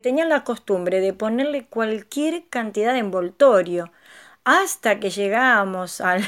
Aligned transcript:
Tenían 0.00 0.28
la 0.28 0.44
costumbre 0.44 1.00
de 1.00 1.12
ponerle 1.12 1.66
cualquier 1.66 2.44
cantidad 2.48 2.92
de 2.92 3.00
envoltorio 3.00 3.90
hasta 4.44 5.00
que 5.00 5.10
llegábamos 5.10 6.00
al, 6.00 6.22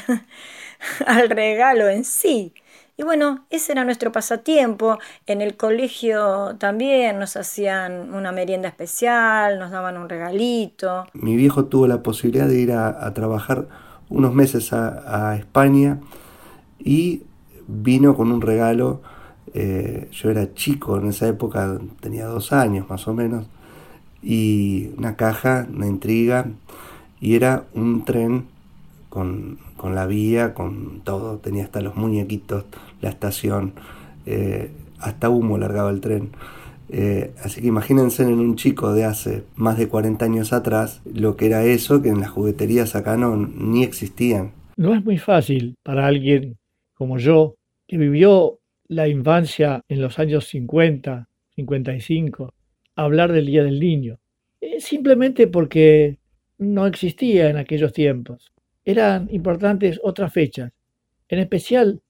al 1.07 1.29
regalo 1.29 1.87
en 1.87 2.03
sí. 2.03 2.53
Y 2.97 3.03
bueno, 3.03 3.45
ese 3.49 3.71
era 3.71 3.85
nuestro 3.85 4.11
pasatiempo. 4.11 4.99
En 5.25 5.39
el 5.39 5.55
colegio 5.55 6.57
también 6.57 7.17
nos 7.17 7.37
hacían 7.37 8.13
una 8.13 8.33
merienda 8.33 8.67
especial, 8.67 9.57
nos 9.57 9.71
daban 9.71 9.95
un 9.97 10.09
regalito. 10.09 11.05
Mi 11.13 11.37
viejo 11.37 11.65
tuvo 11.65 11.87
la 11.87 12.03
posibilidad 12.03 12.47
de 12.47 12.59
ir 12.59 12.73
a, 12.73 13.13
trabajar 13.13 13.69
unos 14.09 14.33
meses 14.33 14.73
a, 14.73 15.37
España 15.37 16.01
y 16.77 17.23
vino 17.67 18.15
con 18.15 18.33
un 18.33 18.41
regalo. 18.41 19.01
Eh, 19.53 20.09
yo 20.11 20.29
era 20.29 20.53
chico 20.53 20.97
en 20.97 21.07
esa 21.07 21.27
época, 21.27 21.79
tenía 22.01 22.25
dos 22.25 22.51
años 22.51 22.89
más 22.89 23.07
o 23.07 23.13
menos, 23.13 23.47
y 24.21 24.91
una 24.97 25.15
caja, 25.15 25.67
una 25.73 25.87
intriga, 25.87 26.47
y 27.19 27.35
era 27.35 27.65
un 27.73 28.05
tren 28.05 28.45
con, 29.09 29.57
la 29.83 30.05
vía, 30.05 30.53
con 30.53 31.01
todo, 31.03 31.37
tenía 31.37 31.65
hasta 31.65 31.81
los 31.81 31.95
muñequitos, 31.95 32.65
la 33.01 33.09
estación, 33.09 33.73
eh, 34.25 34.71
hasta 34.99 35.29
humo 35.29 35.57
largaba 35.57 35.89
el 35.89 36.01
tren. 36.01 36.29
Eh, 36.89 37.31
así 37.43 37.61
que 37.61 37.67
imagínense 37.67 38.23
en 38.23 38.39
un 38.39 38.57
chico 38.57 38.93
de 38.93 39.05
hace 39.05 39.43
más 39.55 39.77
de 39.77 39.87
40 39.87 40.25
años 40.25 40.51
atrás 40.51 41.01
lo 41.05 41.37
que 41.37 41.45
era 41.45 41.63
eso, 41.63 42.01
que 42.01 42.09
en 42.09 42.19
las 42.19 42.29
jugueterías 42.29 42.95
acá 42.95 43.17
no 43.17 43.35
ni 43.35 43.83
existían. 43.83 44.51
No 44.75 44.93
es 44.93 45.03
muy 45.03 45.17
fácil 45.17 45.75
para 45.83 46.05
alguien 46.05 46.57
como 46.93 47.17
yo, 47.17 47.55
que 47.87 47.97
vivió 47.97 48.59
la 48.87 49.07
infancia 49.07 49.81
en 49.89 50.01
los 50.01 50.19
años 50.19 50.45
50, 50.47 51.27
55, 51.55 52.53
hablar 52.95 53.31
del 53.31 53.45
Día 53.45 53.63
del 53.63 53.79
Niño. 53.79 54.19
simplemente 54.79 55.47
porque 55.47 56.19
no 56.57 56.85
existía 56.85 57.49
en 57.49 57.57
aquellos 57.57 57.93
tiempos. 57.93 58.53
Eran 58.85 59.27
importantes 59.31 59.99
otras 60.03 60.31
fechas, 60.31 60.71
en 61.29 61.39
especial 61.39 62.01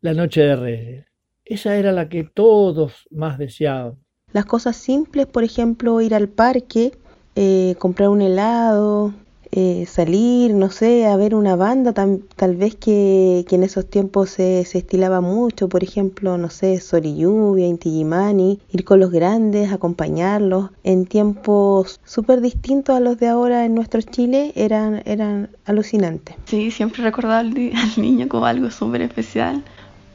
la 0.00 0.12
Noche 0.12 0.42
de 0.42 0.56
Reyes. 0.56 1.06
Esa 1.44 1.76
era 1.76 1.92
la 1.92 2.08
que 2.08 2.24
todos 2.24 3.06
más 3.10 3.38
deseaban. 3.38 3.98
Las 4.32 4.46
cosas 4.46 4.76
simples, 4.76 5.26
por 5.26 5.44
ejemplo, 5.44 6.00
ir 6.00 6.14
al 6.14 6.28
parque, 6.28 6.92
eh, 7.36 7.74
comprar 7.78 8.08
un 8.08 8.22
helado, 8.22 9.14
eh, 9.54 9.84
salir, 9.86 10.54
no 10.54 10.70
sé, 10.70 11.06
a 11.06 11.14
ver 11.16 11.34
una 11.34 11.56
banda, 11.56 11.92
tal 11.92 12.56
vez 12.56 12.74
que, 12.74 13.44
en 13.50 13.62
esos 13.62 13.88
tiempos 13.88 14.30
se, 14.30 14.64
se, 14.64 14.78
estilaba 14.78 15.20
mucho, 15.20 15.68
por 15.68 15.84
ejemplo, 15.84 16.38
no 16.38 16.48
sé, 16.48 16.80
Sol 16.80 17.04
y 17.04 17.16
Lluvia, 17.18 17.66
Inti 17.66 17.90
ir 18.00 18.84
con 18.86 18.98
los 18.98 19.10
grandes, 19.10 19.70
acompañarlos, 19.70 20.70
en 20.84 21.04
tiempos 21.04 22.00
súper 22.02 22.40
distintos 22.40 22.96
a 22.96 23.00
los 23.00 23.18
de 23.18 23.28
ahora 23.28 23.66
en 23.66 23.74
nuestro 23.74 24.00
Chile, 24.00 24.52
eran, 24.56 25.02
eran 25.04 25.50
alucinantes. 25.66 26.34
Sí, 26.46 26.70
siempre 26.70 27.02
recordaba 27.02 27.40
al, 27.40 27.48
al 27.76 28.02
niño 28.02 28.28
como 28.28 28.46
algo 28.46 28.70
súper 28.70 29.02
especial, 29.02 29.62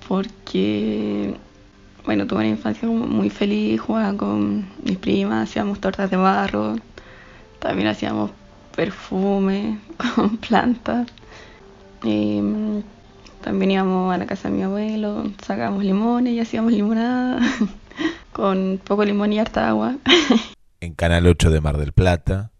porque 0.07 1.35
bueno, 2.05 2.25
tuve 2.25 2.39
una 2.39 2.47
infancia 2.47 2.87
muy 2.87 3.29
feliz, 3.29 3.81
jugaba 3.81 4.17
con 4.17 4.65
mis 4.83 4.97
primas, 4.97 5.47
hacíamos 5.47 5.79
tortas 5.79 6.09
de 6.09 6.17
barro, 6.17 6.77
también 7.59 7.89
hacíamos 7.89 8.31
perfume 8.77 9.79
con 10.15 10.37
plantas. 10.37 11.07
Mm, 12.03 12.79
también 13.41 13.71
íbamos 13.71 14.13
a 14.13 14.17
la 14.17 14.27
casa 14.27 14.49
de 14.49 14.55
mi 14.55 14.63
abuelo, 14.63 15.31
sacábamos 15.43 15.83
limones 15.83 16.33
y 16.33 16.39
hacíamos 16.39 16.71
limonada 16.71 17.39
con 18.31 18.79
poco 18.83 19.03
limón 19.03 19.33
y 19.33 19.39
harta 19.39 19.67
agua. 19.67 19.97
en 20.79 20.93
Canal 20.93 21.25
8 21.25 21.49
de 21.49 21.59
Mar 21.59 21.77
del 21.77 21.91
Plata 21.91 22.51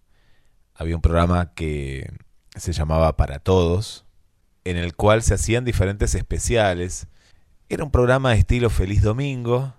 había 0.74 0.96
un 0.96 1.02
programa 1.02 1.54
que 1.54 2.12
se 2.56 2.74
llamaba 2.74 3.16
Para 3.16 3.38
Todos, 3.38 4.06
en 4.64 4.76
el 4.76 4.96
cual 4.96 5.22
se 5.22 5.36
hacían 5.36 5.66
diferentes 5.66 6.16
especiales. 6.16 7.08
Era 7.70 7.84
un 7.84 7.92
programa 7.92 8.32
de 8.32 8.40
estilo 8.40 8.72
Feliz 8.72 9.04
Domingo, 9.04 9.74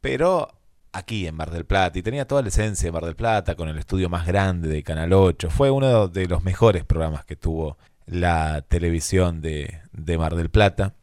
pero 0.00 0.48
aquí 0.92 1.26
en 1.26 1.34
Mar 1.34 1.50
del 1.50 1.64
Plata 1.64 1.98
y 1.98 2.02
tenía 2.02 2.26
toda 2.26 2.42
la 2.42 2.48
esencia 2.48 2.86
de 2.86 2.92
Mar 2.92 3.04
del 3.04 3.16
Plata 3.16 3.54
con 3.54 3.68
el 3.68 3.78
estudio 3.78 4.08
más 4.08 4.26
grande 4.26 4.68
de 4.68 4.82
Canal 4.82 5.12
8. 5.12 5.50
Fue 5.50 5.70
uno 5.70 6.08
de 6.08 6.26
los 6.26 6.44
mejores 6.44 6.84
programas 6.84 7.24
que 7.24 7.36
tuvo 7.36 7.78
la 8.06 8.62
televisión 8.62 9.40
de, 9.40 9.80
de 9.92 10.18
Mar 10.18 10.36
del 10.36 10.50
Plata. 10.50 10.94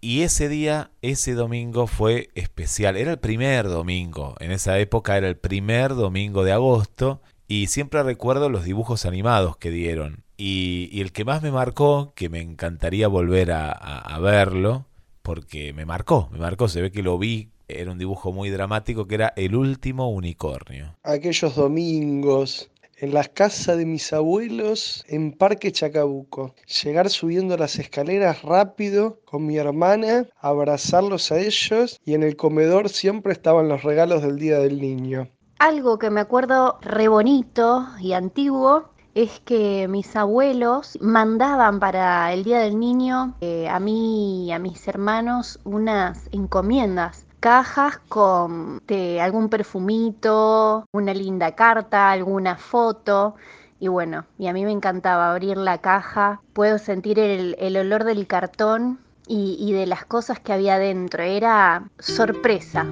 Y 0.00 0.22
ese 0.22 0.48
día, 0.48 0.92
ese 1.02 1.34
domingo 1.34 1.86
fue 1.86 2.30
especial. 2.34 2.96
Era 2.96 3.10
el 3.10 3.18
primer 3.18 3.66
domingo. 3.66 4.36
En 4.38 4.52
esa 4.52 4.78
época 4.78 5.16
era 5.16 5.28
el 5.28 5.36
primer 5.36 5.94
domingo 5.94 6.44
de 6.44 6.52
agosto. 6.52 7.20
Y 7.48 7.66
siempre 7.68 8.02
recuerdo 8.02 8.50
los 8.50 8.64
dibujos 8.64 9.06
animados 9.06 9.56
que 9.56 9.70
dieron. 9.70 10.22
Y, 10.36 11.00
el 11.00 11.10
que 11.10 11.24
más 11.24 11.42
me 11.42 11.50
marcó, 11.50 12.12
que 12.14 12.28
me 12.28 12.40
encantaría 12.40 13.08
volver 13.08 13.50
a, 13.50 13.72
a 13.72 14.20
verlo, 14.20 14.86
porque 15.22 15.72
me 15.72 15.84
marcó, 15.84 16.28
me 16.30 16.38
marcó. 16.38 16.68
Se 16.68 16.80
ve 16.80 16.92
que 16.92 17.02
lo 17.02 17.18
vi 17.18 17.50
era 17.68 17.92
un 17.92 17.98
dibujo 17.98 18.32
muy 18.32 18.48
dramático 18.48 19.06
que 19.06 19.16
era 19.16 19.32
El 19.36 19.54
último 19.54 20.10
unicornio. 20.10 20.96
Aquellos 21.02 21.54
domingos 21.54 22.70
en 22.96 23.14
las 23.14 23.28
casas 23.28 23.76
de 23.76 23.86
mis 23.86 24.12
abuelos 24.12 25.04
en 25.06 25.32
Parque 25.32 25.70
Chacabuco. 25.70 26.54
Llegar 26.82 27.10
subiendo 27.10 27.56
las 27.56 27.78
escaleras 27.78 28.42
rápido 28.42 29.20
con 29.24 29.46
mi 29.46 29.58
hermana, 29.58 30.26
abrazarlos 30.40 31.30
a 31.30 31.38
ellos 31.38 32.00
y 32.04 32.14
en 32.14 32.22
el 32.22 32.36
comedor 32.36 32.88
siempre 32.88 33.32
estaban 33.32 33.68
los 33.68 33.82
regalos 33.82 34.22
del 34.22 34.38
Día 34.38 34.58
del 34.58 34.80
Niño. 34.80 35.28
Algo 35.58 35.98
que 35.98 36.10
me 36.10 36.20
acuerdo 36.20 36.78
re 36.80 37.08
bonito 37.08 37.86
y 38.00 38.14
antiguo 38.14 38.90
es 39.14 39.40
que 39.40 39.88
mis 39.88 40.14
abuelos 40.16 40.96
mandaban 41.00 41.80
para 41.80 42.32
el 42.32 42.44
Día 42.44 42.60
del 42.60 42.78
Niño 42.78 43.34
eh, 43.40 43.68
a 43.68 43.80
mí 43.80 44.46
y 44.46 44.52
a 44.52 44.58
mis 44.58 44.86
hermanos 44.86 45.60
unas 45.64 46.28
encomiendas 46.32 47.27
cajas 47.40 47.98
con 48.08 48.82
algún 49.20 49.48
perfumito, 49.48 50.86
una 50.92 51.14
linda 51.14 51.52
carta, 51.54 52.10
alguna 52.10 52.56
foto. 52.56 53.36
Y 53.80 53.88
bueno, 53.88 54.26
y 54.38 54.48
a 54.48 54.52
mí 54.52 54.64
me 54.64 54.72
encantaba 54.72 55.30
abrir 55.30 55.56
la 55.56 55.78
caja, 55.78 56.40
puedo 56.52 56.78
sentir 56.78 57.18
el, 57.18 57.76
olor 57.76 58.04
del 58.04 58.26
cartón 58.26 58.98
y, 59.26 59.56
y 59.60 59.72
de 59.72 59.86
las 59.86 60.04
cosas 60.04 60.40
que 60.40 60.52
había 60.52 60.78
dentro, 60.78 61.22
era 61.22 61.88
sorpresa. 61.98 62.86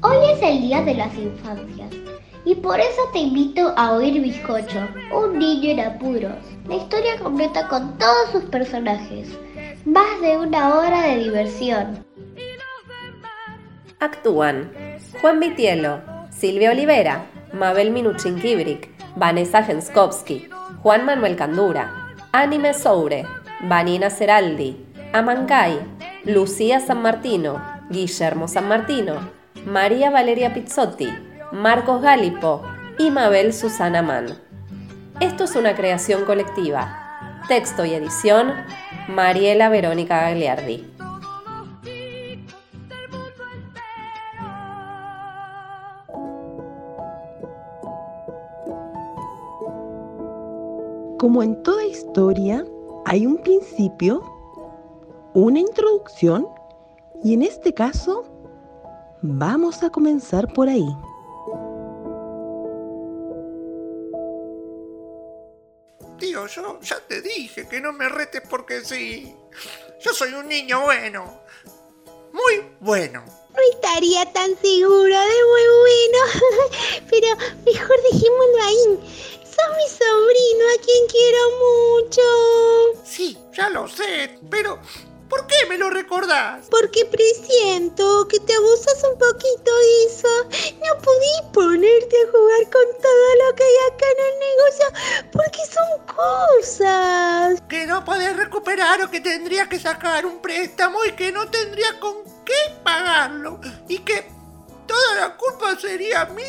Hoy 0.00 0.16
es 0.32 0.42
el 0.42 0.60
Día 0.60 0.82
de 0.82 0.94
las 0.94 1.14
Infancias 1.14 1.90
y 2.44 2.54
por 2.56 2.78
eso 2.78 3.02
te 3.12 3.20
invito 3.20 3.72
a 3.76 3.92
oír 3.92 4.20
Bizcocho, 4.20 4.86
un 5.12 5.38
niño 5.38 5.70
en 5.70 5.80
apuros. 5.80 6.36
La 6.68 6.76
historia 6.76 7.18
completa 7.18 7.68
con 7.68 7.96
todos 7.98 8.30
sus 8.32 8.44
personajes. 8.44 9.28
Más 9.84 10.20
de 10.20 10.36
una 10.36 10.74
hora 10.74 11.02
de 11.02 11.16
diversión. 11.18 12.04
Actúan 14.00 14.70
Juan 15.20 15.40
Vitielo, 15.40 16.02
Silvia 16.30 16.70
Olivera, 16.70 17.26
Mabel 17.52 17.90
Minuchin 17.90 18.38
Kibrik, 18.38 18.90
Vanessa 19.16 19.62
Genskowski, 19.62 20.48
Juan 20.82 21.06
Manuel 21.06 21.36
Candura, 21.36 22.14
Anime 22.32 22.74
Soure, 22.74 23.24
Vanina 23.62 24.10
Seraldi, 24.10 24.76
Amancay, 25.12 25.78
Lucía 26.24 26.80
San 26.80 27.00
Martino, 27.00 27.62
Guillermo 27.88 28.48
San 28.48 28.68
Martino, 28.68 29.30
María 29.64 30.10
Valeria 30.10 30.52
Pizzotti, 30.52 31.08
Marcos 31.54 32.02
Galipo 32.02 32.62
y 32.98 33.12
Mabel 33.12 33.52
Susana 33.52 34.02
Mann. 34.02 34.26
Esto 35.20 35.44
es 35.44 35.54
una 35.54 35.76
creación 35.76 36.24
colectiva. 36.24 37.40
Texto 37.46 37.84
y 37.84 37.94
edición, 37.94 38.52
Mariela 39.06 39.68
Verónica 39.68 40.20
Gagliardi. 40.22 40.84
Como 51.20 51.44
en 51.44 51.62
toda 51.62 51.84
historia, 51.84 52.64
hay 53.04 53.26
un 53.28 53.36
principio, 53.36 54.24
una 55.34 55.60
introducción 55.60 56.48
y 57.22 57.34
en 57.34 57.42
este 57.44 57.72
caso, 57.72 58.24
vamos 59.22 59.84
a 59.84 59.90
comenzar 59.90 60.52
por 60.52 60.68
ahí. 60.68 60.88
Yo 66.18 66.80
ya 66.80 67.00
te 67.00 67.20
dije 67.20 67.68
que 67.68 67.80
no 67.80 67.92
me 67.92 68.08
retes 68.08 68.42
porque 68.48 68.80
sí. 68.80 69.34
Yo 70.00 70.12
soy 70.12 70.34
un 70.34 70.48
niño 70.48 70.82
bueno. 70.82 71.40
Muy 72.32 72.64
bueno. 72.80 73.24
No 73.24 73.60
estaría 73.72 74.24
tan 74.32 74.50
seguro 74.60 75.04
de 75.04 75.44
muy 75.50 75.62
bueno. 75.80 76.18
Pero 77.10 77.28
mejor 77.64 77.96
dejémoslo 78.10 78.62
ahí. 78.62 79.34
Sos 79.44 79.76
mi 79.76 79.88
sobrino 79.88 80.64
a 80.74 80.82
quien 80.82 81.06
quiero 81.06 81.38
mucho. 81.64 82.22
Sí, 83.04 83.38
ya 83.56 83.70
lo 83.70 83.86
sé, 83.86 84.38
pero 84.50 84.80
¿Por 85.28 85.46
qué 85.46 85.56
me 85.68 85.78
lo 85.78 85.90
recordás? 85.90 86.66
Porque 86.70 87.04
presiento 87.06 88.28
que 88.28 88.38
te 88.40 88.54
abusas 88.54 89.02
un 89.10 89.18
poquito 89.18 89.72
de 89.78 90.04
eso. 90.04 90.28
No 90.84 90.98
podís 91.02 91.42
ponerte 91.52 92.16
a 92.16 92.30
jugar 92.30 92.62
con 92.64 93.02
todo 93.02 93.48
lo 93.48 93.54
que 93.54 93.62
hay 93.64 93.92
acá 93.92 94.06
en 94.10 94.24
el 94.26 94.38
negocio 94.40 95.30
porque 95.32 95.60
son 95.66 96.06
cosas. 96.06 97.62
Que 97.68 97.86
no 97.86 98.04
podés 98.04 98.36
recuperar 98.36 99.02
o 99.02 99.10
que 99.10 99.20
tendrías 99.20 99.68
que 99.68 99.78
sacar 99.78 100.26
un 100.26 100.40
préstamo 100.40 101.04
y 101.04 101.12
que 101.12 101.32
no 101.32 101.48
tendrías 101.50 101.94
con 101.94 102.16
qué 102.44 102.74
pagarlo. 102.82 103.60
Y 103.88 103.98
que 103.98 104.30
toda 104.86 105.14
la 105.20 105.36
culpa 105.36 105.78
sería 105.78 106.26
mía 106.26 106.46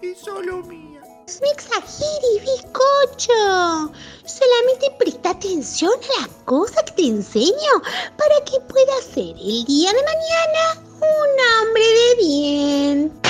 y 0.00 0.14
solo 0.14 0.58
mía. 0.58 0.87
No 1.28 1.50
exageres, 1.52 2.40
bizcocho. 2.40 3.92
Solamente 4.24 4.90
presta 4.98 5.30
atención 5.30 5.92
a 5.92 6.20
las 6.22 6.28
cosas 6.46 6.82
que 6.84 6.92
te 6.92 7.06
enseño 7.06 7.82
para 8.16 8.42
que 8.46 8.58
puedas 8.60 9.04
ser 9.04 9.36
el 9.36 9.64
día 9.66 9.92
de 9.92 10.02
mañana 10.04 10.82
un 10.96 11.66
hombre 11.66 11.84
de 11.84 12.14
bien. 12.16 13.20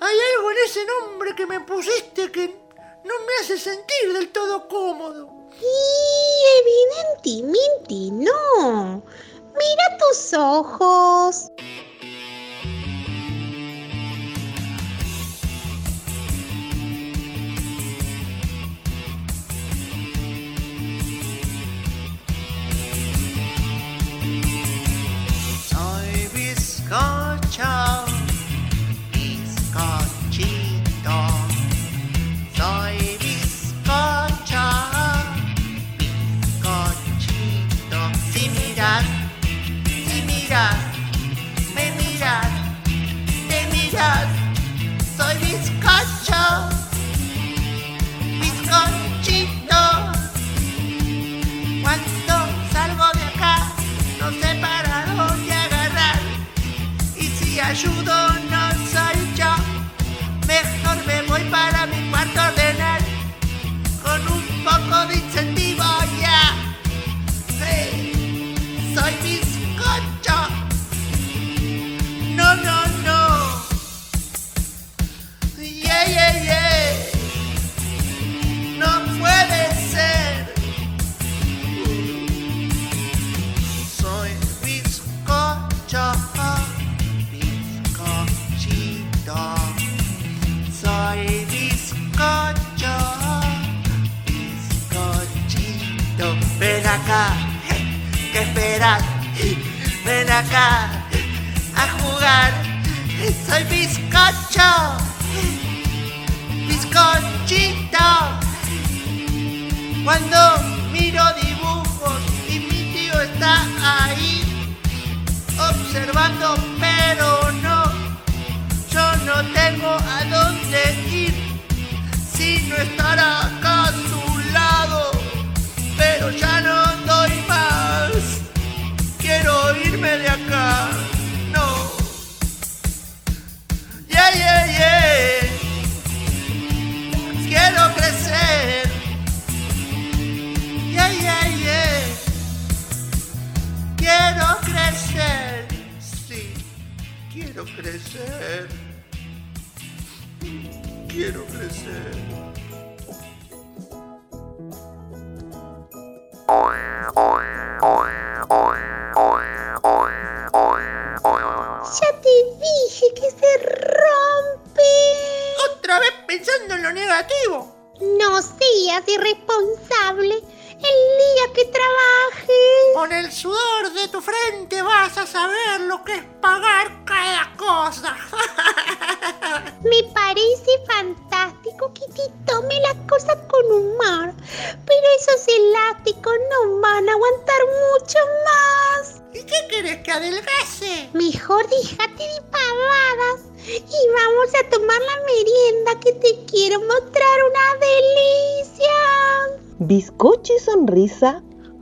Hay 0.00 0.16
algo 0.36 0.50
en 0.50 0.56
ese 0.66 0.80
nombre 0.86 1.36
que 1.36 1.46
me 1.46 1.60
pusiste 1.60 2.32
que 2.32 2.48
no 3.04 3.14
me 3.26 3.32
hace 3.40 3.56
sentir 3.58 4.12
del 4.12 4.32
todo 4.32 4.66
cómodo. 4.66 5.41
Y 5.60 7.22
evidentemente 7.24 7.94
no. 8.12 9.02
Mira 9.54 9.98
tus 9.98 10.32
ojos. 10.34 11.52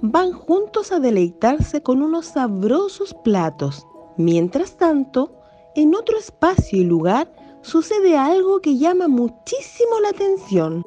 Van 0.03 0.33
juntos 0.33 0.93
a 0.93 1.01
deleitarse 1.01 1.83
con 1.83 2.03
unos 2.03 2.27
sabrosos 2.27 3.15
platos. 3.25 3.87
Mientras 4.17 4.77
tanto, 4.77 5.33
en 5.75 5.95
otro 5.95 6.19
espacio 6.19 6.81
y 6.81 6.85
lugar 6.85 7.33
sucede 7.63 8.17
algo 8.17 8.61
que 8.61 8.77
llama 8.77 9.09
muchísimo 9.09 10.01
la 10.03 10.11
atención. 10.11 10.85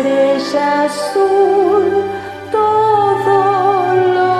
Estrella 0.00 0.84
azul, 0.84 1.84
todo 2.50 3.38
lo 4.16 4.34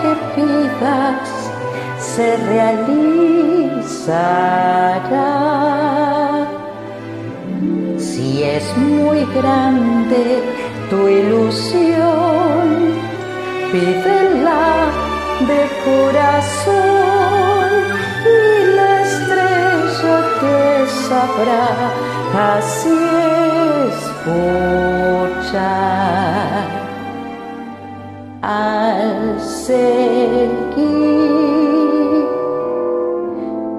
que 0.00 0.12
pidas 0.36 1.28
se 1.98 2.26
realizará. 2.36 3.18
Si 7.98 8.42
es 8.42 8.64
grande 9.40 10.24
tu 10.90 11.08
ilusión, 11.08 12.64
pídela 13.72 14.68
de 15.50 15.60
corazón 15.88 17.70
y 18.36 18.38
la 18.76 18.90
estrella 19.02 20.16
te 20.40 20.58
sabrá 21.08 21.68
así 22.56 23.29
Al 28.42 29.40
seguir 29.40 29.86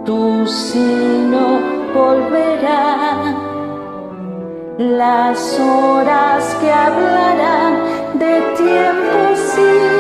tu 0.06 0.46
sino 0.48 1.60
volverá 1.94 3.36
las 4.78 5.60
horas 5.60 6.56
que 6.62 6.72
hablarán 6.72 7.74
de 8.20 8.42
tiempos 8.58 9.58
idos. 9.58 9.91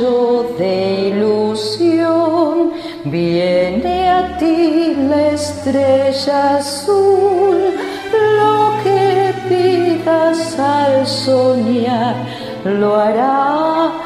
De 0.00 1.08
ilusión. 1.08 2.72
Viene 3.04 4.08
a 4.08 4.38
ti 4.38 4.94
la 4.96 5.32
estrella 5.32 6.56
azul, 6.56 7.58
lo 8.38 8.82
que 8.82 9.34
pidas 9.48 10.58
al 10.58 11.06
soñar 11.06 12.16
lo 12.64 12.96
hará 12.96 13.99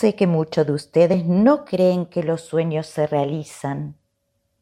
sé 0.00 0.14
que 0.14 0.26
muchos 0.26 0.66
de 0.66 0.72
ustedes 0.72 1.26
no 1.26 1.66
creen 1.66 2.06
que 2.06 2.22
los 2.22 2.40
sueños 2.40 2.86
se 2.86 3.06
realizan, 3.06 3.98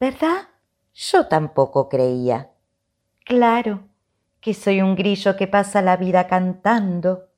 ¿verdad? 0.01 0.49
Yo 0.93 1.29
tampoco 1.29 1.89
creía. 1.89 2.51
Claro 3.25 3.85
que 4.41 4.53
soy 4.53 4.83
un 4.83 4.97
grillo 4.97 5.37
que 5.37 5.47
pasa 5.47 5.81
la 5.81 5.97
vida 5.97 6.27
cantando, 6.27 7.29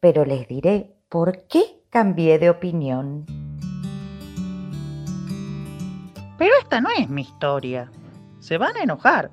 pero 0.00 0.24
les 0.24 0.48
diré 0.48 0.96
por 1.08 1.46
qué 1.46 1.84
cambié 1.88 2.40
de 2.40 2.50
opinión. 2.50 3.26
Pero 6.36 6.52
esta 6.60 6.80
no 6.80 6.88
es 6.90 7.08
mi 7.08 7.22
historia. 7.22 7.92
Se 8.40 8.58
van 8.58 8.76
a 8.76 8.82
enojar, 8.82 9.30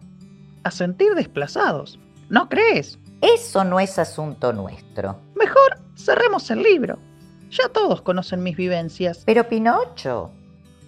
a 0.64 0.70
sentir 0.70 1.16
desplazados. 1.16 2.00
¿No 2.30 2.48
crees? 2.48 3.00
Eso 3.22 3.64
no 3.64 3.80
es 3.80 3.98
asunto 3.98 4.54
nuestro. 4.54 5.20
Mejor 5.34 5.80
cerremos 5.96 6.52
el 6.52 6.62
libro. 6.62 7.07
Ya 7.50 7.70
todos 7.70 8.02
conocen 8.02 8.44
mis 8.44 8.58
vivencias. 8.58 9.24
Pero 9.26 9.48
Pinocho, 9.48 10.32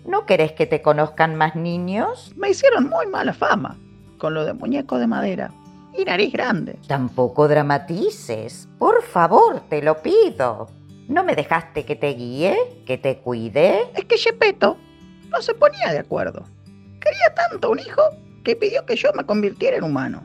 ¿no 0.05 0.25
querés 0.25 0.51
que 0.51 0.65
te 0.65 0.81
conozcan 0.81 1.35
más 1.35 1.55
niños? 1.55 2.33
Me 2.35 2.49
hicieron 2.49 2.89
muy 2.89 3.05
mala 3.07 3.33
fama 3.33 3.77
con 4.17 4.33
lo 4.33 4.45
de 4.45 4.53
muñeco 4.53 4.99
de 4.99 5.07
madera 5.07 5.51
y 5.97 6.05
nariz 6.05 6.31
grande. 6.31 6.77
Tampoco 6.87 7.47
dramatices. 7.47 8.67
Por 8.77 9.01
favor, 9.03 9.61
te 9.69 9.81
lo 9.81 10.01
pido. 10.01 10.67
¿No 11.07 11.23
me 11.23 11.35
dejaste 11.35 11.85
que 11.85 11.95
te 11.95 12.13
guíe? 12.13 12.55
¿Que 12.85 12.97
te 12.97 13.17
cuide? 13.17 13.89
Es 13.95 14.05
que 14.05 14.17
Gepetto 14.17 14.77
no 15.29 15.41
se 15.41 15.53
ponía 15.53 15.91
de 15.91 15.99
acuerdo. 15.99 16.43
Quería 16.99 17.33
tanto 17.33 17.71
un 17.71 17.79
hijo 17.79 18.01
que 18.43 18.55
pidió 18.55 18.85
que 18.85 18.95
yo 18.95 19.09
me 19.15 19.25
convirtiera 19.25 19.77
en 19.77 19.83
humano. 19.83 20.23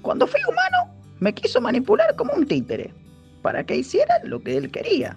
Cuando 0.00 0.26
fui 0.26 0.40
humano, 0.48 0.94
me 1.20 1.34
quiso 1.34 1.60
manipular 1.60 2.16
como 2.16 2.32
un 2.32 2.46
títere, 2.46 2.92
para 3.42 3.64
que 3.64 3.76
hiciera 3.76 4.18
lo 4.24 4.42
que 4.42 4.56
él 4.56 4.70
quería. 4.70 5.16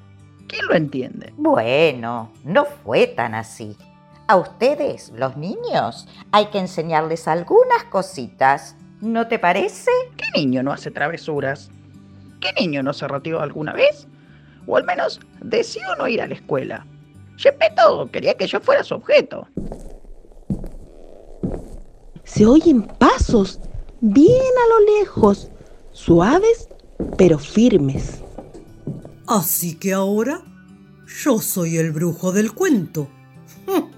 ¿Quién 0.55 0.67
lo 0.67 0.75
entiende? 0.75 1.33
Bueno, 1.35 2.31
no 2.45 2.63
fue 2.63 3.07
tan 3.07 3.35
así. 3.35 3.75
A 4.27 4.38
ustedes, 4.38 5.12
los 5.13 5.35
niños, 5.35 6.07
hay 6.31 6.45
que 6.45 6.59
enseñarles 6.59 7.27
algunas 7.27 7.83
cositas. 7.89 8.77
¿No 9.01 9.27
te 9.27 9.38
parece? 9.38 9.91
¿Qué 10.15 10.39
niño 10.39 10.63
no 10.63 10.71
hace 10.71 10.91
travesuras? 10.91 11.69
¿Qué 12.39 12.53
niño 12.57 12.83
no 12.83 12.93
se 12.93 13.05
retiró 13.05 13.41
alguna 13.41 13.74
vez? 13.74 14.07
O 14.65 14.77
al 14.77 14.85
menos 14.85 15.19
decidió 15.41 15.93
no 15.97 16.07
ir 16.07 16.21
a 16.21 16.27
la 16.27 16.35
escuela. 16.35 16.88
Gepetto 17.35 18.09
quería 18.09 18.35
que 18.35 18.47
yo 18.47 18.62
fuera 18.62 18.81
su 18.81 18.95
objeto. 18.95 19.50
Se 22.24 22.45
oyen 22.45 22.83
pasos 22.83 23.59
bien 24.00 24.31
a 24.31 24.69
lo 24.69 25.00
lejos, 25.00 25.51
suaves 25.91 26.69
pero 27.17 27.38
firmes. 27.38 28.25
Así 29.27 29.75
que 29.75 29.94
ahora 29.94 30.41
yo 31.08 31.39
soy 31.39 31.77
el 31.77 31.91
brujo 31.91 32.32
del 32.32 32.53
cuento. 32.53 33.10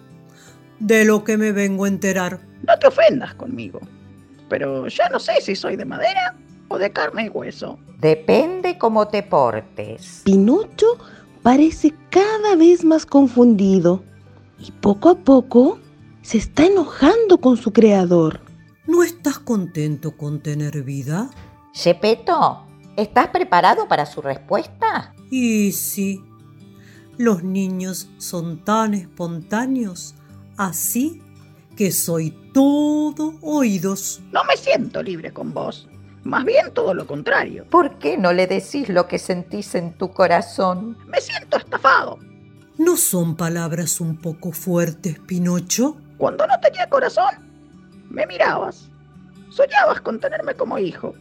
De 0.80 1.06
lo 1.06 1.24
que 1.24 1.38
me 1.38 1.52
vengo 1.52 1.86
a 1.86 1.88
enterar. 1.88 2.40
No 2.68 2.78
te 2.80 2.88
ofendas 2.88 3.34
conmigo, 3.34 3.80
pero 4.50 4.88
ya 4.88 5.10
no 5.10 5.20
sé 5.20 5.42
si 5.42 5.56
soy 5.56 5.76
de 5.76 5.86
madera 5.86 6.36
o 6.68 6.78
de 6.78 6.92
carne 6.92 7.26
y 7.26 7.30
hueso. 7.30 7.80
Depende 8.00 8.78
cómo 8.78 9.08
te 9.08 9.24
portes. 9.24 10.22
Pinocho 10.24 10.98
parece 11.42 11.94
cada 12.10 12.56
vez 12.56 12.84
más 12.84 13.06
confundido 13.06 14.04
y 14.60 14.72
poco 14.72 15.10
a 15.10 15.16
poco 15.16 15.80
se 16.22 16.38
está 16.38 16.66
enojando 16.66 17.40
con 17.40 17.58
su 17.58 17.74
creador. 17.74 18.42
¿No 18.86 19.04
estás 19.04 19.40
contento 19.40 20.16
con 20.16 20.42
tener 20.42 20.84
vida? 20.84 21.30
Gepetto, 21.74 22.66
¿estás 22.96 23.30
preparado 23.30 23.88
para 23.88 24.06
su 24.06 24.22
respuesta? 24.22 25.14
Y 25.30 25.72
sí, 25.72 26.24
los 27.18 27.44
niños 27.44 28.10
son 28.18 28.64
tan 28.64 28.94
espontáneos, 28.94 30.16
así 30.56 31.22
que 31.76 31.92
soy 31.92 32.32
todo 32.54 33.36
oídos. 33.42 34.22
No 34.32 34.44
me 34.44 34.58
siento 34.58 35.02
libre 35.04 35.32
con 35.32 35.54
vos. 35.54 35.88
Más 36.24 36.44
bien 36.44 36.74
todo 36.74 36.94
lo 36.94 37.08
contrario. 37.08 37.66
¿Por 37.70 38.00
qué 38.00 38.18
no 38.18 38.34
le 38.34 38.48
decís 38.48 38.90
lo 38.90 39.08
que 39.08 39.18
sentís 39.18 39.76
en 39.76 39.98
tu 39.98 40.12
corazón? 40.12 40.98
Me 41.08 41.22
siento 41.22 41.58
estafado. 41.58 42.20
¿No 42.78 42.98
son 42.98 43.36
palabras 43.36 44.02
un 44.02 44.18
poco 44.18 44.52
fuertes, 44.52 45.20
Pinocho? 45.20 45.98
Cuando 46.18 46.46
no 46.46 46.60
tenía 46.60 46.90
corazón, 46.90 47.50
me 48.10 48.28
mirabas. 48.28 48.90
Soñabas 49.50 50.02
con 50.02 50.20
tenerme 50.20 50.54
como 50.54 50.78
hijo. 50.78 51.16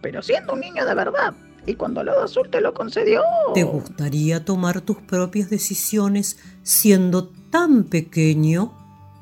Pero 0.00 0.22
siendo 0.22 0.52
un 0.52 0.60
niño 0.60 0.86
de 0.86 0.94
verdad. 0.94 1.34
Y 1.66 1.74
cuando 1.74 2.02
el 2.02 2.08
Hado 2.10 2.24
Azul 2.24 2.50
te 2.50 2.60
lo 2.60 2.74
concedió... 2.74 3.22
¿Te 3.54 3.64
gustaría 3.64 4.44
tomar 4.44 4.80
tus 4.82 4.98
propias 4.98 5.48
decisiones 5.50 6.38
siendo 6.62 7.28
tan 7.50 7.84
pequeño? 7.84 8.72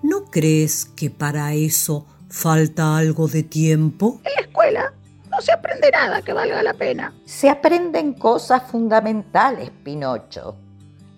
¿No 0.03 0.25
crees 0.25 0.85
que 0.85 1.11
para 1.11 1.55
eso 1.55 2.07
falta 2.29 2.97
algo 2.97 3.29
de 3.29 3.45
tiempo? 3.45 4.21
En 4.25 4.33
la 4.35 4.41
escuela 4.41 4.93
no 5.31 5.41
se 5.41 5.53
aprende 5.53 5.91
nada 5.91 6.21
que 6.21 6.33
valga 6.33 6.63
la 6.63 6.75
pena. 6.75 7.15
Se 7.25 7.49
aprenden 7.49 8.13
cosas 8.13 8.65
fundamentales, 8.71 9.71
Pinocho. 9.85 10.57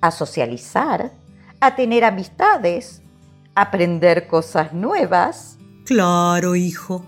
A 0.00 0.10
socializar, 0.10 1.10
a 1.60 1.74
tener 1.74 2.04
amistades, 2.04 3.02
a 3.54 3.62
aprender 3.62 4.28
cosas 4.28 4.72
nuevas. 4.72 5.58
Claro, 5.86 6.54
hijo. 6.54 7.04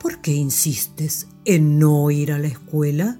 ¿Por 0.00 0.20
qué 0.20 0.32
insistes 0.32 1.28
en 1.44 1.78
no 1.78 2.10
ir 2.10 2.32
a 2.32 2.38
la 2.38 2.48
escuela? 2.48 3.16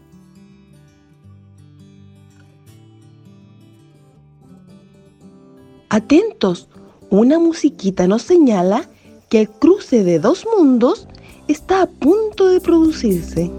Atentos, 5.97 6.69
una 7.09 7.39
musiquita 7.39 8.07
nos 8.07 8.21
señala 8.21 8.87
que 9.31 9.41
el 9.41 9.49
cruce 9.49 10.05
de 10.05 10.19
dos 10.19 10.45
mundos 10.45 11.09
está 11.49 11.81
a 11.81 11.87
punto 11.87 12.49
de 12.49 12.61
producirse. 12.61 13.51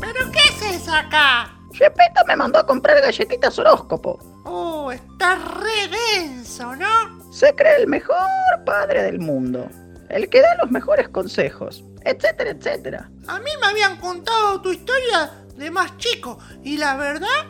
¿Pero 0.00 0.32
qué 0.32 0.40
es 0.48 0.74
eso 0.74 0.92
acá? 0.92 1.56
Gepetto 1.72 2.24
me 2.26 2.34
mandó 2.34 2.58
a 2.58 2.66
comprar 2.66 3.00
galletitas 3.00 3.56
horóscopo. 3.60 4.18
Oh, 4.44 4.90
está 4.90 5.36
re 5.36 6.18
denso, 6.18 6.74
¿no? 6.74 7.30
Se 7.30 7.54
cree 7.54 7.76
el 7.76 7.86
mejor 7.86 8.26
padre 8.66 9.04
del 9.04 9.20
mundo. 9.20 9.68
El 10.10 10.28
que 10.28 10.40
da 10.40 10.56
los 10.60 10.70
mejores 10.70 11.08
consejos, 11.08 11.84
etcétera, 12.04 12.50
etcétera. 12.50 13.10
A 13.28 13.38
mí 13.38 13.50
me 13.60 13.66
habían 13.68 13.96
contado 13.98 14.60
tu 14.60 14.72
historia 14.72 15.30
de 15.56 15.70
más 15.70 15.96
chico 15.98 16.38
y 16.64 16.76
la 16.76 16.96
verdad 16.96 17.46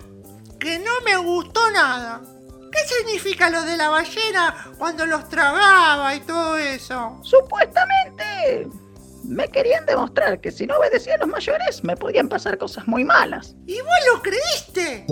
que 0.59 0.79
no 0.79 0.93
me 1.05 1.17
gustó 1.17 1.71
nada. 1.71 2.21
¿Qué 2.71 2.79
significa 2.87 3.51
lo 3.51 3.63
de 3.63 3.77
la 3.77 3.89
ballena 3.89 4.55
cuando 4.79 5.07
los 5.07 5.29
tragaba 5.29 6.15
y 6.15 6.21
todo 6.21 6.57
eso? 6.59 7.19
Supuestamente 7.23 8.69
me 9.25 9.49
querían 9.49 9.87
demostrar 9.87 10.41
que 10.41 10.51
si 10.51 10.67
no 10.67 10.77
obedecía 10.77 11.15
a 11.15 11.19
los 11.19 11.29
mayores 11.29 11.83
me 11.83 11.97
podían 11.97 12.29
pasar 12.29 12.59
cosas 12.59 12.87
muy 12.87 13.05
malas. 13.05 13.57
¿Y 13.67 13.81
vos 13.81 13.91
lo 14.13 14.23
creíste? 14.23 15.07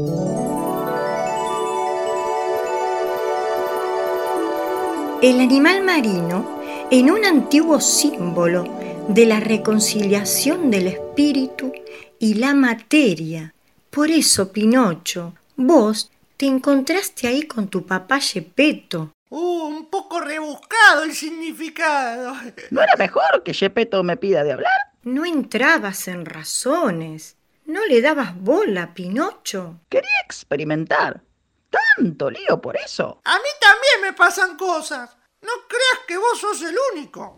El 5.21 5.41
animal 5.41 5.83
marino, 5.83 6.58
en 6.91 7.11
un 7.11 7.25
antiguo 7.27 7.81
símbolo 7.81 8.65
de 9.09 9.27
la 9.27 9.41
reconciliación 9.41 10.71
del 10.71 10.87
espíritu 10.87 11.73
y 12.19 12.35
la 12.35 12.55
materia. 12.55 13.55
Por 13.91 14.11
eso, 14.11 14.51
Pinocho, 14.53 15.35
vos 15.57 16.11
te 16.39 16.47
encontraste 16.47 17.29
ahí 17.29 17.43
con 17.43 17.69
tu 17.69 17.85
papá 17.85 18.21
Gepetto. 18.21 19.13
Uh, 19.29 19.67
un 19.67 19.87
poco 19.91 20.21
rebuscado 20.21 21.03
el 21.03 21.15
significado. 21.15 22.35
¿No 22.71 22.83
era 22.83 22.95
mejor 22.97 23.43
que 23.45 23.53
Gepetto 23.53 24.03
me 24.03 24.17
pida 24.17 24.43
de 24.43 24.53
hablar? 24.53 24.73
No 25.03 25.27
entrabas 25.27 26.09
en 26.09 26.25
razones. 26.25 27.37
No 27.67 27.85
le 27.85 28.01
dabas 28.01 28.35
bola, 28.35 28.95
Pinocho. 28.95 29.81
Quería 29.91 30.21
experimentar. 30.25 31.21
¿Tanto 31.69 32.31
lío 32.31 32.63
por 32.63 32.79
eso? 32.79 33.21
A 33.25 33.37
mí 33.37 33.49
también 33.61 34.01
me 34.01 34.13
pasan 34.15 34.57
cosas. 34.57 35.18
No 35.41 35.53
creas 35.69 36.05
que 36.09 36.17
vos 36.17 36.41
sos 36.41 36.63
el 36.63 36.75
único. 36.95 37.37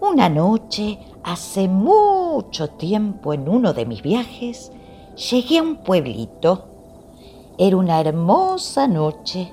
Una 0.00 0.30
noche, 0.30 0.98
hace 1.22 1.68
mucho 1.68 2.70
tiempo 2.70 3.34
en 3.34 3.48
uno 3.50 3.74
de 3.74 3.84
mis 3.84 4.00
viajes, 4.00 4.72
llegué 5.30 5.58
a 5.58 5.62
un 5.62 5.76
pueblito. 5.84 6.68
Era 7.58 7.76
una 7.76 8.00
hermosa 8.00 8.88
noche. 8.88 9.52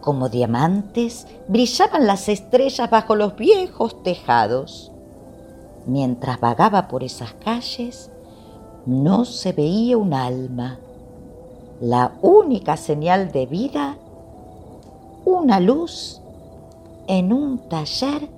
Como 0.00 0.28
diamantes 0.28 1.26
brillaban 1.48 2.06
las 2.06 2.28
estrellas 2.28 2.88
bajo 2.90 3.16
los 3.16 3.34
viejos 3.34 4.02
tejados. 4.04 4.89
Mientras 5.86 6.38
vagaba 6.40 6.88
por 6.88 7.02
esas 7.02 7.32
calles, 7.34 8.10
no 8.86 9.24
se 9.24 9.52
veía 9.52 9.96
un 9.96 10.14
alma. 10.14 10.78
La 11.80 12.12
única 12.22 12.76
señal 12.76 13.32
de 13.32 13.46
vida, 13.46 13.96
una 15.24 15.60
luz 15.60 16.20
en 17.06 17.32
un 17.32 17.58
taller 17.58 18.28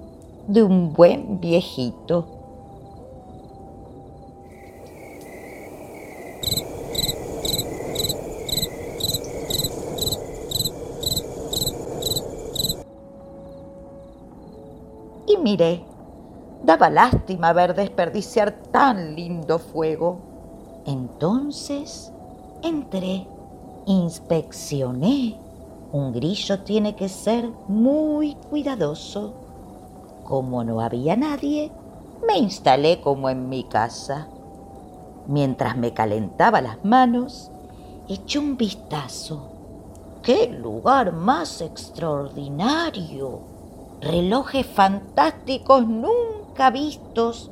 de 0.46 0.62
un 0.62 0.92
buen 0.92 1.40
viejito. 1.40 2.26
Y 15.26 15.37
miré, 15.38 15.85
daba 16.73 16.89
lástima 16.89 17.53
ver 17.53 17.75
desperdiciar 17.75 18.51
tan 18.71 19.15
lindo 19.15 19.59
fuego. 19.59 20.21
Entonces 20.87 22.11
entré, 22.63 23.27
inspeccioné. 23.85 25.39
Un 25.93 26.15
grillo 26.15 26.61
tiene 26.61 26.97
que 26.97 27.11
ser 27.11 27.47
muy 27.69 28.37
cuidadoso. 28.49 29.35
Como 30.25 30.65
no 30.65 30.81
había 30.81 31.15
nadie, 31.15 31.71
me 32.27 32.39
instalé 32.39 33.03
como 33.03 33.29
en 33.29 33.51
mi 33.51 33.65
casa. 33.65 34.29
Mientras 35.27 35.77
me 35.77 35.93
calentaba 35.93 36.63
las 36.63 36.83
manos, 36.87 37.51
eché 38.09 38.39
un 38.39 38.57
vistazo. 38.57 39.51
¡Qué 40.23 40.47
lugar 40.49 41.13
más 41.13 41.61
extraordinario! 41.61 43.41
Relojes 44.01 44.65
fantásticos 44.65 45.87
nunca 45.87 46.41
vistos, 46.73 47.51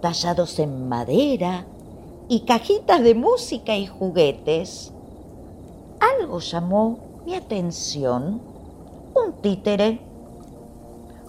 tallados 0.00 0.58
en 0.58 0.88
madera, 0.88 1.66
y 2.28 2.40
cajitas 2.40 3.02
de 3.02 3.14
música 3.14 3.76
y 3.76 3.86
juguetes. 3.86 4.92
Algo 6.00 6.38
llamó 6.38 6.98
mi 7.26 7.34
atención. 7.34 8.40
Un 9.14 9.32
títere 9.42 10.00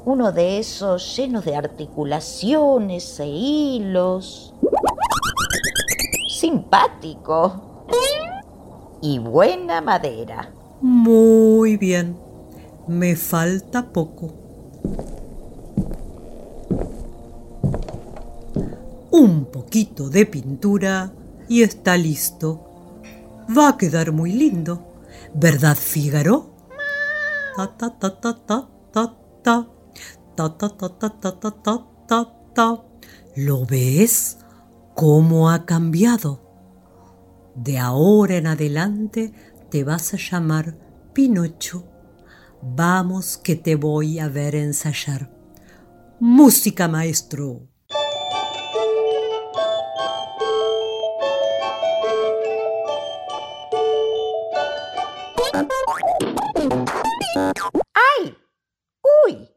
Uno 0.05 0.31
de 0.31 0.59
esos 0.59 1.15
llenos 1.15 1.45
de 1.45 1.55
articulaciones 1.55 3.19
e 3.19 3.27
hilos. 3.27 4.53
Simpático. 6.29 7.61
Y 9.01 9.19
buena 9.19 9.81
madera. 9.81 10.51
Muy 10.81 11.77
bien. 11.77 12.17
Me 12.87 13.15
falta 13.15 13.91
poco. 13.91 14.31
Un 19.17 19.45
poquito 19.45 20.09
de 20.09 20.25
pintura 20.25 21.13
y 21.47 21.61
está 21.61 21.95
listo. 21.95 23.01
Va 23.57 23.69
a 23.69 23.77
quedar 23.77 24.11
muy 24.11 24.33
lindo. 24.33 25.01
¿Verdad, 25.33 25.77
Fígaro? 25.77 26.53
Ta 27.55 27.77
ta 27.77 27.97
ta 27.97 28.19
ta 28.19 28.45
ta 28.45 28.69
ta 28.91 29.17
ta. 29.41 29.69
Ta 30.35 30.57
ta 30.57 30.69
ta 30.69 30.89
ta 30.89 31.09
ta 31.21 31.39
ta 31.39 31.51
ta 31.63 31.87
ta 32.05 32.33
ta. 32.53 32.83
¿Lo 33.37 33.65
ves? 33.65 34.39
¿Cómo 34.95 35.49
ha 35.49 35.65
cambiado? 35.65 36.41
De 37.55 37.79
ahora 37.79 38.35
en 38.35 38.47
adelante 38.47 39.31
te 39.69 39.85
vas 39.85 40.13
a 40.13 40.17
llamar 40.17 40.77
Pinocho. 41.13 41.85
Vamos 42.61 43.37
que 43.37 43.55
te 43.55 43.75
voy 43.75 44.19
a 44.19 44.27
ver 44.27 44.55
ensayar. 44.55 45.31
Música, 46.19 46.89
maestro. 46.89 47.74
¡Uy! 59.25 59.49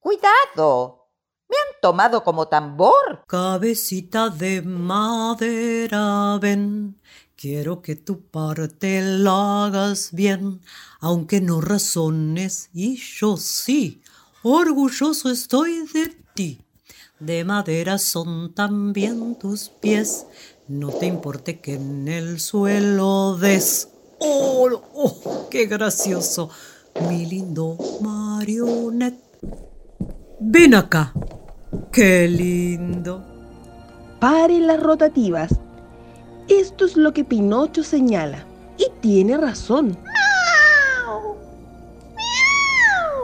¡Cuidado! 0.00 1.10
¿Me 1.48 1.56
han 1.56 1.80
tomado 1.80 2.24
como 2.24 2.48
tambor? 2.48 3.24
Cabecita 3.26 4.28
de 4.28 4.62
madera, 4.62 6.38
ven. 6.40 7.00
Quiero 7.36 7.80
que 7.80 7.94
tu 7.94 8.22
parte 8.22 9.00
la 9.00 9.66
hagas 9.66 10.10
bien, 10.12 10.60
aunque 11.00 11.40
no 11.40 11.60
razones, 11.60 12.68
y 12.74 12.96
yo 12.96 13.36
sí, 13.36 14.02
orgulloso 14.42 15.30
estoy 15.30 15.86
de 15.86 16.08
ti. 16.34 16.60
De 17.20 17.44
madera 17.44 17.98
son 17.98 18.54
también 18.54 19.36
tus 19.36 19.68
pies, 19.68 20.26
no 20.66 20.90
te 20.90 21.06
importe 21.06 21.60
que 21.60 21.74
en 21.74 22.08
el 22.08 22.40
suelo 22.40 23.36
des. 23.36 23.88
¡Oh, 24.18 24.68
oh 24.94 25.48
qué 25.48 25.66
gracioso! 25.66 26.50
Mi 27.08 27.26
lindo 27.26 27.76
marionette. 28.00 29.22
Ven 30.40 30.74
acá. 30.74 31.12
¡Qué 31.92 32.28
lindo! 32.28 33.24
Pare 34.20 34.58
las 34.58 34.80
rotativas. 34.82 35.54
Esto 36.48 36.84
es 36.86 36.96
lo 36.96 37.12
que 37.12 37.24
Pinocho 37.24 37.82
señala. 37.82 38.44
Y 38.76 38.90
tiene 39.00 39.36
razón. 39.36 39.98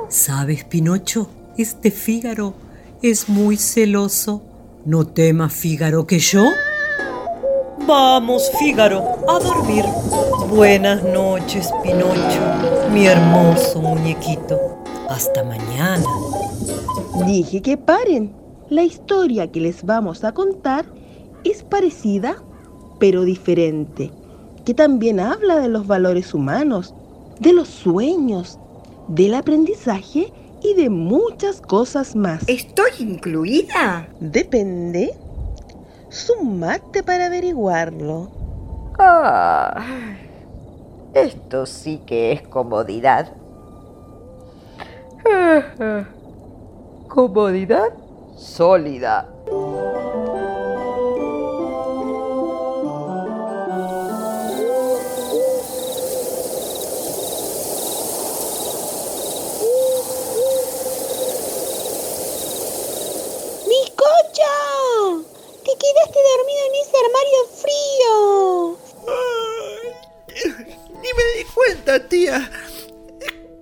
¿Sabes, 0.09 0.64
Pinocho? 0.64 1.29
Este 1.57 1.90
Fígaro 1.90 2.55
es 3.03 3.29
muy 3.29 3.57
celoso. 3.57 4.42
¿No 4.85 5.07
temas, 5.07 5.53
Fígaro, 5.53 6.07
que 6.07 6.18
yo? 6.18 6.44
Vamos, 7.87 8.50
Fígaro, 8.59 9.03
a 9.29 9.38
dormir. 9.38 9.85
Buenas 10.48 11.03
noches, 11.03 11.70
Pinocho, 11.83 12.84
mi 12.94 13.07
hermoso 13.09 13.80
muñequito. 13.80 14.78
Hasta 15.11 15.42
mañana. 15.42 16.04
Dije 17.26 17.61
que 17.61 17.76
paren. 17.76 18.33
La 18.70 18.85
historia 18.85 19.50
que 19.50 19.61
les 19.61 19.85
vamos 19.85 20.22
a 20.22 20.33
contar 20.33 20.87
es 21.42 21.64
parecida, 21.64 22.37
pero 23.00 23.24
diferente, 23.24 24.12
que 24.64 24.74
también 24.74 25.18
habla 25.18 25.57
de 25.57 25.68
los 25.68 25.88
valores 25.88 26.33
humanos, 26.35 26.94
de 27.40 27.52
los 27.52 27.68
sueños, 27.68 28.61
del 29.09 29.35
aprendizaje 29.35 30.33
y 30.62 30.74
de 30.74 30.88
muchas 30.88 31.61
cosas 31.61 32.14
más. 32.14 32.44
¿Estoy 32.46 32.92
incluida? 33.00 34.09
Depende. 34.20 35.14
Sumate 36.11 37.02
para 37.02 37.26
averiguarlo. 37.26 38.30
Ah, 39.00 39.85
esto 41.14 41.66
sí 41.66 42.03
que 42.07 42.33
es 42.33 42.42
comodidad. 42.42 43.33
Comodidad 47.09 47.92
sólida. 48.37 49.29
¡Bizcocho! 63.68 64.53
Te 65.64 65.72
quedaste 65.79 66.18
dormido 66.31 66.62
en 66.66 66.74
ese 66.83 66.96
armario 67.05 67.40
frío. 67.62 67.94
Me 71.16 71.38
di 71.38 71.44
cuenta, 71.55 72.09
tía. 72.09 72.50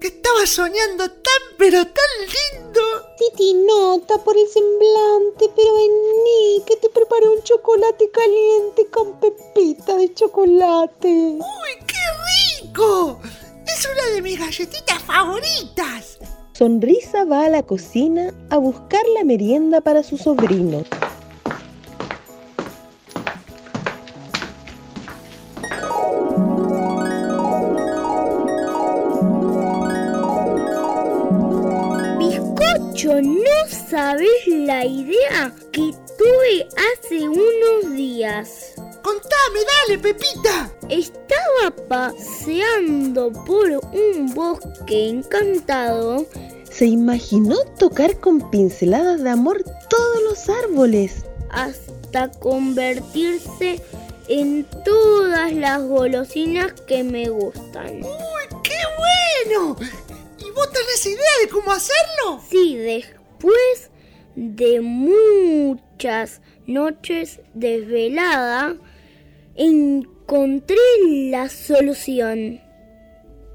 Que 0.00 0.08
estaba 0.08 0.46
soñando 0.46 1.08
tan, 1.08 1.42
pero 1.58 1.84
tan 1.84 2.12
lindo. 2.20 2.80
Titi 3.18 3.54
nota 3.54 4.18
por 4.24 4.36
el 4.36 4.48
semblante, 4.48 5.50
pero 5.54 5.74
vení, 5.74 6.62
que 6.66 6.76
te 6.76 6.88
preparé 6.88 7.28
un 7.28 7.42
chocolate 7.42 8.10
caliente 8.10 8.86
con 8.90 9.20
pepita 9.20 9.96
de 9.96 10.12
chocolate. 10.14 11.08
¡Uy, 11.08 11.86
qué 11.86 12.62
rico! 12.62 13.20
Es 13.66 13.86
una 13.86 14.14
de 14.14 14.22
mis 14.22 14.38
galletitas 14.38 15.02
favoritas. 15.02 16.18
Sonrisa 16.54 17.24
va 17.24 17.44
a 17.44 17.48
la 17.48 17.62
cocina 17.62 18.34
a 18.50 18.56
buscar 18.56 19.02
la 19.14 19.24
merienda 19.24 19.80
para 19.80 20.02
sus 20.02 20.22
sobrinos. 20.22 20.86
Bizcocho, 32.92 33.22
no 33.22 33.88
sabes 33.88 34.46
la 34.46 34.84
idea 34.84 35.52
que 35.72 35.92
tuve 36.18 36.68
hace 36.76 37.28
unos 37.28 37.94
días. 37.94 38.74
Contame, 39.02 39.60
dale, 39.86 39.98
Pepita. 39.98 40.70
Estaba 40.88 41.74
paseando 41.88 43.32
por 43.44 43.70
un 43.92 44.34
bosque 44.34 45.08
encantado. 45.08 46.26
Se 46.70 46.86
imaginó 46.86 47.56
tocar 47.78 48.18
con 48.20 48.50
pinceladas 48.50 49.22
de 49.22 49.30
amor 49.30 49.64
todos 49.88 50.22
los 50.28 50.48
árboles. 50.48 51.24
hasta 51.50 52.30
convertirse 52.30 53.80
en 54.28 54.66
todas 54.84 55.52
las 55.52 55.82
golosinas 55.82 56.72
que 56.86 57.02
me 57.04 57.28
gustan. 57.28 58.02
¡Uy, 58.02 58.60
qué 58.62 58.78
bueno! 59.46 59.76
¿Y 60.52 60.54
vos 60.54 60.70
tenés 60.70 61.06
idea 61.06 61.32
de 61.40 61.48
cómo 61.48 61.72
hacerlo? 61.72 62.42
Sí, 62.46 62.76
después 62.76 63.90
de 64.36 64.82
muchas 64.82 66.42
noches 66.66 67.40
desvelada, 67.54 68.76
encontré 69.54 70.76
la 71.30 71.48
solución. 71.48 72.60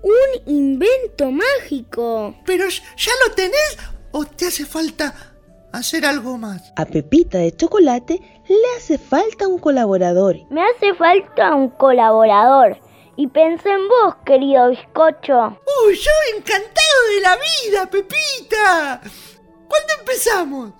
Un 0.01 0.41
invento 0.47 1.29
mágico. 1.29 2.36
¿Pero 2.47 2.67
ya 2.67 3.12
lo 3.27 3.36
tenés 3.36 3.77
o 4.12 4.25
te 4.25 4.47
hace 4.47 4.65
falta 4.65 5.13
hacer 5.73 6.03
algo 6.03 6.39
más? 6.39 6.73
A 6.77 6.86
Pepita 6.86 7.38
de 7.38 7.55
chocolate 7.55 8.19
le 8.47 8.77
hace 8.77 8.97
falta 8.97 9.47
un 9.47 9.60
colaborador. 9.60 10.38
Me 10.49 10.63
hace 10.63 10.95
falta 10.95 11.53
un 11.53 11.69
colaborador. 11.69 12.79
Y 13.19 13.25
pensé 13.25 13.69
en 13.71 13.88
vos, 13.88 14.15
querido 14.23 14.69
bizcocho. 14.69 15.60
¡Uy, 15.86 15.95
yo 15.95 16.38
encantado 16.38 16.99
de 17.15 17.21
la 17.21 17.36
vida, 17.36 17.89
Pepita! 17.89 19.01
¿Cuándo 19.67 19.93
empezamos? 19.99 20.71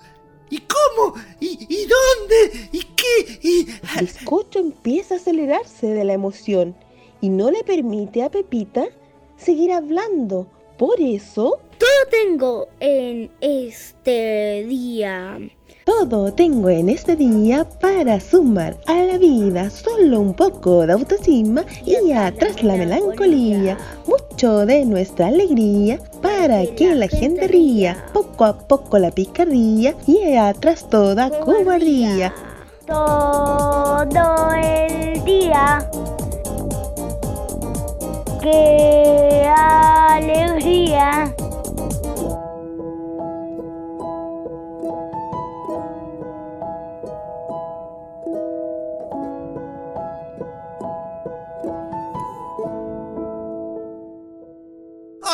¿Y 0.48 0.60
cómo? 0.60 1.14
¿Y, 1.40 1.66
y 1.68 1.86
dónde? 1.86 2.68
¿Y 2.70 2.84
qué? 2.94 3.38
¿Y... 3.42 3.64
Bizcocho 4.00 4.60
empieza 4.60 5.14
a 5.14 5.16
acelerarse 5.16 5.88
de 5.88 6.04
la 6.04 6.12
emoción 6.12 6.76
y 7.20 7.28
no 7.28 7.50
le 7.50 7.64
permite 7.64 8.22
a 8.22 8.30
Pepita 8.30 8.86
seguir 9.36 9.72
hablando. 9.72 10.46
Por 10.78 11.00
eso... 11.00 11.60
Todo 11.76 12.10
tengo 12.10 12.68
en 12.78 13.32
este 13.40 14.64
día. 14.68 15.38
Todo 15.88 16.30
tengo 16.34 16.68
en 16.68 16.90
este 16.90 17.16
día 17.16 17.66
para 17.80 18.20
sumar 18.20 18.76
a 18.86 18.92
la 18.92 19.16
vida 19.16 19.70
solo 19.70 20.20
un 20.20 20.34
poco 20.34 20.86
de 20.86 20.92
autoestima 20.92 21.64
y 21.82 22.12
atrás 22.12 22.62
la 22.62 22.76
melancolía. 22.76 23.78
mucho 24.06 24.66
de 24.66 24.84
nuestra 24.84 25.28
alegría 25.28 25.98
para 26.20 26.66
que 26.66 26.94
la 26.94 27.08
gente 27.08 27.48
ría. 27.48 28.04
Poco 28.12 28.44
a 28.44 28.58
poco 28.58 28.98
la 28.98 29.10
picardía 29.10 29.94
y 30.06 30.34
atrás 30.34 30.86
toda 30.90 31.30
cobardía. 31.40 32.34
Todo 32.86 34.52
el 34.52 35.24
día. 35.24 35.88
¡Qué 38.42 39.50
alegría! 39.56 41.34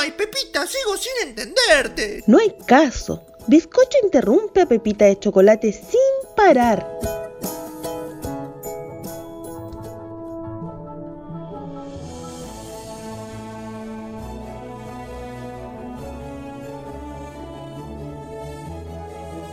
Ay, 0.05 0.11
Pepita, 0.11 0.67
sigo 0.67 0.99
sin 0.99 1.29
entenderte. 1.29 2.23
No 2.27 2.38
hay 2.38 2.55
caso. 2.67 3.25
Bizcocho 3.47 3.97
interrumpe 4.03 4.61
a 4.61 4.67
Pepita 4.67 5.07
de 5.07 5.19
chocolate 5.19 5.73
sin 5.73 6.35
parar. 6.37 6.87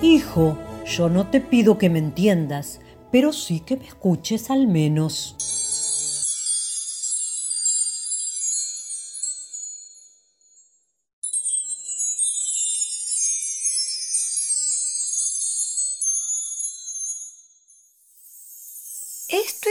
Hijo, 0.02 0.58
yo 0.86 1.08
no 1.08 1.30
te 1.30 1.40
pido 1.40 1.78
que 1.78 1.90
me 1.90 2.00
entiendas, 2.00 2.82
pero 3.10 3.32
sí 3.32 3.62
que 3.62 3.78
me 3.78 3.88
escuches 3.88 4.50
al 4.50 4.68
menos. 4.68 5.61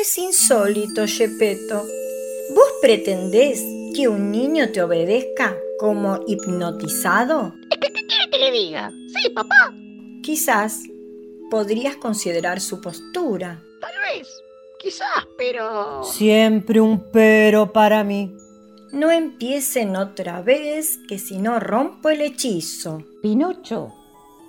Es 0.00 0.16
insólito, 0.16 1.06
Gepetto. 1.06 1.84
¿Vos 2.54 2.72
pretendés 2.80 3.62
que 3.94 4.08
un 4.08 4.30
niño 4.30 4.72
te 4.72 4.82
obedezca 4.82 5.56
como 5.78 6.20
hipnotizado? 6.26 7.52
¿Qué 7.70 7.92
quiere 7.92 8.30
que 8.30 8.38
le 8.38 8.50
diga? 8.50 8.90
Sí, 8.90 9.30
papá. 9.30 9.74
Quizás 10.22 10.80
podrías 11.50 11.96
considerar 11.96 12.60
su 12.60 12.80
postura. 12.80 13.62
Tal 13.80 13.92
vez. 14.00 14.28
Quizás, 14.78 15.26
pero... 15.36 16.02
Siempre 16.04 16.80
un 16.80 17.10
pero 17.12 17.70
para 17.72 18.02
mí. 18.02 18.34
No 18.92 19.10
empiecen 19.10 19.96
otra 19.96 20.40
vez, 20.40 20.98
que 21.08 21.18
si 21.18 21.38
no 21.38 21.60
rompo 21.60 22.08
el 22.08 22.22
hechizo. 22.22 23.04
Pinocho, 23.20 23.92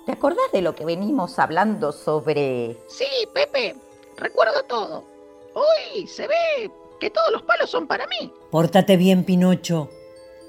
¿te 0.06 0.12
acordás 0.12 0.50
de 0.52 0.62
lo 0.62 0.74
que 0.74 0.86
venimos 0.86 1.38
hablando 1.38 1.92
sobre... 1.92 2.78
Sí, 2.88 3.06
Pepe. 3.34 3.76
Recuerdo 4.16 4.62
todo. 4.64 5.11
Uy, 5.54 6.06
se 6.06 6.26
ve 6.26 6.70
que 7.00 7.10
todos 7.10 7.32
los 7.32 7.42
palos 7.42 7.70
son 7.70 7.86
para 7.86 8.06
mí. 8.06 8.32
Pórtate 8.50 8.96
bien, 8.96 9.24
Pinocho, 9.24 9.90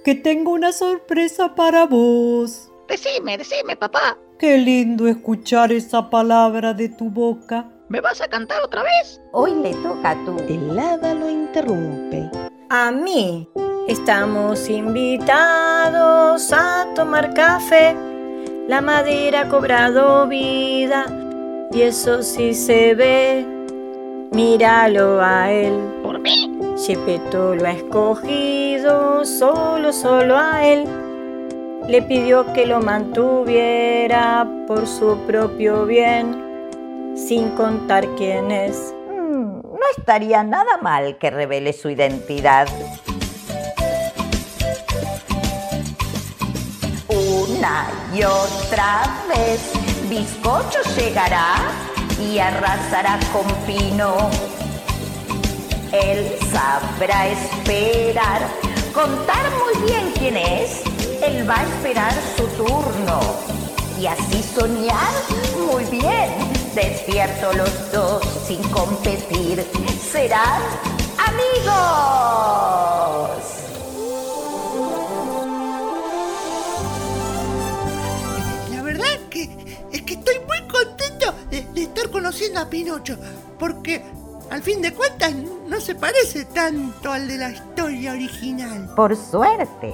que 0.04 0.16
tengo 0.16 0.52
una 0.52 0.72
sorpresa 0.72 1.56
para 1.56 1.86
vos. 1.86 2.70
Decime, 2.88 3.38
decime, 3.38 3.76
papá. 3.76 4.18
Qué 4.38 4.58
lindo 4.58 5.08
escuchar 5.08 5.72
esa 5.72 6.10
palabra 6.10 6.74
de 6.74 6.90
tu 6.90 7.10
boca. 7.10 7.70
¿Me 7.90 8.02
vas 8.02 8.22
a 8.22 8.28
cantar 8.28 8.62
otra 8.62 8.84
vez? 8.84 9.22
Hoy 9.32 9.54
le 9.56 9.74
toca 9.76 10.12
a 10.12 10.26
tú. 10.26 10.38
El 10.48 10.78
hada 10.78 11.14
lo 11.14 11.30
interrumpe. 11.30 12.30
A 12.70 12.92
mí. 12.92 13.48
Estamos 13.88 14.70
invitados 14.70 16.54
a 16.54 16.88
tomar 16.96 17.34
café. 17.34 17.96
La 18.68 18.80
madera 18.80 19.42
ha 19.42 19.50
cobrado 19.50 20.26
vida 20.28 21.06
y 21.72 21.82
eso 21.82 22.24
sí 22.24 22.54
se 22.54 22.96
ve. 22.96 23.63
Míralo 24.34 25.22
a 25.22 25.52
él. 25.52 25.78
¿Por 26.02 26.18
mí? 26.20 26.50
Gepetto 26.84 27.54
lo 27.54 27.68
ha 27.68 27.72
escogido, 27.72 29.24
solo, 29.26 29.94
solo 29.94 30.36
a 30.36 30.66
él. 30.66 30.88
Le 31.88 32.02
pidió 32.02 32.52
que 32.54 32.66
lo 32.66 32.82
mantuviera 32.82 34.48
por 34.68 34.88
su 34.88 35.18
propio 35.28 35.86
bien, 35.86 37.14
sin 37.16 37.52
contar 37.52 38.08
quién 38.16 38.50
es. 38.50 38.96
Mm, 39.12 39.62
no 39.62 39.86
estaría 39.96 40.44
nada 40.44 40.78
mal 40.82 41.18
que 41.20 41.30
revele 41.30 41.72
su 41.72 41.90
identidad. 41.90 42.68
Una 47.08 47.88
y 48.16 48.24
otra 48.24 49.04
vez, 49.30 49.74
Bizcocho 50.10 50.80
llegará 50.98 51.93
y 52.32 52.40
arrasará 52.40 53.20
con 53.32 53.46
Pino. 53.66 54.30
Él 55.92 56.38
sabrá 56.52 57.28
esperar, 57.28 58.42
contar 58.94 59.44
muy 59.62 59.86
bien 59.86 60.14
quién 60.18 60.38
es. 60.38 60.82
Él 61.22 61.50
va 61.50 61.60
a 61.60 61.64
esperar 61.64 62.14
su 62.36 62.46
turno 62.58 63.20
y 64.00 64.08
así 64.08 64.44
soñar 64.44 65.14
muy 65.68 65.84
bien. 65.86 66.30
Despierto 66.74 67.54
los 67.54 67.92
dos 67.92 68.24
sin 68.48 68.62
competir, 68.70 69.66
serán 70.12 70.62
amigos. 71.18 73.03
Estar 81.84 82.10
conociendo 82.10 82.60
a 82.60 82.70
Pinocho, 82.70 83.18
porque 83.60 84.04
al 84.50 84.62
fin 84.62 84.82
de 84.82 84.94
cuentas 84.94 85.34
no 85.68 85.80
se 85.80 85.96
parece 85.96 86.46
tanto 86.46 87.12
al 87.12 87.28
de 87.28 87.38
la 87.38 87.50
historia 87.50 88.12
original. 88.12 88.90
Por 88.96 89.16
suerte, 89.16 89.94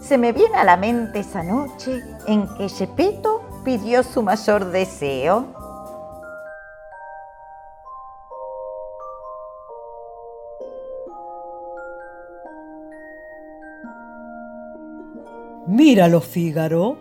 se 0.00 0.18
me 0.18 0.32
viene 0.32 0.56
a 0.56 0.64
la 0.64 0.76
mente 0.76 1.20
esa 1.20 1.42
noche 1.42 2.02
en 2.26 2.46
que 2.56 2.68
Gepetto 2.68 3.62
pidió 3.64 4.02
su 4.02 4.22
mayor 4.22 4.70
deseo. 4.70 5.46
Míralo, 15.66 16.20
Fígaro. 16.20 16.98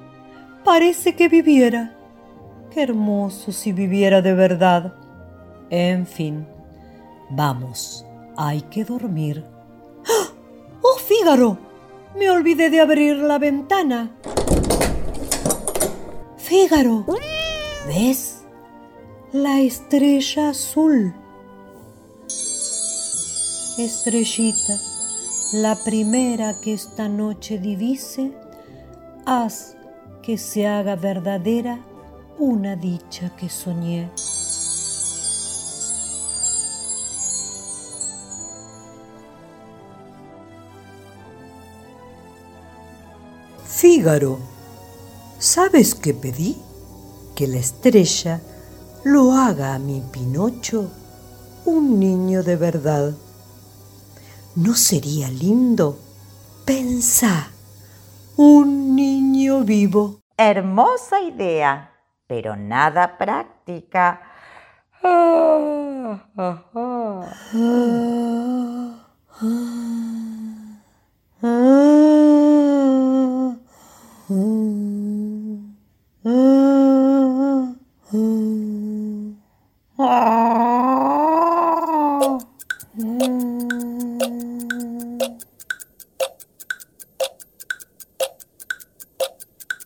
Parece 0.63 1.15
que 1.15 1.27
viviera. 1.27 1.91
Qué 2.73 2.81
hermoso 2.81 3.51
si 3.51 3.71
viviera 3.71 4.23
de 4.23 4.33
verdad. 4.33 4.95
En 5.69 6.07
fin, 6.07 6.47
vamos, 7.29 8.03
hay 8.35 8.63
que 8.63 8.83
dormir. 8.83 9.45
¡Ah! 10.07 10.33
¡Oh, 10.81 10.97
Fígaro! 10.97 11.59
Me 12.17 12.31
olvidé 12.31 12.71
de 12.71 12.81
abrir 12.81 13.17
la 13.17 13.37
ventana. 13.37 14.11
Fígaro, 16.37 17.05
¿ves? 17.85 18.43
La 19.31 19.59
estrella 19.59 20.49
azul. 20.49 21.13
Estrellita, 23.77 24.79
la 25.53 25.75
primera 25.75 26.55
que 26.59 26.73
esta 26.73 27.07
noche 27.07 27.59
divise, 27.59 28.31
haz 29.27 29.75
que 30.23 30.39
se 30.39 30.65
haga 30.65 30.95
verdadera 30.95 31.79
una 32.39 32.75
dicha 32.75 33.35
que 33.35 33.49
soñé. 33.49 34.09
Fígaro, 43.65 44.39
¿sabes 45.39 45.93
qué 45.95 46.13
pedí? 46.13 46.57
Que 47.35 47.47
la 47.47 47.57
estrella 47.57 48.41
lo 49.03 49.33
haga 49.33 49.73
a 49.73 49.79
mi 49.79 50.01
Pinocho 50.01 50.89
un 51.65 51.99
niño 51.99 52.43
de 52.43 52.55
verdad. 52.55 53.13
¿No 54.55 54.75
sería 54.75 55.29
lindo? 55.29 55.97
Pensá, 56.65 57.51
un 58.37 58.95
niño 58.95 59.63
vivo. 59.63 60.19
Hermosa 60.37 61.21
idea, 61.21 61.92
pero 62.33 62.55
nada 62.55 63.15
práctica. 63.15 64.19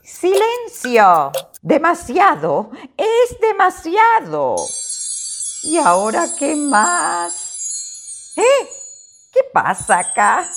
¡Silencio! 0.04 1.32
Demasiado. 1.62 2.72
Es 2.96 3.40
demasiado. 3.40 4.56
¿Y 5.64 5.78
ahora 5.78 6.28
qué 6.38 6.56
más? 6.56 8.34
¿Eh? 8.36 8.70
¿Qué 9.34 9.42
pasa 9.52 10.00
acá? 10.00 10.50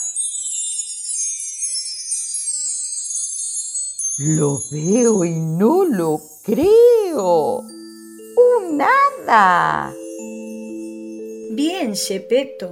Lo 4.19 4.59
veo 4.71 5.25
y 5.25 5.31
no 5.31 5.85
lo 5.87 6.21
creo. 6.45 7.61
Un 7.61 8.77
nada. 8.77 9.95
Bien, 11.53 11.95
Shepeto. 11.95 12.71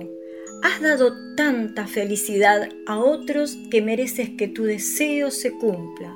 Has 0.62 0.83
dado 0.83 1.35
tanta 1.37 1.87
felicidad 1.87 2.69
a 2.87 2.99
otros 2.99 3.57
que 3.71 3.81
mereces 3.81 4.29
que 4.37 4.49
tu 4.49 4.64
deseo 4.64 5.31
se 5.31 5.53
cumpla. 5.53 6.14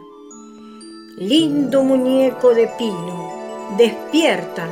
Lindo 1.16 1.82
muñeco 1.82 2.54
de 2.54 2.68
pino, 2.78 3.74
despierta 3.76 4.66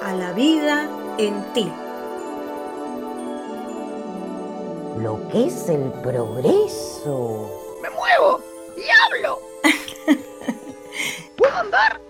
a 0.00 0.12
la 0.12 0.32
vida 0.32 0.88
en 1.18 1.42
ti. 1.52 1.68
Lo 5.02 5.28
que 5.28 5.46
es 5.46 5.68
el 5.68 5.90
progreso. 6.02 7.50
¡Me 7.82 7.90
muevo! 7.90 8.40
¡Y 8.76 8.82
hablo! 9.16 9.40
¿Puedo 11.36 11.56
andar? 11.56 12.00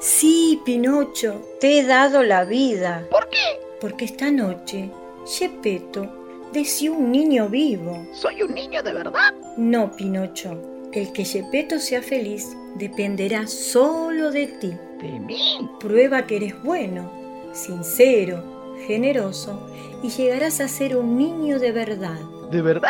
Sí, 0.00 0.60
Pinocho, 0.64 1.40
te 1.60 1.78
he 1.78 1.86
dado 1.86 2.24
la 2.24 2.44
vida. 2.44 3.06
¿Por 3.12 3.28
qué? 3.28 3.60
Porque 3.80 4.06
esta 4.06 4.32
noche, 4.32 4.90
Gepetto 5.24 6.23
un 6.54 7.10
niño 7.10 7.48
vivo. 7.48 8.06
¿Soy 8.12 8.42
un 8.42 8.54
niño 8.54 8.80
de 8.80 8.92
verdad? 8.92 9.34
No, 9.56 9.90
Pinocho. 9.90 10.60
El 10.92 11.12
que 11.12 11.24
Gepetto 11.24 11.80
sea 11.80 12.00
feliz 12.00 12.46
dependerá 12.76 13.48
solo 13.48 14.30
de 14.30 14.46
ti. 14.46 14.72
¿De 15.02 15.18
mí? 15.18 15.68
Prueba 15.80 16.26
que 16.26 16.36
eres 16.36 16.62
bueno, 16.62 17.10
sincero, 17.52 18.76
generoso 18.86 19.68
y 20.04 20.10
llegarás 20.10 20.60
a 20.60 20.68
ser 20.68 20.96
un 20.96 21.18
niño 21.18 21.58
de 21.58 21.72
verdad. 21.72 22.20
¿De 22.52 22.62
verdad? 22.62 22.88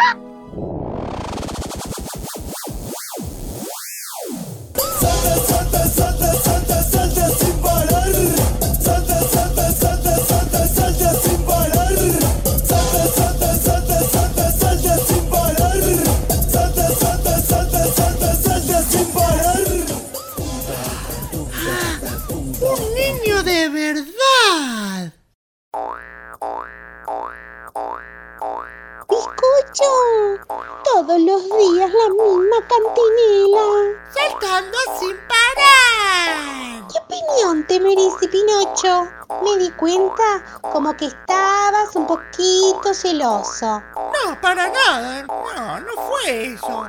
No, 43.62 44.40
para 44.40 44.68
nada. 44.68 45.22
No, 45.22 45.80
no 45.80 45.92
fue 46.08 46.54
eso. 46.54 46.88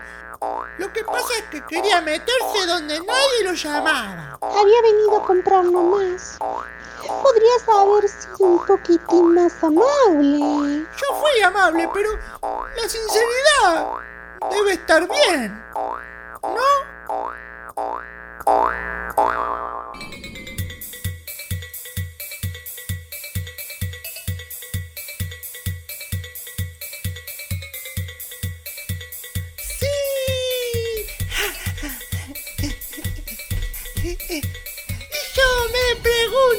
Lo 0.78 0.92
que 0.92 1.04
pasa 1.04 1.34
es 1.38 1.44
que 1.52 1.62
quería 1.66 2.02
meterse 2.02 2.66
donde 2.68 3.00
nadie 3.00 3.44
lo 3.44 3.54
llamaba. 3.54 4.38
Había 4.42 4.82
venido 4.82 5.18
a 5.18 5.26
comprar 5.26 5.66
nomás. 5.66 6.38
Podrías 7.22 7.70
haber 7.70 8.10
sido 8.10 8.38
un 8.40 8.66
poquitín 8.66 9.36
más 9.36 9.64
amable. 9.64 10.86
Yo 10.98 11.16
fui 11.20 11.42
amable, 11.44 11.88
pero 11.94 12.10
la 12.76 12.90
sinceridad 12.90 13.88
debe 14.50 14.74
estar 14.74 15.08
bien. 15.08 15.64
¿No? 16.42 16.96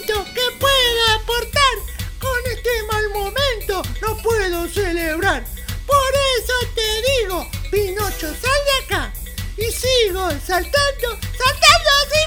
Qué 0.04 0.42
puedo 0.59 1.20
aportar 1.20 1.74
con 2.18 2.52
este 2.52 2.70
mal 2.90 3.09
momento. 3.11 3.82
No 4.02 4.16
puedo 4.18 4.68
celebrar. 4.68 5.44
Por 5.87 6.12
eso 6.38 6.52
te 6.74 7.22
digo, 7.22 7.48
Pinocho, 7.70 8.28
sal 8.28 8.61
de 8.66 8.85
acá. 8.85 9.12
Y 9.56 9.72
sigo 9.72 10.28
saltando, 10.44 11.09
saltando 11.38 11.90
sin 12.12 12.25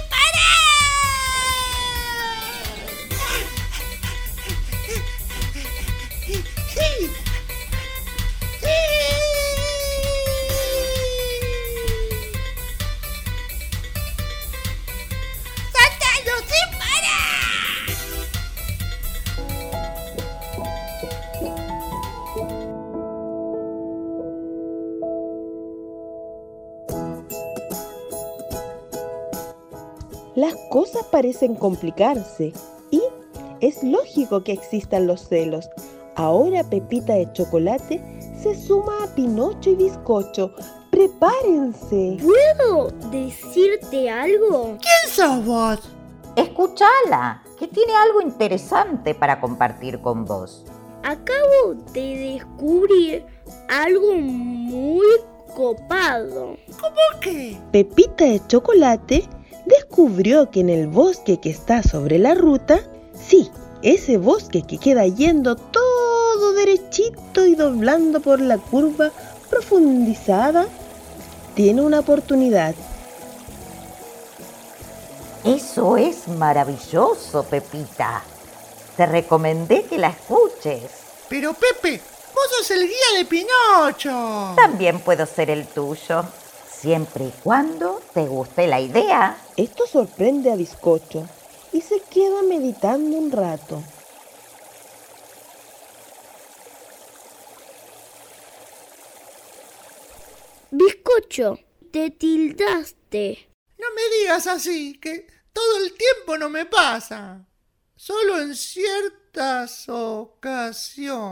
cosas 30.70 31.04
parecen 31.12 31.56
complicarse 31.56 32.54
y 32.92 33.02
es 33.60 33.84
lógico 33.84 34.44
que 34.44 34.54
existan 34.54 35.08
los 35.08 35.28
celos. 35.28 35.70
Ahora 36.16 36.64
Pepita 36.64 37.14
de 37.14 37.32
Chocolate 37.34 38.02
se 38.42 38.56
suma 38.56 39.04
a 39.04 39.08
Pinocho 39.16 39.72
y 39.72 39.76
Bizcocho. 39.76 40.54
¡Prepárense! 40.92 42.18
¿Puedo 42.22 42.92
decirte 43.12 44.10
algo? 44.10 44.78
¿Quién 44.80 45.14
sos 45.14 45.46
vos? 45.46 45.80
Escúchala, 46.36 47.44
que 47.58 47.68
tiene 47.68 47.94
algo 47.94 48.22
interesante 48.22 49.14
para 49.14 49.40
compartir 49.40 50.02
con 50.02 50.26
vos. 50.26 50.66
Acabo 51.04 51.76
de 51.94 52.36
descubrir 52.36 53.26
algo 53.70 54.16
muy 54.16 55.08
copado. 55.56 56.58
¿Cómo 56.80 57.20
qué? 57.22 57.58
Pepita 57.72 58.26
de 58.26 58.42
Chocolate 58.48 59.28
descubrió 60.00 60.50
que 60.50 60.62
en 60.62 60.70
el 60.70 60.88
bosque 60.88 61.42
que 61.42 61.50
está 61.50 61.84
sobre 61.84 62.20
la 62.20 62.34
ruta, 62.34 62.80
sí, 63.14 63.52
ese 63.82 64.18
bosque 64.18 64.62
que 64.62 64.78
queda 64.78 65.06
yendo 65.06 65.58
todo 65.58 66.54
derechito 66.54 67.46
y 67.46 67.54
doblando 67.54 68.22
por 68.22 68.40
la 68.40 68.58
curva 68.58 69.12
profundizada, 69.50 70.68
tiene 71.54 71.82
una 71.82 72.00
oportunidad. 72.00 72.76
Eso 75.44 75.98
es 75.98 76.30
maravilloso, 76.30 77.44
Pepita. 77.44 78.24
Te 78.96 79.06
recomendé 79.06 79.84
que 79.84 79.98
la 79.98 80.12
escuches. 80.12 80.92
Pero 81.28 81.54
Pepe, 81.54 82.00
vos 82.34 82.46
sos 82.58 82.72
el 82.72 82.88
guía 82.88 83.18
de 83.18 83.26
Pinocho. 83.26 84.54
También 84.56 85.02
puedo 85.02 85.26
ser 85.26 85.50
el 85.50 85.68
tuyo, 85.68 86.24
siempre 86.80 87.26
y 87.26 87.34
cuando 87.44 88.02
te 88.14 88.26
guste 88.26 88.68
la 88.68 88.80
idea. 88.80 89.38
Esto 89.58 89.86
sorprende 89.86 90.52
a 90.52 90.56
Bizcocho 90.56 91.28
y 91.72 91.82
se 91.82 92.00
queda 92.02 92.42
meditando 92.44 93.18
un 93.18 93.32
rato. 93.32 93.84
Bizcocho, 100.72 101.60
te 101.92 102.12
tildaste. 102.12 103.50
No 103.78 103.88
me 103.96 104.02
digas 104.20 104.48
así, 104.48 104.98
que 105.00 105.28
todo 105.52 105.78
el 105.84 105.94
tiempo 105.94 106.38
no 106.38 106.50
me 106.50 106.66
pasa. 106.66 107.46
Solo 107.96 108.40
en 108.40 108.56
ciertas 108.56 109.90
ocasiones. 109.90 111.28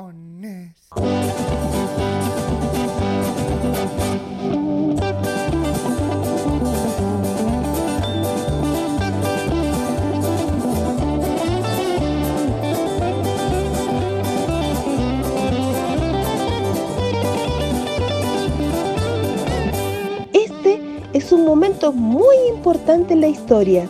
Este 21.14 21.36
hechos 21.36 21.96
muy 21.96 22.36
importantes 22.50 23.12
en 23.12 23.22
la 23.22 23.28
historia. 23.28 23.90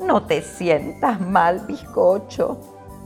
No 0.00 0.22
te 0.26 0.42
sientas 0.42 1.20
mal, 1.20 1.64
bizcocho. 1.66 2.60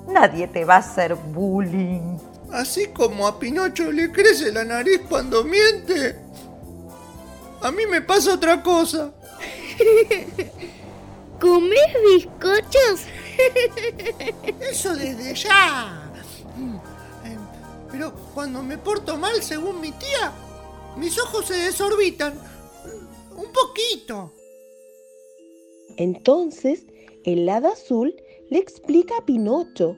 Nadie 0.08 0.48
te 0.48 0.64
va 0.64 0.76
a 0.76 0.78
hacer 0.78 1.14
bullying. 1.14 2.18
Así 2.52 2.88
como 2.88 3.26
a 3.26 3.38
Pinocho 3.38 3.92
le 3.92 4.10
crece 4.10 4.50
la 4.50 4.64
nariz 4.64 5.02
cuando 5.08 5.44
miente, 5.44 6.16
a 7.60 7.70
mí 7.70 7.86
me 7.86 8.00
pasa 8.00 8.34
otra 8.34 8.62
cosa. 8.62 9.10
¿Comes 11.40 11.94
bizcochos? 12.04 13.02
Eso 14.60 14.94
desde 14.96 15.34
ya. 15.34 16.07
Pero 17.90 18.12
cuando 18.34 18.62
me 18.62 18.78
porto 18.78 19.16
mal, 19.16 19.42
según 19.42 19.80
mi 19.80 19.92
tía, 19.92 20.32
mis 20.96 21.18
ojos 21.18 21.46
se 21.46 21.54
desorbitan. 21.54 22.34
Un 23.36 23.52
poquito. 23.52 24.32
Entonces, 25.96 26.86
el 27.24 27.48
hada 27.48 27.72
azul 27.72 28.14
le 28.50 28.58
explica 28.58 29.16
a 29.18 29.24
Pinocho 29.24 29.96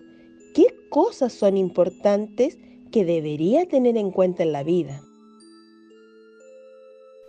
qué 0.55 0.75
cosas 0.89 1.33
son 1.33 1.57
importantes 1.57 2.59
que 2.91 3.05
debería 3.05 3.67
tener 3.67 3.97
en 3.97 4.11
cuenta 4.11 4.43
en 4.43 4.53
la 4.53 4.63
vida. 4.63 5.03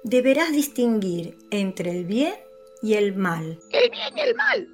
Deberás 0.04 0.52
distinguir 0.52 1.38
entre 1.52 1.92
el 1.92 2.06
bien 2.06 2.34
y 2.82 2.94
el 2.94 3.16
mal. 3.16 3.60
El 3.72 3.90
bien 3.92 4.18
y 4.18 4.22
el 4.22 4.36
mal. 4.36 4.68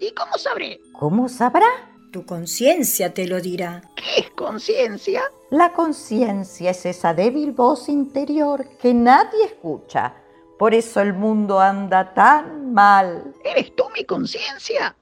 ¿Y 0.00 0.12
cómo 0.12 0.36
sabré? 0.36 0.80
¿Cómo 0.92 1.28
sabrá? 1.28 1.93
Tu 2.14 2.24
conciencia 2.24 3.12
te 3.12 3.26
lo 3.26 3.40
dirá. 3.40 3.82
¿Qué 3.96 4.20
es 4.20 4.30
conciencia? 4.30 5.20
La 5.50 5.72
conciencia 5.72 6.70
es 6.70 6.86
esa 6.86 7.12
débil 7.12 7.50
voz 7.50 7.88
interior 7.88 8.68
que 8.80 8.94
nadie 8.94 9.46
escucha. 9.46 10.14
Por 10.56 10.74
eso 10.74 11.00
el 11.00 11.12
mundo 11.12 11.58
anda 11.58 12.14
tan 12.14 12.72
mal. 12.72 13.34
¿Eres 13.44 13.74
tú 13.74 13.86
mi 13.92 14.04
conciencia? 14.04 14.94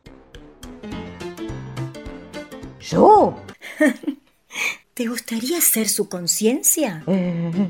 ¿Yo? 2.81 3.37
¿Te 4.95 5.07
gustaría 5.07 5.61
ser 5.61 5.91
su 5.91 6.09
conciencia? 6.09 7.05
Eh, 7.07 7.69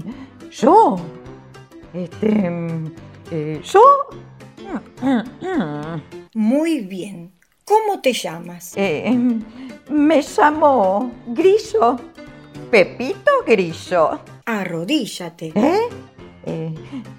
¿Yo? 0.53 1.01
Este... 1.93 2.49
mm, 2.49 2.95
eh, 3.33 3.61
¿Yo? 3.65 3.83
Muy 6.33 6.83
bien. 6.83 7.42
¿Cómo 7.65 8.01
te 8.01 8.13
llamas? 8.13 8.73
Eh, 8.77 9.17
me 9.91 10.23
llamo 10.23 11.13
Grillo. 11.29 11.97
Pepito 12.71 13.31
Grillo. 13.47 14.21
Arrodíllate. 14.47 15.53
¿Eh? 15.55 15.81
Eh, 16.47 16.75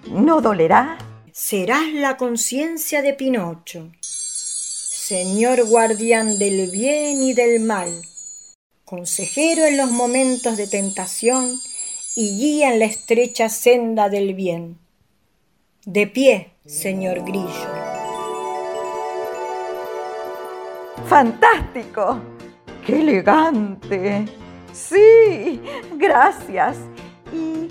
¿No 0.07 0.41
dolerá? 0.41 0.97
Serás 1.31 1.91
la 1.93 2.17
conciencia 2.17 3.01
de 3.01 3.13
Pinocho. 3.13 3.91
Señor 4.01 5.65
guardián 5.67 6.37
del 6.37 6.71
bien 6.71 7.21
y 7.21 7.33
del 7.33 7.59
mal, 7.59 8.01
consejero 8.85 9.65
en 9.65 9.77
los 9.77 9.91
momentos 9.91 10.57
de 10.57 10.67
tentación 10.67 11.51
y 12.15 12.37
guía 12.37 12.73
en 12.73 12.79
la 12.79 12.85
estrecha 12.85 13.49
senda 13.49 14.09
del 14.09 14.33
bien. 14.33 14.77
De 15.85 16.07
pie, 16.07 16.51
señor 16.65 17.25
Grillo. 17.25 17.82
¡Fantástico! 21.07 22.19
¡Qué 22.85 22.99
elegante! 23.01 24.25
Sí, 24.71 25.61
gracias. 25.95 26.77
¿Y 27.31 27.69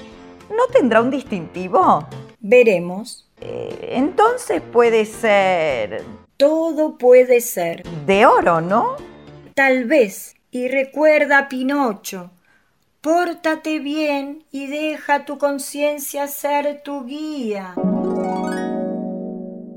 no 0.51 0.67
tendrá 0.73 1.01
un 1.01 1.11
distintivo? 1.11 2.07
Veremos. 2.41 3.29
Eh, 3.41 3.91
entonces 3.97 4.63
puede 4.63 5.05
ser 5.05 6.05
Todo 6.37 6.97
puede 6.97 7.41
ser. 7.41 7.83
de 8.07 8.25
oro, 8.27 8.61
¿no? 8.61 8.97
Tal 9.55 9.85
vez. 9.85 10.35
Y 10.51 10.69
recuerda, 10.69 11.49
Pinocho, 11.49 12.31
pórtate 13.01 13.79
bien 13.81 14.45
y 14.53 14.67
deja 14.67 15.25
tu 15.25 15.39
conciencia 15.39 16.27
ser 16.29 16.83
tu 16.85 17.05
guía. 17.05 17.75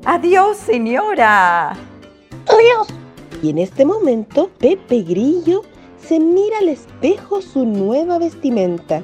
Adiós, 0.06 0.58
señora. 0.58 1.72
¡Adiós! 2.48 2.88
Y 3.42 3.50
en 3.50 3.58
este 3.58 3.86
momento, 3.86 4.50
Pepe 4.58 5.02
Grillo 5.02 5.62
se 5.98 6.20
mira 6.20 6.60
al 6.60 6.70
espejo 6.70 7.42
su 7.42 7.66
nueva 7.66 8.18
vestimenta. 8.18 9.04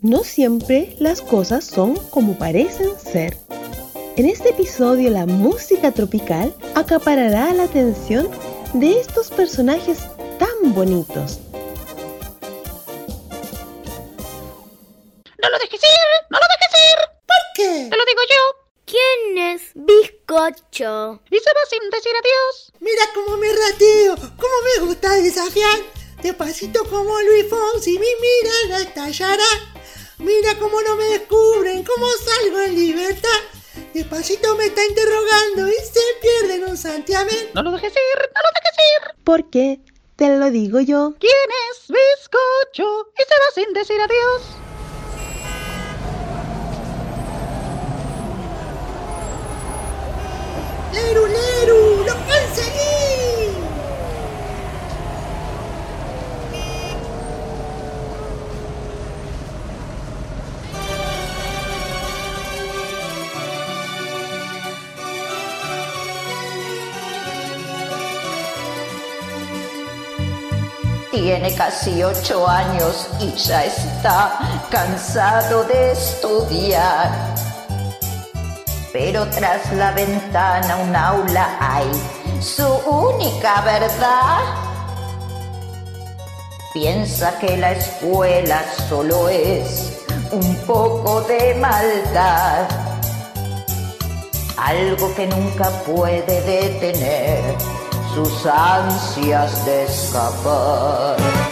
No 0.00 0.24
siempre 0.24 0.96
las 0.98 1.20
cosas 1.22 1.64
son 1.64 1.96
como 2.10 2.36
parecen 2.38 2.90
ser. 2.98 3.36
En 4.16 4.26
este 4.26 4.50
episodio 4.50 5.10
la 5.10 5.26
música 5.26 5.92
tropical 5.92 6.54
acaparará 6.74 7.52
la 7.54 7.64
atención 7.64 8.28
de 8.74 8.98
estos 8.98 9.30
personajes 9.30 10.00
tan 10.38 10.74
bonitos. 10.74 11.38
¡No 15.42 15.50
lo 15.50 15.58
dejes 15.58 15.80
ir! 15.82 16.08
¡No 16.30 16.38
lo 16.38 16.46
dejes 16.52 16.72
ir! 16.74 16.98
¿Por 17.26 17.42
qué? 17.54 17.88
¡Te 17.90 17.96
lo 17.96 18.04
digo 18.04 18.22
yo! 18.28 18.61
¿Quién 18.92 19.38
es 19.38 19.70
Bizcocho? 19.74 21.22
Y 21.30 21.38
se 21.38 21.50
va 21.54 21.60
sin 21.70 21.88
decir 21.88 22.12
adiós. 22.12 22.72
Mira 22.80 23.02
cómo 23.14 23.38
me 23.38 23.48
rateo, 23.50 24.16
cómo 24.16 24.54
me 24.66 24.86
gusta 24.86 25.14
desafiar. 25.14 25.78
Despacito 26.22 26.84
como 26.90 27.18
Luis 27.22 27.48
Fonsi, 27.48 27.98
mi 27.98 28.08
mirada 28.20 28.82
estallará. 28.82 29.48
Mira 30.18 30.58
cómo 30.58 30.82
no 30.82 30.96
me 30.96 31.04
descubren, 31.04 31.82
cómo 31.84 32.06
salgo 32.06 32.60
en 32.60 32.74
libertad. 32.74 33.40
Despacito 33.94 34.56
me 34.56 34.66
está 34.66 34.84
interrogando 34.84 35.68
y 35.68 35.72
se 35.72 36.00
pierde 36.20 36.56
en 36.56 36.64
un 36.64 36.76
santiamén. 36.76 37.48
¡No 37.54 37.62
lo 37.62 37.70
dejes 37.70 37.94
ir! 37.94 38.20
¡No 38.20 38.40
lo 38.42 38.50
dejes 38.54 38.76
ir! 38.76 39.24
Porque, 39.24 39.80
te 40.16 40.36
lo 40.36 40.50
digo 40.50 40.80
yo, 40.80 41.14
¿Quién 41.18 41.32
es 41.70 41.86
Bizcocho? 41.88 43.08
Y 43.16 43.22
se 43.22 43.40
va 43.40 43.54
sin 43.54 43.72
decir 43.72 43.98
adiós. 44.02 44.61
¡Leru, 50.92 51.26
Leru! 51.26 52.04
¡Lo 52.04 52.14
conseguí! 52.14 52.92
Tiene 71.10 71.54
casi 71.54 72.02
ocho 72.02 72.48
años 72.48 73.08
y 73.20 73.30
ya 73.36 73.64
está 73.64 74.38
cansado 74.70 75.64
de 75.64 75.92
estudiar. 75.92 77.51
Pero 78.92 79.26
tras 79.28 79.72
la 79.72 79.92
ventana 79.92 80.76
un 80.76 80.94
aula 80.94 81.56
hay 81.60 81.90
su 82.42 82.66
única 82.66 83.62
verdad. 83.62 84.40
Piensa 86.74 87.38
que 87.38 87.56
la 87.56 87.72
escuela 87.72 88.62
solo 88.88 89.30
es 89.30 89.98
un 90.30 90.56
poco 90.66 91.22
de 91.22 91.54
maldad. 91.54 92.68
Algo 94.58 95.14
que 95.14 95.26
nunca 95.26 95.70
puede 95.86 96.42
detener 96.42 97.56
sus 98.14 98.46
ansias 98.46 99.64
de 99.64 99.84
escapar. 99.84 101.51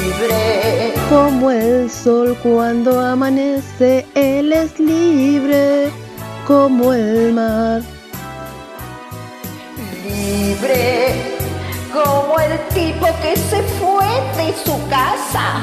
Libre. 0.00 0.94
como 1.08 1.50
el 1.50 1.90
sol 1.90 2.36
cuando 2.42 3.00
amanece, 3.00 4.06
él 4.14 4.52
es 4.52 4.78
libre, 4.78 5.90
como 6.46 6.92
el 6.92 7.32
mar. 7.32 7.82
libre 10.04 11.38
como 11.92 12.38
el 12.38 12.58
tipo 12.74 13.06
que 13.22 13.36
se 13.36 13.62
fue 13.78 14.06
de 14.36 14.54
su 14.64 14.76
casa 14.88 15.62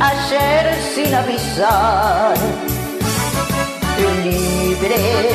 ayer 0.00 0.74
sin 0.94 1.14
avisar. 1.14 2.36
Libre 4.24 5.30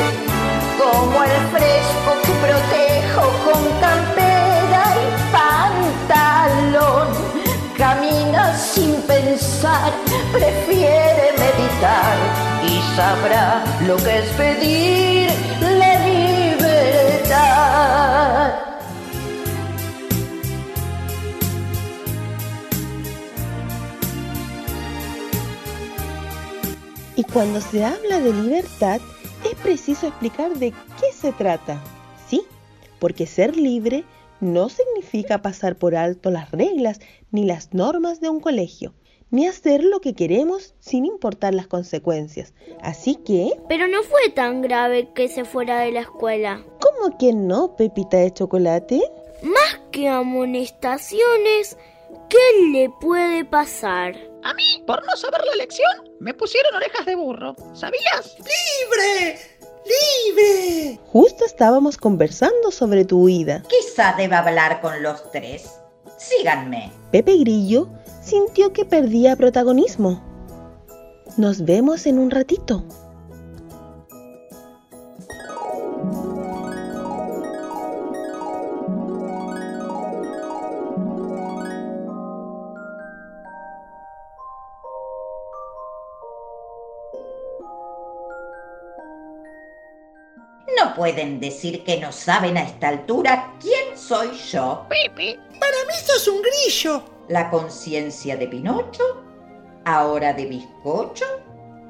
como 0.78 1.22
el 1.24 1.30
fresco 1.52 2.10
que 2.24 2.32
protejo 2.46 3.24
con 3.44 3.62
campera 3.80 4.82
y 5.00 5.08
pantalón. 5.32 7.08
Camina 7.76 8.21
sin 8.21 8.21
prefiere 10.32 11.32
meditar 11.38 12.16
y 12.66 12.80
sabrá 12.96 13.62
lo 13.86 13.96
que 13.96 14.18
es 14.18 14.28
pedir 14.30 15.30
la 15.60 16.06
libertad. 16.06 16.92
Y 27.14 27.22
cuando 27.24 27.60
se 27.60 27.84
habla 27.84 28.18
de 28.18 28.32
libertad, 28.32 29.00
es 29.44 29.54
preciso 29.62 30.08
explicar 30.08 30.54
de 30.54 30.72
qué 30.72 31.12
se 31.14 31.30
trata. 31.30 31.80
Sí, 32.26 32.42
porque 32.98 33.26
ser 33.26 33.56
libre 33.56 34.04
no 34.40 34.68
significa 34.68 35.42
pasar 35.42 35.76
por 35.76 35.94
alto 35.94 36.32
las 36.32 36.50
reglas 36.50 36.98
ni 37.30 37.44
las 37.44 37.72
normas 37.72 38.20
de 38.20 38.28
un 38.28 38.40
colegio, 38.40 38.92
ni 39.32 39.48
hacer 39.48 39.82
lo 39.82 40.00
que 40.00 40.14
queremos 40.14 40.74
sin 40.78 41.06
importar 41.06 41.54
las 41.54 41.66
consecuencias. 41.66 42.52
Así 42.82 43.16
que... 43.16 43.58
Pero 43.68 43.88
no 43.88 44.02
fue 44.02 44.28
tan 44.28 44.60
grave 44.60 45.08
que 45.14 45.28
se 45.28 45.44
fuera 45.44 45.80
de 45.80 45.90
la 45.90 46.00
escuela. 46.00 46.62
¿Cómo 46.80 47.18
que 47.18 47.32
no, 47.32 47.74
Pepita 47.74 48.18
de 48.18 48.32
chocolate? 48.32 49.00
Más 49.42 49.80
que 49.90 50.08
amonestaciones, 50.08 51.78
¿qué 52.28 52.68
le 52.72 52.90
puede 53.00 53.44
pasar? 53.46 54.14
A 54.44 54.52
mí, 54.54 54.84
por 54.86 55.04
no 55.06 55.16
saber 55.16 55.40
la 55.46 55.56
lección, 55.56 56.10
me 56.20 56.34
pusieron 56.34 56.74
orejas 56.74 57.06
de 57.06 57.14
burro. 57.14 57.56
¿Sabías? 57.72 58.36
¡Libre! 58.36 59.38
¡Libre! 60.28 61.00
Justo 61.06 61.46
estábamos 61.46 61.96
conversando 61.96 62.70
sobre 62.70 63.06
tu 63.06 63.22
huida. 63.22 63.62
Quizá 63.68 64.14
deba 64.18 64.40
hablar 64.40 64.82
con 64.82 65.02
los 65.02 65.30
tres. 65.30 65.70
Síganme. 66.18 66.92
Pepe 67.10 67.38
Grillo 67.38 67.88
sintió 68.32 68.72
que 68.72 68.86
perdía 68.86 69.36
protagonismo. 69.36 70.22
Nos 71.36 71.66
vemos 71.66 72.06
en 72.06 72.18
un 72.18 72.30
ratito. 72.30 72.82
No 90.78 90.94
pueden 90.96 91.38
decir 91.38 91.84
que 91.84 92.00
no 92.00 92.10
saben 92.10 92.56
a 92.56 92.62
esta 92.62 92.88
altura 92.88 93.52
quién 93.60 93.94
soy 93.94 94.30
yo. 94.50 94.86
Pepe. 94.88 95.38
Para 95.60 95.84
mí 95.86 95.92
sos 96.02 96.28
un 96.28 96.40
grillo. 96.40 97.11
La 97.28 97.50
conciencia 97.50 98.36
de 98.36 98.48
Pinocho, 98.48 99.22
ahora 99.84 100.32
de 100.32 100.46
bizcocho, 100.46 101.26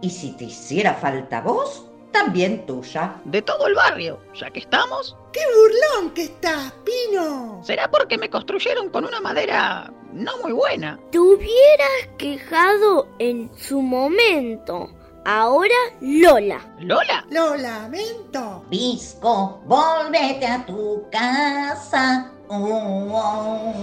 y 0.01 0.11
si 0.11 0.33
te 0.33 0.45
hiciera 0.45 0.95
falta 0.95 1.41
voz, 1.41 1.87
también 2.13 2.67
tuya. 2.67 3.21
De 3.25 3.43
todo 3.43 3.67
el 3.67 3.75
barrio, 3.75 4.21
ya 4.35 4.51
que 4.51 4.61
estamos. 4.61 5.17
¡Qué 5.33 5.41
burlón 5.57 6.13
que 6.13 6.25
estás, 6.25 6.73
Pino! 6.85 7.61
Será 7.65 7.91
porque 7.91 8.19
me 8.19 8.29
construyeron 8.29 8.91
con 8.91 9.05
una 9.05 9.21
madera 9.21 9.91
no 10.13 10.33
muy 10.43 10.53
buena. 10.53 10.99
Te 11.11 11.19
hubieras 11.19 12.09
quejado 12.19 13.09
en 13.19 13.51
su 13.57 13.81
momento. 13.81 14.91
Ahora 15.25 15.75
Lola. 16.01 16.61
¿Lola? 16.81 17.25
Lo 17.31 17.57
lamento. 17.57 18.65
Visco, 18.69 19.63
volvete 19.65 20.47
a 20.47 20.67
tu 20.67 21.07
casa. 21.11 22.31
Oh, 22.49 23.09
oh. 23.13 23.75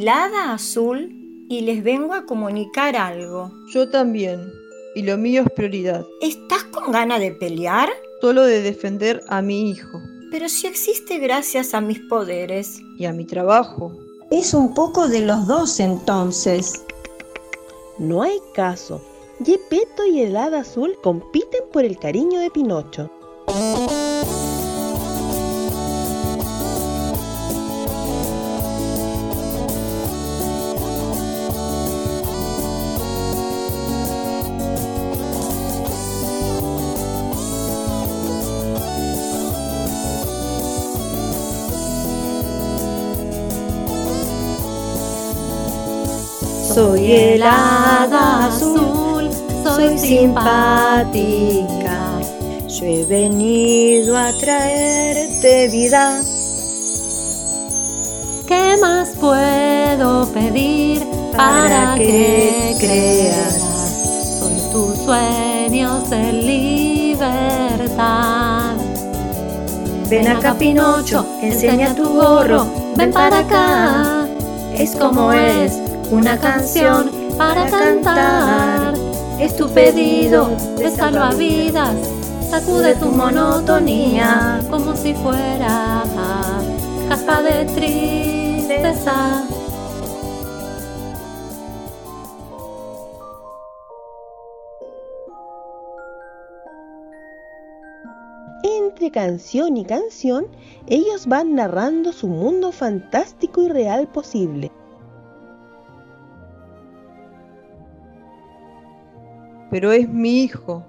Hada 0.00 0.54
azul 0.54 1.10
y 1.50 1.60
les 1.60 1.84
vengo 1.84 2.14
a 2.14 2.24
comunicar 2.24 2.96
algo. 2.96 3.52
Yo 3.74 3.90
también. 3.90 4.40
Y 4.94 5.02
lo 5.02 5.18
mío 5.18 5.42
es 5.42 5.52
prioridad. 5.52 6.06
¿Estás 6.22 6.64
con 6.64 6.92
ganas 6.92 7.20
de 7.20 7.32
pelear? 7.32 7.90
Solo 8.22 8.44
de 8.44 8.62
defender 8.62 9.22
a 9.28 9.42
mi 9.42 9.70
hijo. 9.70 10.00
Pero 10.30 10.48
si 10.48 10.66
existe 10.66 11.18
gracias 11.18 11.74
a 11.74 11.82
mis 11.82 11.98
poderes. 12.00 12.80
Y 12.98 13.04
a 13.04 13.12
mi 13.12 13.26
trabajo. 13.26 13.92
Es 14.30 14.54
un 14.54 14.72
poco 14.72 15.08
de 15.08 15.20
los 15.20 15.46
dos 15.46 15.78
entonces. 15.78 16.82
No 17.98 18.22
hay 18.22 18.38
caso. 18.54 19.04
Gepetto 19.44 20.06
y 20.06 20.22
el 20.22 20.36
hada 20.36 20.60
azul 20.60 20.96
compiten 21.02 21.64
por 21.70 21.84
el 21.84 21.98
cariño 21.98 22.40
de 22.40 22.50
Pinocho. 22.50 23.10
Hada 47.44 48.46
azul, 48.46 49.28
soy 49.64 49.98
simpática. 49.98 50.38
Yo 52.68 52.84
he 52.86 53.04
venido 53.04 54.16
a 54.16 54.30
traerte 54.38 55.68
vida. 55.68 56.20
¿Qué 58.46 58.76
más 58.80 59.10
puedo 59.20 60.28
pedir 60.32 61.02
para, 61.36 61.96
que 61.96 62.76
creas? 62.78 63.58
Soy 64.38 64.60
tus 64.70 64.98
sueños 64.98 66.08
de 66.10 66.32
libertad. 66.32 67.92
Ven 70.08 70.28
acá, 70.28 70.54
Pinocho, 70.54 71.26
enseña 71.40 71.92
tu 71.94 72.04
gorro. 72.04 72.66
Ven 72.96 73.12
para 73.12 73.38
acá. 73.40 74.28
Es 74.74 74.94
como 74.94 75.32
es 75.32 75.72
una 76.10 76.38
canción 76.38 77.21
para 77.36 77.70
cantar. 77.70 78.94
Es 79.38 79.56
tu 79.56 79.68
pedido 79.68 80.50
de 80.78 80.90
salvavidas. 80.90 81.94
Sacude 82.48 82.94
tu 82.96 83.06
monotonía 83.06 84.60
como 84.70 84.94
si 84.94 85.14
fuera 85.14 86.04
jaspa 87.08 87.42
de 87.42 87.64
tristeza. 87.74 89.44
Entre 98.64 99.10
canción 99.10 99.76
y 99.76 99.84
canción, 99.84 100.46
ellos 100.86 101.26
van 101.26 101.54
narrando 101.54 102.12
su 102.12 102.28
mundo 102.28 102.70
fantástico 102.70 103.62
y 103.62 103.68
real 103.68 104.06
posible. 104.06 104.70
Pero 109.72 109.90
es 109.90 110.06
mi 110.08 110.44
hijo. 110.44 110.84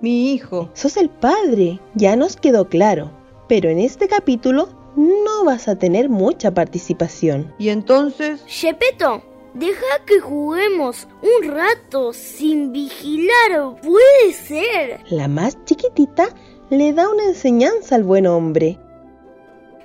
Mi 0.00 0.32
hijo. 0.32 0.70
Sos 0.72 0.96
el 0.96 1.10
padre, 1.10 1.80
ya 1.94 2.14
nos 2.14 2.36
quedó 2.36 2.68
claro. 2.68 3.10
Pero 3.48 3.68
en 3.68 3.80
este 3.80 4.06
capítulo 4.06 4.68
no 4.94 5.44
vas 5.44 5.66
a 5.66 5.76
tener 5.76 6.08
mucha 6.08 6.54
participación. 6.54 7.52
Y 7.58 7.70
entonces... 7.70 8.44
Shepeto, 8.46 9.22
Deja 9.54 10.04
que 10.06 10.20
juguemos 10.20 11.08
un 11.20 11.48
rato 11.50 12.12
sin 12.12 12.70
vigilar, 12.70 13.80
puede 13.82 14.32
ser. 14.32 15.00
La 15.08 15.26
más 15.26 15.56
chiquitita 15.64 16.28
le 16.70 16.92
da 16.92 17.08
una 17.08 17.24
enseñanza 17.24 17.96
al 17.96 18.04
buen 18.04 18.28
hombre. 18.28 18.78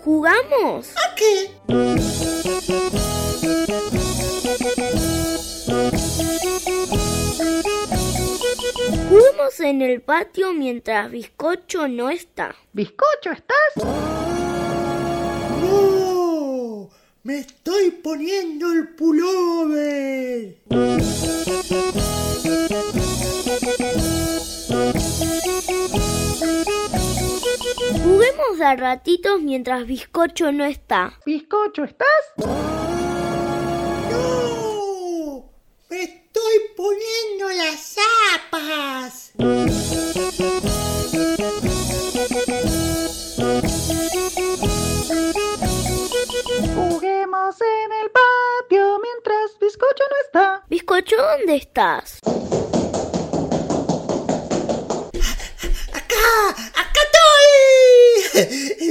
¿Jugamos? 0.04 0.91
¿A 0.91 1.16
qué? 1.16 1.49
Juguemos 8.90 9.60
en 9.60 9.82
el 9.82 10.02
patio 10.02 10.54
mientras 10.54 11.10
Bizcocho 11.12 11.88
no 11.88 12.10
está. 12.10 12.56
¿Bizcocho 12.74 13.32
estás? 13.32 13.76
¡No! 15.62 16.90
¡Me 17.24 17.40
estoy 17.40 17.92
poniendo 17.92 18.72
el 18.72 18.90
pullover! 18.96 20.58
Juguemos 28.04 28.62
a 28.62 28.76
ratitos 28.76 29.42
mientras 29.42 29.86
Bizcocho 29.88 30.52
no 30.52 30.66
está. 30.66 31.14
¿Bizcocho 31.26 31.86
estás? 31.86 32.08
¡No! 34.12 35.50
¡Me 35.90 36.23
estoy 36.44 36.60
poniendo 36.76 37.50
las 37.50 37.96
zapas! 37.96 39.32
Juguemos 46.76 47.56
en 47.62 47.91
el 47.94 48.12
patio 48.12 49.00
mientras 49.00 49.58
Bizcocho 49.60 50.04
no 50.10 50.18
está. 50.26 50.64
Bizcocho, 50.70 51.16
¿dónde 51.18 51.56
estás? 51.56 52.20
¡Acá! 55.94 56.50
¡Acá 56.76 57.02
estoy! 58.34 58.78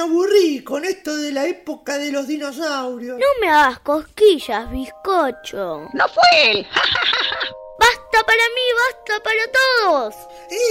Me 0.00 0.06
aburrí 0.06 0.64
con 0.64 0.82
esto 0.86 1.14
de 1.14 1.30
la 1.30 1.46
época 1.46 1.98
de 1.98 2.10
los 2.10 2.26
dinosaurios. 2.26 3.18
No 3.18 3.26
me 3.38 3.50
hagas 3.50 3.80
cosquillas, 3.80 4.70
Bizcocho. 4.70 5.90
¡No 5.92 6.08
fue 6.08 6.52
él! 6.52 6.66
¡Basta 7.78 8.26
para 8.26 8.42
mí, 8.56 8.62
basta 8.80 9.22
para 9.22 9.52
todos! 9.52 10.14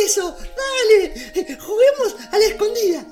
¡Eso! 0.04 0.36
¡Dale! 0.36 1.58
¡Juguemos 1.60 2.16
a 2.32 2.40
la 2.40 2.46
escondida! 2.46 3.06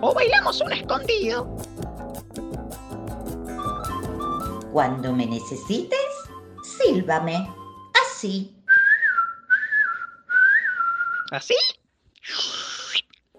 O 0.00 0.12
bailamos 0.12 0.60
un 0.62 0.72
escondido. 0.72 1.56
Cuando 4.72 5.12
me 5.12 5.26
necesites, 5.26 6.00
sílvame. 6.76 7.48
Así. 8.02 8.52
¿Así? 11.30 11.54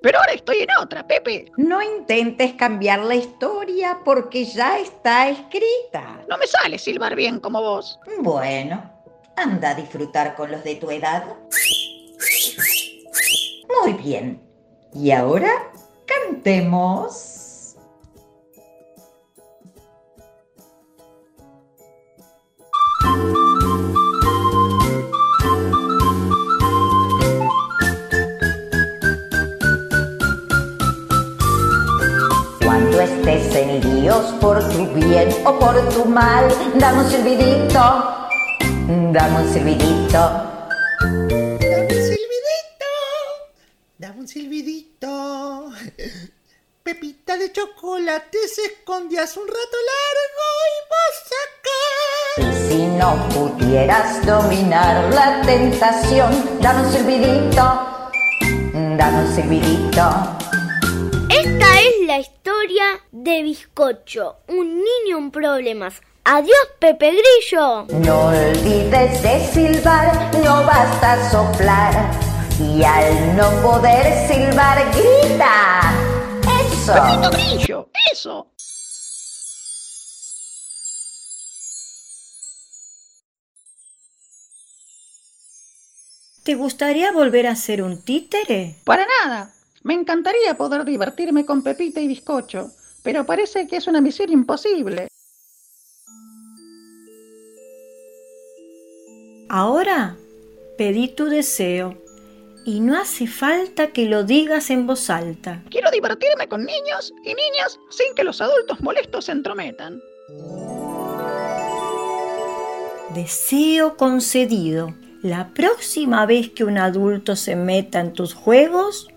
Pero 0.01 0.17
ahora 0.17 0.33
estoy 0.33 0.61
en 0.61 0.69
otra, 0.81 1.05
Pepe. 1.05 1.51
No 1.57 1.81
intentes 1.81 2.53
cambiar 2.53 2.99
la 2.99 3.15
historia 3.15 3.99
porque 4.03 4.45
ya 4.45 4.79
está 4.79 5.29
escrita. 5.29 6.21
No 6.27 6.37
me 6.39 6.47
sale 6.47 6.79
silbar 6.79 7.15
bien 7.15 7.39
como 7.39 7.61
vos. 7.61 7.99
Bueno, 8.19 8.91
anda 9.35 9.69
a 9.69 9.75
disfrutar 9.75 10.35
con 10.35 10.51
los 10.51 10.63
de 10.63 10.75
tu 10.75 10.89
edad. 10.89 11.23
Muy 13.83 13.93
bien. 13.93 14.41
Y 14.93 15.11
ahora 15.11 15.71
cantemos. 16.07 17.30
Por 34.39 34.59
tu 34.69 34.85
bien 34.93 35.29
o 35.45 35.57
por 35.57 35.89
tu 35.89 36.05
mal, 36.05 36.47
dame 36.75 37.03
un 37.03 37.09
silbidito, 37.09 37.79
dame 39.11 39.37
un 39.41 39.53
silbidito. 39.53 40.47
Dame 41.01 41.87
un 41.89 41.97
silbidito, 42.07 42.91
dame 43.97 44.19
un 44.19 44.27
silbidito. 44.27 45.71
Pepita 46.83 47.37
de 47.37 47.51
chocolate 47.51 48.37
se 48.53 48.65
escondió 48.65 49.23
hace 49.23 49.39
un 49.39 49.47
rato 49.47 49.77
largo 49.91 50.47
y 50.67 50.79
vos 50.91 51.15
acá. 51.43 51.81
Y 52.37 52.67
si 52.67 52.79
no 52.87 53.09
pudieras 53.29 54.25
dominar 54.25 55.13
la 55.13 55.41
tentación, 55.43 56.59
dame 56.59 56.81
un 56.87 56.91
silbidito, 56.91 58.09
dame 58.97 59.25
un 59.25 59.35
silbidito. 59.35 60.50
La 62.11 62.19
historia 62.19 62.83
de 63.13 63.41
Bizcocho, 63.41 64.39
un 64.49 64.83
niño 64.83 65.17
en 65.17 65.31
problemas. 65.31 66.01
Adiós, 66.25 66.67
Pepe 66.77 67.09
Grillo. 67.09 67.85
No 68.05 68.25
olvides 68.25 69.23
de 69.23 69.39
silbar, 69.53 70.13
no 70.43 70.65
basta 70.65 71.31
soplar. 71.31 72.11
Y 72.59 72.83
al 72.83 73.37
no 73.37 73.49
poder 73.61 74.27
silbar, 74.27 74.77
grita. 74.91 75.93
Eso. 76.59 76.93
Pepito 76.95 77.31
Grillo, 77.31 77.89
eso. 78.11 78.47
¿Te 86.43 86.55
gustaría 86.55 87.13
volver 87.13 87.47
a 87.47 87.55
ser 87.55 87.81
un 87.81 88.01
títere? 88.01 88.75
Para 88.83 89.07
nada. 89.23 89.53
Me 89.83 89.93
encantaría 89.93 90.55
poder 90.55 90.85
divertirme 90.85 91.45
con 91.45 91.63
Pepita 91.63 91.99
y 91.99 92.07
Bizcocho, 92.07 92.71
pero 93.03 93.25
parece 93.25 93.67
que 93.67 93.77
es 93.77 93.87
una 93.87 94.01
misión 94.01 94.31
imposible. 94.31 95.07
Ahora 99.49 100.17
pedí 100.77 101.09
tu 101.09 101.25
deseo 101.25 101.97
y 102.63 102.79
no 102.79 102.97
hace 102.97 103.27
falta 103.27 103.87
que 103.87 104.05
lo 104.05 104.23
digas 104.23 104.69
en 104.69 104.85
voz 104.85 105.09
alta. 105.09 105.63
Quiero 105.69 105.89
divertirme 105.91 106.47
con 106.47 106.63
niños 106.63 107.13
y 107.23 107.33
niñas 107.33 107.79
sin 107.89 108.13
que 108.15 108.23
los 108.23 108.39
adultos 108.39 108.81
molestos 108.81 109.25
se 109.25 109.31
entrometan. 109.31 109.99
Deseo 113.15 113.97
concedido. 113.97 114.95
La 115.21 115.49
próxima 115.53 116.25
vez 116.25 116.49
que 116.49 116.63
un 116.63 116.77
adulto 116.77 117.35
se 117.35 117.55
meta 117.55 117.99
en 117.99 118.13
tus 118.13 118.33
juegos, 118.33 119.10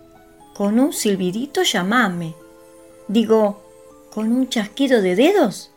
con 0.55 0.78
un 0.78 0.92
silbidito 0.92 1.62
llamame. 1.62 2.34
Digo, 3.09 3.61
con 4.14 4.32
un 4.32 4.48
chasquido 4.48 5.02
de 5.02 5.16
dedos. 5.16 5.72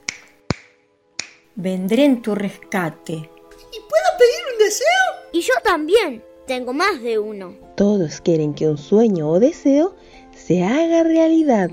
Vendré 1.55 2.05
en 2.05 2.21
tu 2.21 2.35
rescate. 2.35 3.13
¿Y 3.13 3.79
puedo 3.89 4.09
pedir 4.19 4.53
un 4.53 4.59
deseo? 4.59 4.87
Y 5.33 5.41
yo 5.41 5.53
también. 5.63 6.23
Tengo 6.45 6.71
más 6.71 7.01
de 7.01 7.19
uno. 7.19 7.55
Todos 7.75 8.21
quieren 8.21 8.53
que 8.53 8.69
un 8.69 8.77
sueño 8.77 9.29
o 9.29 9.39
deseo 9.39 9.95
se 10.33 10.63
haga 10.63 11.03
realidad. 11.03 11.69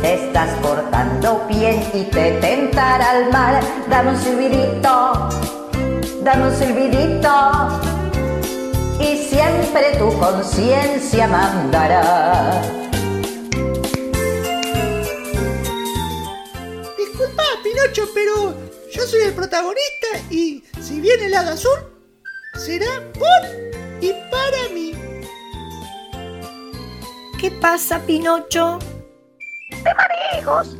Te 0.00 0.14
estás 0.14 0.56
portando 0.60 1.44
bien 1.48 1.82
y 1.92 2.04
te 2.04 2.38
tentará 2.40 3.18
el 3.18 3.30
mal. 3.30 3.60
Dame 3.90 4.10
un 4.12 4.16
silbidito, 4.16 5.28
dame 6.22 6.48
un 6.48 6.54
silbidito. 6.54 8.05
Y 9.00 9.16
siempre 9.28 9.96
tu 9.98 10.18
conciencia 10.18 11.26
mandará. 11.28 12.62
Disculpa, 16.96 17.42
Pinocho, 17.62 18.08
pero 18.14 18.54
yo 18.92 19.02
soy 19.06 19.20
el 19.22 19.34
protagonista 19.34 20.08
y 20.30 20.64
si 20.80 21.00
viene 21.00 21.26
el 21.26 21.34
hada 21.34 21.52
azul, 21.52 21.78
será 22.56 23.02
por 23.12 24.00
y 24.00 24.12
para 24.30 24.72
mí. 24.72 24.94
¿Qué 27.38 27.50
pasa, 27.50 28.00
Pinocho? 28.06 28.78
¡De 29.84 29.94
manejos! 29.94 30.76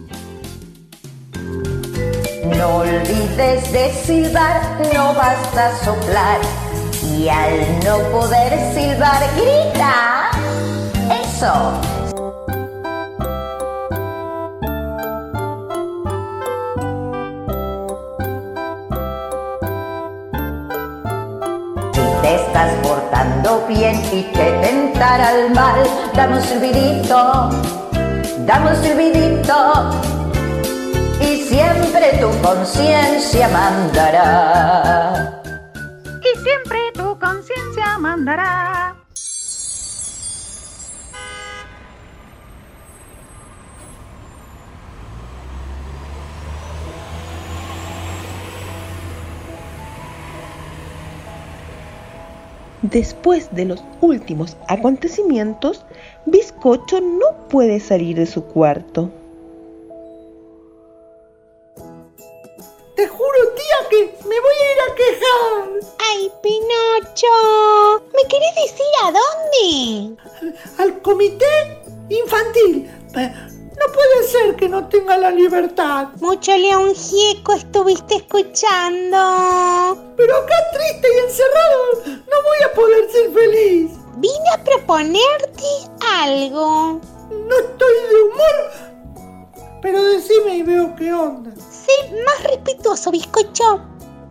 No 2.57 2.79
olvides 2.79 3.73
de 3.73 3.93
silbar, 4.05 4.63
no 4.95 5.13
basta 5.15 5.77
soplar. 5.85 6.41
Y 7.17 7.31
al 7.31 7.81
no 7.83 7.97
poder 8.11 8.53
silbar, 8.75 9.23
grita. 9.37 10.31
Eso. 11.11 11.73
Si 21.95 22.01
te 22.23 22.35
estás 22.35 22.73
portando 22.83 23.65
bien 23.67 24.03
y 24.13 24.23
te 24.35 24.53
tentara 24.61 25.29
al 25.29 25.51
mal, 25.55 25.81
dame 26.15 26.37
un 26.37 26.43
silbidito, 26.43 27.51
dame 28.41 28.71
un 28.73 28.83
silbidito 28.83 29.57
y 31.21 31.37
siempre 31.49 32.19
tu 32.21 32.31
conciencia 32.43 33.49
mandará. 33.49 35.33
Y 36.21 36.39
siempre 36.41 36.76
mandará. 37.99 38.97
Después 52.83 53.53
de 53.53 53.65
los 53.65 53.83
últimos 54.01 54.57
acontecimientos, 54.69 55.85
Bizcocho 56.27 57.01
no 57.01 57.49
puede 57.49 57.81
salir 57.81 58.17
de 58.17 58.27
su 58.27 58.45
cuarto. 58.45 59.11
Te 62.97 63.07
juro, 63.07 63.39
tía, 63.55 63.89
que 63.91 64.05
me 64.27 64.41
voy 64.41 64.55
a 64.55 64.73
ir 64.73 64.81
a 64.81 64.95
quejar. 64.95 65.69
¡Ay, 65.99 66.33
Pinocho! 66.43 68.03
¿Me 68.15 68.27
querés 68.27 68.55
decir 68.55 68.93
a 69.05 69.13
dónde? 69.13 70.17
Al 70.79 71.03
comité 71.03 71.79
infantil. 72.09 72.91
No 73.15 73.93
puede 73.93 74.23
ser 74.27 74.57
que 74.57 74.71
no 74.71 74.89
tenga 74.89 75.19
la 75.19 75.31
libertad. 75.31 76.09
Mucho 76.21 76.57
león 76.57 76.95
gieco 76.95 77.53
estuviste 77.53 78.17
escuchando. 78.17 79.99
Pero 80.17 80.37
acá 80.37 80.55
triste 80.73 81.07
y 81.15 81.19
encerrado 81.19 82.03
no 82.07 82.43
voy 82.43 82.59
a 82.65 82.73
poder 82.73 83.11
ser 83.13 83.31
feliz. 83.31 83.91
Vine 84.17 84.51
a 84.55 84.65
proponerte 84.65 85.65
algo. 86.15 86.99
No 87.31 87.59
estoy 87.59 87.95
de 88.09 88.23
humor. 88.23 88.96
Pero 89.87 90.03
decime 90.03 90.57
y 90.57 90.63
veo 90.65 90.97
qué 90.97 91.13
onda. 91.13 91.53
Sé 91.71 91.93
más 92.25 92.43
respetuoso, 92.43 93.13
bizcocho. 93.13 93.81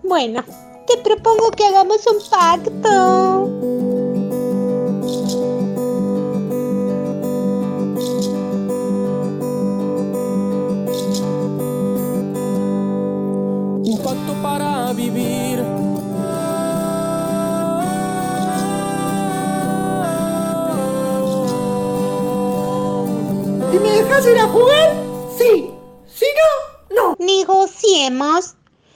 Bueno, 0.04 0.44
te 0.86 0.98
propongo 0.98 1.50
que 1.52 1.66
hagamos 1.66 2.06
un 2.08 2.18
pacto. 2.30 3.44
Un 13.86 14.00
pacto 14.04 14.34
para 14.44 14.92
vivir. 14.92 15.64
¿Y 23.72 23.80
me 23.80 23.90
dejas 23.90 24.28
ir 24.28 24.38
a 24.38 24.48
jugar? 24.50 25.05
Sí. 25.46 25.70
Si 26.08 26.26
no, 26.26 26.96
no. 26.96 27.16
Negociemos. 27.20 28.56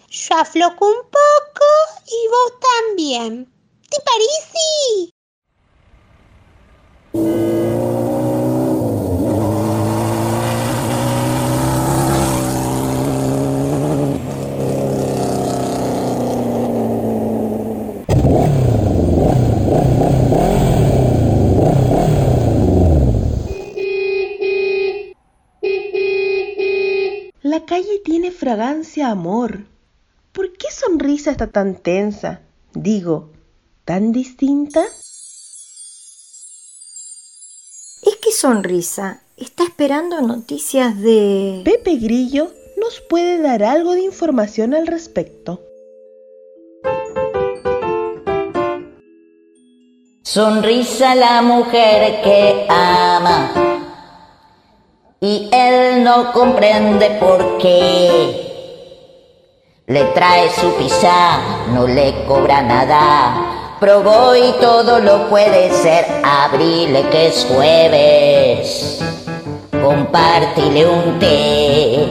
Yo 0.10 0.36
afloco 0.36 0.88
un 0.88 1.02
poco 1.04 1.66
y 2.08 2.28
vos 2.30 2.54
también. 2.88 3.54
¿Te 3.90 3.98
parece? 4.02 5.14
La 27.60 27.66
calle 27.66 28.00
tiene 28.06 28.32
fragancia 28.32 29.08
a 29.08 29.12
amor. 29.12 29.66
¿Por 30.32 30.54
qué 30.54 30.72
sonrisa 30.72 31.32
está 31.32 31.48
tan 31.48 31.76
tensa? 31.76 32.40
Digo, 32.74 33.32
tan 33.84 34.14
distinta. 34.14 34.82
Es 38.02 38.16
que 38.22 38.32
sonrisa. 38.32 39.24
Está 39.36 39.66
esperando 39.66 40.22
noticias 40.22 40.98
de... 41.02 41.62
Pepe 41.66 41.98
Grillo 41.98 42.50
nos 42.78 43.02
puede 43.02 43.42
dar 43.42 43.62
algo 43.64 43.92
de 43.92 44.04
información 44.04 44.74
al 44.74 44.88
respecto. 44.88 45.62
Sonrisa 50.24 51.14
la 51.14 51.42
mujer 51.42 52.22
que 52.24 52.66
ama 52.70 53.69
y 55.22 55.50
él 55.52 56.04
no 56.04 56.32
comprende 56.32 57.18
por 57.20 57.58
qué. 57.58 58.46
Le 59.88 60.04
trae 60.14 60.50
su 60.52 60.74
pizza, 60.76 61.40
no 61.74 61.88
le 61.88 62.26
cobra 62.26 62.62
nada. 62.62 63.76
Probó 63.80 64.36
y 64.36 64.54
todo 64.62 65.00
lo 65.00 65.30
puede 65.30 65.72
ser. 65.72 66.06
Abrile 66.24 67.04
que 67.10 67.28
es 67.28 67.46
jueves. 67.50 69.04
Compártile 69.84 70.88
un 70.88 71.20
té. 71.20 72.10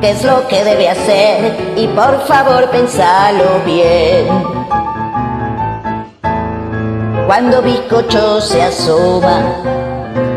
¿Qué 0.00 0.10
es 0.10 0.24
lo 0.24 0.48
que 0.48 0.64
debe 0.64 0.88
hacer? 0.88 1.74
Y 1.76 1.86
por 1.88 2.26
favor 2.26 2.70
pensalo 2.70 3.60
bien. 3.64 4.26
Cuando 7.26 7.60
Bizcocho 7.62 8.40
se 8.40 8.62
asoma, 8.62 9.85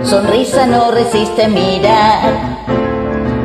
sonrisa 0.03 0.65
no 0.65 0.91
resiste 0.91 1.47
mirar. 1.47 2.57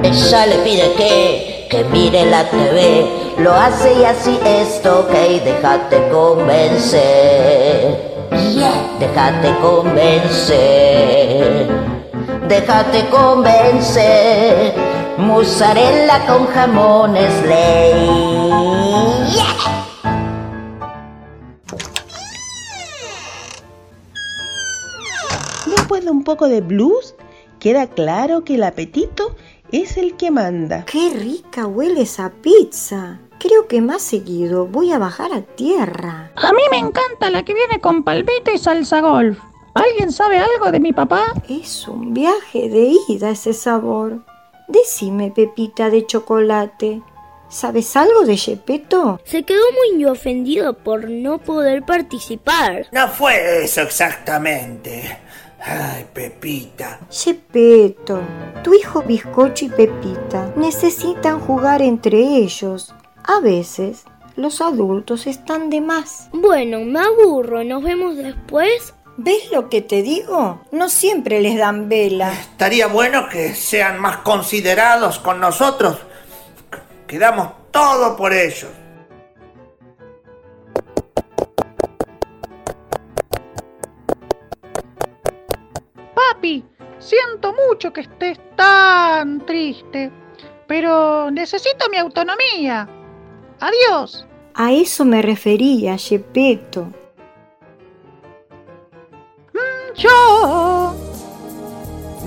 Ella 0.03 0.47
le 0.47 0.57
pide 0.57 0.93
que, 0.95 1.69
que 1.71 1.85
mire 1.85 2.27
la 2.27 2.43
TV, 2.45 3.07
lo 3.39 3.55
hace 3.55 4.01
y 4.01 4.05
así 4.05 4.39
esto, 4.45 5.01
ok, 5.01 5.13
déjate 5.45 6.09
convencer. 6.11 8.15
Déjate 8.99 9.55
convencer. 9.61 11.69
Déjate 12.49 13.09
convencer. 13.11 14.75
Mozzarella 15.19 16.27
con 16.27 16.47
jamones 16.49 17.43
ley. 17.47 18.75
De 26.05 26.11
un 26.11 26.25
poco 26.25 26.49
de 26.49 26.61
blues, 26.61 27.15
queda 27.59 27.87
claro 27.89 28.45
que 28.45 28.55
el 28.55 28.63
apetito 28.63 29.35
es 29.73 29.97
el 29.97 30.17
que 30.17 30.31
manda. 30.31 30.85
¡Qué 30.85 31.11
rica 31.11 31.67
huele 31.67 32.03
esa 32.03 32.31
pizza! 32.31 33.21
Creo 33.39 33.67
que 33.67 33.81
más 33.81 34.03
seguido 34.03 34.67
voy 34.67 34.93
a 34.93 34.99
bajar 34.99 35.33
a 35.33 35.43
tierra. 35.43 36.31
A 36.37 36.53
mí 36.53 36.63
me 36.71 36.79
encanta 36.79 37.31
la 37.31 37.45
que 37.45 37.55
viene 37.55 37.81
con 37.81 38.05
palmito 38.05 38.51
y 38.53 38.59
salsa 38.59 39.01
golf. 39.01 39.39
¿Alguien 39.75 40.13
sabe 40.13 40.39
algo 40.39 40.71
de 40.71 40.81
mi 40.81 40.93
papá? 40.93 41.35
Es 41.49 41.89
un 41.89 42.15
viaje 42.15 42.69
de 42.69 42.93
ida 43.09 43.31
ese 43.31 43.53
sabor. 43.53 44.25
Decime, 44.69 45.33
Pepita 45.35 45.91
de 45.91 46.07
chocolate, 46.07 47.03
¿sabes 47.49 47.97
algo 47.97 48.25
de 48.25 48.37
Gepetto? 48.37 49.21
Se 49.25 49.43
quedó 49.43 49.65
muy 49.73 50.05
ofendido 50.05 50.75
por 50.75 51.11
no 51.11 51.39
poder 51.39 51.83
participar. 51.85 52.87
No 52.93 53.09
fue 53.09 53.65
eso 53.65 53.83
exactamente. 53.83 55.19
Ay, 55.67 56.07
Pepita. 56.13 57.01
Gepetto, 57.11 58.21
tu 58.63 58.75
hijo 58.75 59.03
Bizcocho 59.03 59.65
y 59.65 59.69
Pepita 59.71 60.53
necesitan 60.57 61.41
jugar 61.41 61.81
entre 61.81 62.19
ellos. 62.19 62.95
A 63.25 63.41
veces 63.41 64.05
los 64.37 64.61
adultos 64.61 65.27
están 65.27 65.71
de 65.71 65.81
más. 65.81 66.29
Bueno, 66.33 66.81
me 66.81 67.01
aburro. 67.01 67.65
Nos 67.65 67.83
vemos 67.83 68.15
después. 68.17 68.93
¿Ves 69.17 69.51
lo 69.53 69.71
que 69.71 69.81
te 69.81 70.03
digo? 70.03 70.61
No 70.71 70.91
siempre 70.91 71.41
les 71.41 71.57
dan 71.57 71.89
vela. 71.89 72.33
Estaría 72.33 72.87
bueno 72.89 73.29
que 73.31 73.55
sean 73.55 73.99
más 74.01 74.19
considerados 74.19 75.19
con 75.19 75.41
nosotros. 75.41 75.97
Quedamos 77.07 77.51
todo 77.71 78.17
por 78.17 78.35
ellos. 78.35 78.71
Siento 87.05 87.53
mucho 87.69 87.93
que 87.93 88.03
estés 88.03 88.39
tan 88.57 89.45
triste, 89.45 90.11
pero 90.67 91.31
necesito 91.31 91.89
mi 91.91 91.99
autonomía. 91.99 92.89
Adiós. 93.61 94.27
A 94.55 94.73
eso 94.73 95.05
me 95.05 95.21
refería, 95.21 95.97
Gepetto. 95.99 96.89
Yo, 99.97 100.95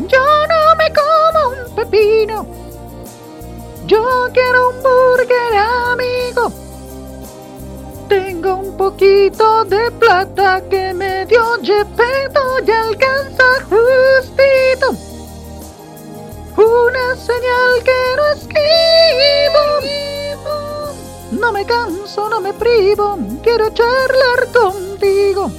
yo 0.07 0.47
no 0.47 0.75
me 0.77 0.93
como 0.93 1.49
un 1.49 1.75
pepino. 1.75 2.47
Yo 3.87 4.29
quiero 4.33 4.69
un 4.69 4.75
burger 4.83 5.57
amigo. 5.57 6.66
Tengo 8.07 8.55
un 8.55 8.77
poquito 8.77 9.65
de 9.65 9.91
plata 9.91 10.63
que 10.69 10.93
me 10.93 11.25
dio 11.25 11.43
Gepetto 11.61 12.59
y 12.65 12.71
alcanza 12.71 13.43
justito. 13.69 14.95
Una 16.55 17.15
señal 17.15 17.83
que 17.83 17.99
no 18.15 18.25
esquivo. 18.33 19.63
No 21.31 21.51
me 21.51 21.65
canso, 21.65 22.29
no 22.29 22.39
me 22.39 22.53
privo, 22.53 23.17
quiero 23.43 23.69
charlar 23.71 24.47
contigo. 24.53 25.51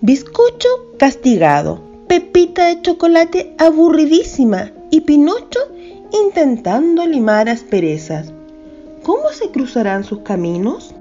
Bizcocho 0.00 0.68
castigado, 0.98 1.80
Pepita 2.06 2.66
de 2.66 2.82
chocolate 2.82 3.54
aburridísima 3.58 4.72
y 4.90 5.00
Pinocho 5.00 5.60
intentando 6.16 7.06
limar 7.06 7.48
asperezas. 7.48 8.32
¿Cómo 9.02 9.30
se 9.32 9.50
cruzarán 9.50 10.04
sus 10.04 10.20
caminos? 10.20 10.94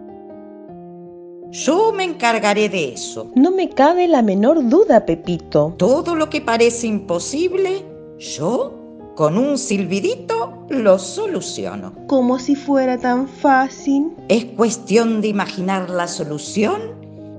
Yo 1.52 1.94
me 1.94 2.04
encargaré 2.04 2.68
de 2.70 2.94
eso. 2.94 3.32
No 3.36 3.52
me 3.52 3.70
cabe 3.70 4.08
la 4.08 4.22
menor 4.22 4.68
duda, 4.68 5.06
Pepito. 5.06 5.74
Todo 5.78 6.16
lo 6.16 6.30
que 6.30 6.42
parece 6.42 6.88
imposible, 6.88 7.86
yo, 8.20 8.74
con 9.16 9.38
un 9.38 9.58
silbidito, 9.58 10.66
lo 10.70 11.00
soluciono. 11.00 11.94
Como 12.08 12.40
si 12.40 12.56
fuera 12.56 12.98
tan 12.98 13.28
fácil. 13.28 14.12
Es 14.28 14.44
cuestión 14.46 15.22
de 15.22 15.30
imaginar 15.30 15.90
la 15.90 16.08
solución 16.08 16.82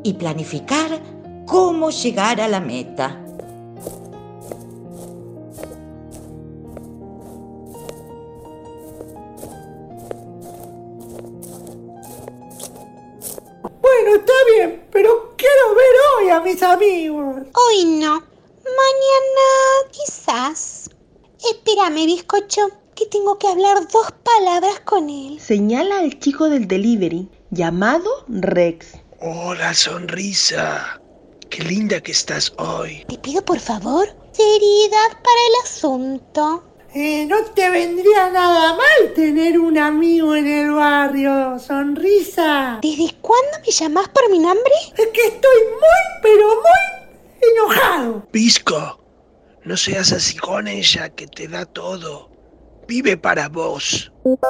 y 0.03 0.14
planificar 0.14 1.01
cómo 1.45 1.91
llegar 1.91 2.41
a 2.41 2.49
la 2.49 2.61
meta. 2.61 3.20
Bueno, 14.07 14.20
está 14.20 14.32
bien, 14.54 14.86
pero 14.92 15.34
quiero 15.36 15.74
ver 15.74 15.94
hoy 16.14 16.30
a 16.30 16.40
mis 16.40 16.62
amigos. 16.62 17.38
Hoy 17.54 17.84
no. 17.86 18.12
Mañana 18.12 19.90
quizás. 19.90 20.90
Espérame, 21.50 22.07
bizcocho, 22.07 22.68
que 22.94 23.07
tengo 23.07 23.36
que 23.36 23.48
hablar 23.48 23.88
dos 23.88 24.12
palabras 24.22 24.78
con 24.84 25.11
él. 25.11 25.40
Señala 25.40 25.98
al 25.98 26.20
chico 26.20 26.48
del 26.48 26.68
delivery, 26.68 27.28
llamado 27.50 28.09
Rex. 28.28 28.92
Hola, 29.20 29.74
sonrisa. 29.74 31.00
Qué 31.50 31.64
linda 31.64 32.00
que 32.00 32.12
estás 32.12 32.52
hoy. 32.59 33.04
Te 33.09 33.18
pido 33.18 33.44
por 33.44 33.59
favor 33.59 34.07
seriedad 34.30 35.11
para 35.14 35.40
el 35.48 35.64
asunto. 35.64 36.62
Eh, 36.99 37.26
no 37.26 37.44
te 37.44 37.68
vendría 37.68 38.30
nada 38.30 38.74
mal 38.74 39.12
tener 39.14 39.61
un 39.61 39.76
amigo 39.76 40.34
en 40.34 40.47
el 40.47 40.70
barrio, 40.70 41.59
sonrisa. 41.59 42.78
¿Desde 42.80 43.14
cuándo 43.20 43.59
me 43.66 43.70
llamás 43.70 44.09
por 44.09 44.30
mi 44.30 44.38
nombre? 44.38 44.72
Es 44.97 45.09
que 45.09 45.26
estoy 45.26 45.61
muy, 45.72 46.05
pero 46.22 46.47
muy 46.55 47.53
enojado. 47.53 48.26
Pisco, 48.30 48.99
no 49.64 49.76
seas 49.76 50.11
así 50.11 50.38
con 50.38 50.68
ella 50.68 51.11
que 51.11 51.26
te 51.26 51.49
da 51.49 51.66
todo. 51.66 52.30
Vive 52.88 53.18
para 53.18 53.51
vos. 53.51 54.11
Estoy 54.24 54.40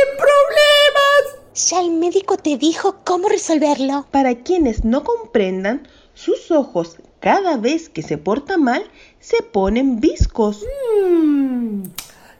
en 0.00 0.16
problemas. 0.16 1.37
Ya 1.58 1.80
el 1.80 1.90
médico 1.90 2.36
te 2.36 2.56
dijo 2.56 3.00
cómo 3.04 3.28
resolverlo. 3.28 4.06
Para 4.12 4.36
quienes 4.36 4.84
no 4.84 5.02
comprendan, 5.02 5.88
sus 6.14 6.52
ojos 6.52 6.98
cada 7.18 7.56
vez 7.56 7.88
que 7.88 8.02
se 8.02 8.16
porta 8.16 8.56
mal 8.56 8.88
se 9.18 9.42
ponen 9.42 9.98
viscos. 9.98 10.64
Mm, 11.02 11.82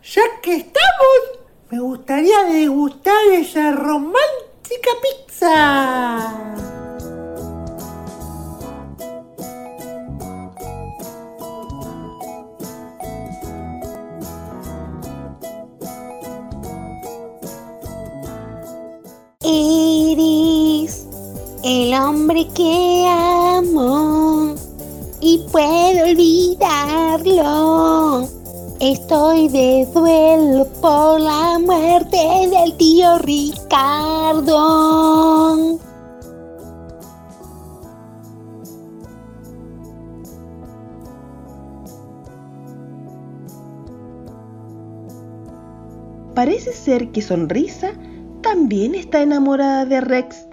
ya 0.04 0.22
que 0.40 0.54
estamos, 0.54 1.18
me 1.68 1.80
gustaría 1.80 2.44
degustar 2.44 3.20
esa 3.32 3.72
romántica 3.72 4.90
pizza. 5.02 6.87
Eres 19.50 21.06
el 21.64 21.94
hombre 21.94 22.46
que 22.48 23.06
amo 23.08 24.54
y 25.22 25.38
puedo 25.50 26.04
olvidarlo. 26.04 26.68
Estoy 28.78 29.48
de 29.48 29.88
duelo 29.94 30.66
por 30.82 31.18
la 31.22 31.58
muerte 31.58 32.18
del 32.50 32.76
tío 32.76 33.16
Ricardo. 33.20 34.58
Parece 46.34 46.74
ser 46.74 47.10
que 47.12 47.22
Sonrisa 47.22 47.94
también 48.42 48.94
está 48.94 49.22
enamorada 49.22 49.84
de 49.84 50.00
Rex. 50.00 50.48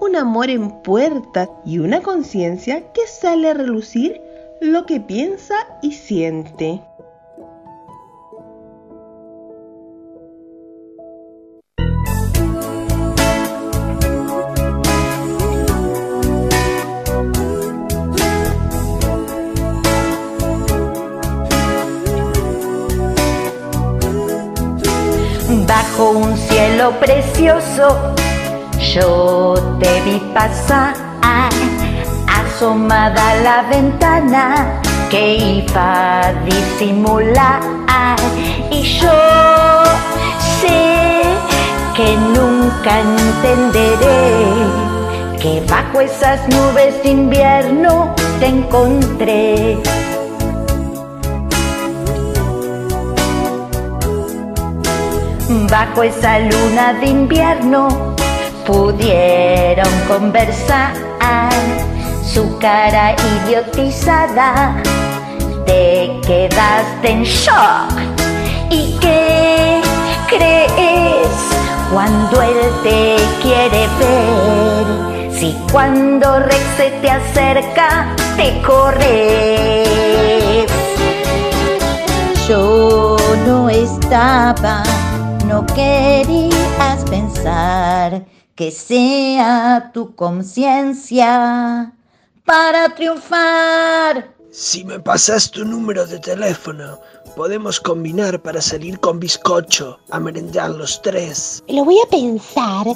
Un 0.00 0.16
amor 0.16 0.50
en 0.50 0.70
puerta 0.82 1.48
y 1.64 1.78
una 1.78 2.02
conciencia 2.02 2.92
que 2.92 3.06
sale 3.06 3.50
a 3.50 3.54
relucir 3.54 4.20
lo 4.60 4.86
que 4.86 5.00
piensa 5.00 5.54
y 5.82 5.92
siente. 5.92 6.82
Cielo 26.76 26.92
precioso, 27.00 28.14
yo 28.92 29.54
te 29.80 30.00
vi 30.02 30.18
pasar, 30.34 30.94
asomada 32.28 33.30
a 33.30 33.36
la 33.36 33.62
ventana 33.62 34.82
que 35.10 35.36
iba 35.36 36.20
a 36.20 36.32
disimular. 36.44 37.60
Y 38.70 38.82
yo 38.82 39.84
sé 40.60 41.22
que 41.96 42.14
nunca 42.36 43.00
entenderé 43.00 44.34
que 45.40 45.62
bajo 45.70 46.02
esas 46.02 46.46
nubes 46.48 47.02
de 47.02 47.08
invierno 47.08 48.14
te 48.38 48.48
encontré. 48.48 49.78
Bajo 55.48 56.02
esa 56.02 56.40
luna 56.40 56.94
de 56.94 57.06
invierno 57.06 58.16
pudieron 58.66 59.88
conversar. 60.08 60.94
Su 62.24 62.58
cara 62.58 63.14
idiotizada, 63.44 64.82
te 65.64 66.20
quedaste 66.26 67.10
en 67.10 67.22
shock. 67.22 67.92
¿Y 68.70 68.98
qué 69.00 69.80
crees 70.28 71.28
cuando 71.92 72.42
él 72.42 72.56
te 72.82 73.16
quiere 73.40 73.86
ver? 74.00 75.32
Si 75.32 75.56
cuando 75.70 76.40
Rex 76.40 76.64
se 76.76 76.90
te 77.00 77.08
acerca, 77.08 78.16
te 78.36 78.60
corres. 78.62 79.86
Yo 82.48 83.16
no 83.46 83.68
estaba 83.70 84.82
no 85.46 85.64
querías 85.66 87.04
pensar 87.08 88.26
que 88.56 88.70
sea 88.70 89.90
tu 89.94 90.14
conciencia 90.16 91.92
para 92.44 92.94
triunfar. 92.94 94.34
Si 94.50 94.84
me 94.84 94.98
pasas 94.98 95.50
tu 95.50 95.64
número 95.64 96.04
de 96.06 96.18
teléfono, 96.18 96.98
podemos 97.36 97.78
combinar 97.78 98.40
para 98.42 98.60
salir 98.60 98.98
con 98.98 99.20
bizcocho 99.20 99.98
a 100.10 100.18
merendar 100.18 100.70
los 100.70 101.00
tres. 101.02 101.62
Lo 101.68 101.84
voy 101.84 101.98
a 102.04 102.10
pensar. 102.10 102.86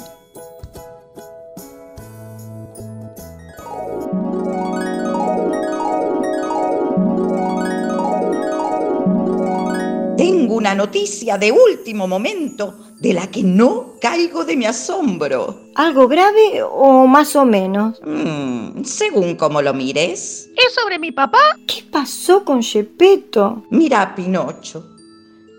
Tengo 10.51 10.59
una 10.59 10.75
noticia 10.75 11.37
de 11.37 11.49
último 11.49 12.09
momento 12.09 12.75
de 12.99 13.13
la 13.13 13.31
que 13.31 13.41
no 13.41 13.93
caigo 14.01 14.43
de 14.43 14.57
mi 14.57 14.65
asombro. 14.65 15.61
¿Algo 15.75 16.09
grave 16.09 16.61
o 16.61 17.07
más 17.07 17.37
o 17.37 17.45
menos? 17.45 18.01
Mm, 18.03 18.83
según 18.83 19.35
como 19.35 19.61
lo 19.61 19.73
mires. 19.73 20.49
¿Es 20.57 20.73
sobre 20.73 20.99
mi 20.99 21.13
papá? 21.13 21.39
¿Qué 21.65 21.85
pasó 21.89 22.43
con 22.43 22.61
Gepetto? 22.61 23.63
Mira 23.69 24.01
a 24.01 24.13
Pinocho. 24.13 24.83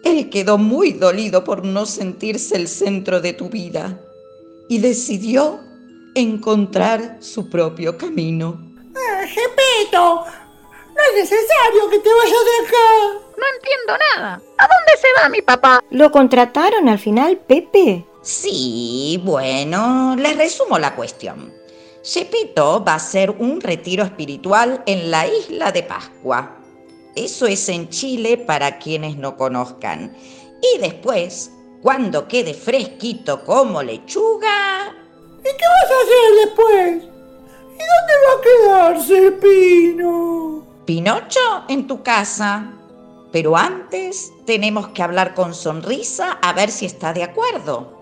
Él 0.04 0.28
quedó 0.28 0.58
muy 0.58 0.92
dolido 0.92 1.42
por 1.42 1.64
no 1.64 1.86
sentirse 1.86 2.56
el 2.56 2.68
centro 2.68 3.22
de 3.22 3.32
tu 3.32 3.48
vida 3.48 3.98
y 4.68 4.78
decidió 4.78 5.58
encontrar 6.14 7.16
su 7.20 7.48
propio 7.48 7.96
camino. 7.96 8.60
Ah, 8.94 9.26
Gepetto, 9.26 10.24
no 10.26 11.00
es 11.08 11.14
necesario 11.14 11.88
que 11.88 11.98
te 11.98 12.10
vayas 12.12 12.44
de 12.44 12.66
acá. 12.66 13.21
No 13.36 13.44
entiendo 13.54 13.96
nada. 14.16 14.34
¿A 14.58 14.68
dónde 14.68 14.92
se 15.00 15.08
va 15.20 15.28
mi 15.28 15.42
papá? 15.42 15.82
¿Lo 15.90 16.10
contrataron 16.10 16.88
al 16.88 16.98
final, 16.98 17.38
Pepe? 17.38 18.04
Sí, 18.22 19.20
bueno, 19.24 20.14
les 20.16 20.36
resumo 20.36 20.78
la 20.78 20.94
cuestión. 20.94 21.52
Gepetto 22.04 22.84
va 22.84 22.92
a 22.92 22.96
hacer 22.96 23.30
un 23.30 23.60
retiro 23.60 24.04
espiritual 24.04 24.82
en 24.86 25.10
la 25.10 25.26
isla 25.26 25.72
de 25.72 25.82
Pascua. 25.82 26.56
Eso 27.14 27.46
es 27.46 27.68
en 27.68 27.88
Chile 27.88 28.38
para 28.38 28.78
quienes 28.78 29.16
no 29.16 29.36
conozcan. 29.36 30.16
Y 30.62 30.78
después, 30.78 31.50
cuando 31.82 32.28
quede 32.28 32.54
fresquito 32.54 33.44
como 33.44 33.82
lechuga... 33.82 34.94
¿Y 35.40 35.44
qué 35.44 35.50
vas 35.50 35.90
a 35.90 36.02
hacer 36.02 36.46
después? 36.46 37.12
¿Y 37.72 37.84
dónde 37.90 38.14
va 38.26 38.32
a 38.36 38.94
quedarse 38.94 39.32
Pino? 39.32 40.66
Pinocho 40.84 41.64
en 41.68 41.86
tu 41.86 42.02
casa. 42.02 42.72
Pero 43.32 43.56
antes 43.56 44.30
tenemos 44.44 44.88
que 44.88 45.02
hablar 45.02 45.34
con 45.34 45.54
sonrisa 45.54 46.32
a 46.42 46.52
ver 46.52 46.70
si 46.70 46.86
está 46.86 47.12
de 47.12 47.24
acuerdo. 47.24 48.00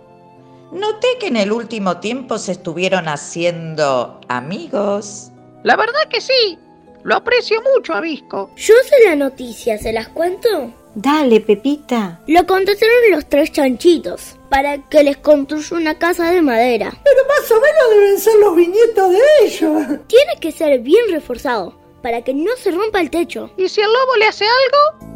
Noté 0.73 1.07
que 1.19 1.29
en 1.29 1.37
el 1.37 1.53
último 1.53 1.99
tiempo 1.99 2.39
se 2.39 2.53
estuvieron 2.53 3.09
haciendo 3.09 4.21
amigos. 4.29 5.31
La 5.63 5.77
verdad 5.77 6.09
que 6.09 6.21
sí. 6.21 6.59
Lo 7.03 7.17
aprecio 7.17 7.63
mucho 7.75 7.95
a 7.95 8.01
Visco. 8.01 8.51
Yo 8.57 8.75
sé 8.85 8.97
la 9.07 9.17
noticia, 9.17 9.79
¿se 9.79 9.93
las 9.93 10.09
cuento? 10.09 10.73
Dale, 10.95 11.41
Pepita. 11.41 12.21
Lo 12.27 12.47
contrataron 12.47 13.11
los 13.13 13.27
tres 13.27 13.53
chanchitos 13.53 14.37
para 14.51 14.79
que 14.89 15.05
les 15.05 15.17
construya 15.17 15.77
una 15.77 15.99
casa 15.99 16.31
de 16.31 16.43
madera. 16.43 16.93
Pero 17.05 17.21
más 17.29 17.51
o 17.51 17.55
menos 17.55 17.91
deben 17.95 18.19
ser 18.19 18.37
los 18.41 18.57
viñetos 18.57 19.11
de 19.11 19.21
ellos. 19.43 20.01
Tiene 20.09 20.37
que 20.41 20.53
ser 20.53 20.81
bien 20.81 21.05
reforzado 21.11 21.75
para 22.03 22.23
que 22.23 22.35
no 22.35 22.51
se 22.57 22.71
rompa 22.71 23.01
el 23.01 23.11
techo. 23.11 23.51
¿Y 23.57 23.69
si 23.69 23.81
el 23.81 23.87
lobo 23.87 24.17
le 24.19 24.27
hace 24.27 24.45
algo? 24.45 25.10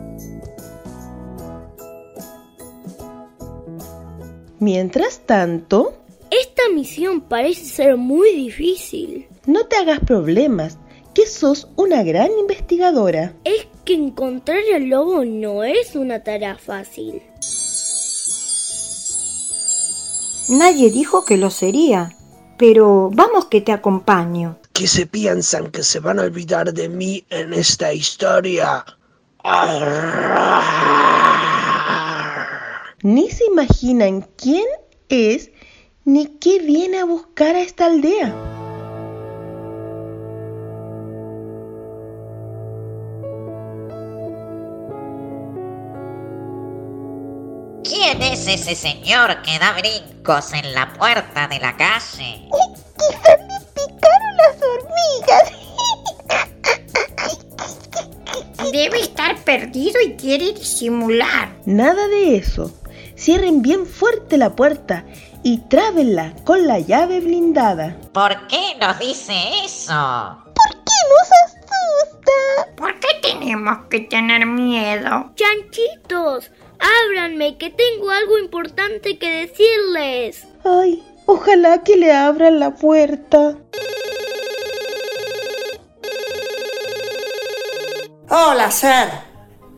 Mientras 4.64 5.20
tanto, 5.26 5.92
Esta 6.30 6.62
misión 6.74 7.20
parece 7.20 7.66
ser 7.66 7.98
muy 7.98 8.32
difícil. 8.34 9.26
no 9.44 9.66
te 9.66 9.76
hagas 9.76 10.00
problemas, 10.00 10.78
que 11.12 11.26
sos 11.26 11.68
una 11.76 12.02
gran 12.02 12.30
investigadora. 12.40 13.34
Es 13.44 13.66
que 13.84 13.92
encontrar 13.92 14.62
al 14.74 14.84
lobo 14.84 15.22
no 15.26 15.64
es 15.64 15.94
una 15.96 16.24
tarea 16.24 16.56
fácil. 16.56 17.20
Nadie 20.48 20.90
dijo 20.90 21.26
que 21.26 21.36
lo 21.36 21.50
sería, 21.50 22.16
pero 22.56 23.10
vamos 23.12 23.44
que 23.44 23.60
te 23.60 23.70
acompaño. 23.70 24.56
¿Qué 24.72 24.86
se 24.86 25.04
piensan 25.04 25.70
que 25.72 25.82
se 25.82 26.00
van 26.00 26.18
a 26.18 26.22
olvidar 26.22 26.72
de 26.72 26.88
mí 26.88 27.22
en 27.28 27.52
esta 27.52 27.92
historia? 27.92 28.82
Ni 33.04 33.30
se 33.30 33.44
imaginan 33.44 34.22
quién 34.38 34.64
es 35.10 35.50
ni 36.06 36.24
qué 36.38 36.58
viene 36.60 37.00
a 37.00 37.04
buscar 37.04 37.54
a 37.54 37.60
esta 37.60 37.84
aldea. 37.84 38.34
¿Quién 47.84 48.22
es 48.22 48.48
ese 48.48 48.74
señor 48.74 49.42
que 49.42 49.58
da 49.58 49.74
brincos 49.74 50.54
en 50.54 50.72
la 50.72 50.90
puerta 50.94 51.46
de 51.46 51.58
la 51.58 51.76
calle? 51.76 52.48
Quizás 52.96 53.38
me 53.46 53.60
picaron 53.74 54.36
las 54.38 54.56
hormigas. 54.62 55.52
Debe 58.72 59.00
estar 59.00 59.36
perdido 59.44 60.00
y 60.00 60.14
quiere 60.16 60.54
disimular. 60.54 61.54
Nada 61.66 62.08
de 62.08 62.36
eso. 62.36 62.72
Cierren 63.24 63.62
bien 63.62 63.86
fuerte 63.86 64.36
la 64.36 64.54
puerta 64.54 65.06
y 65.42 65.62
trábenla 65.68 66.34
con 66.44 66.66
la 66.66 66.78
llave 66.78 67.20
blindada. 67.20 67.96
¿Por 68.12 68.46
qué 68.48 68.76
nos 68.78 68.98
dice 68.98 69.32
eso? 69.64 69.94
¿Por 70.54 70.84
qué 70.84 70.98
nos 71.08 71.30
asusta? 71.46 72.76
¿Por 72.76 73.00
qué 73.00 73.08
tenemos 73.22 73.78
que 73.88 74.00
tener 74.00 74.44
miedo? 74.44 75.32
Chanchitos, 75.36 76.50
ábranme 76.78 77.56
que 77.56 77.70
tengo 77.70 78.10
algo 78.10 78.36
importante 78.36 79.18
que 79.18 79.46
decirles. 79.46 80.46
Ay, 80.62 81.02
ojalá 81.24 81.82
que 81.82 81.96
le 81.96 82.12
abran 82.12 82.60
la 82.60 82.74
puerta. 82.74 83.56
Hola, 88.28 88.70
Ser. 88.70 89.08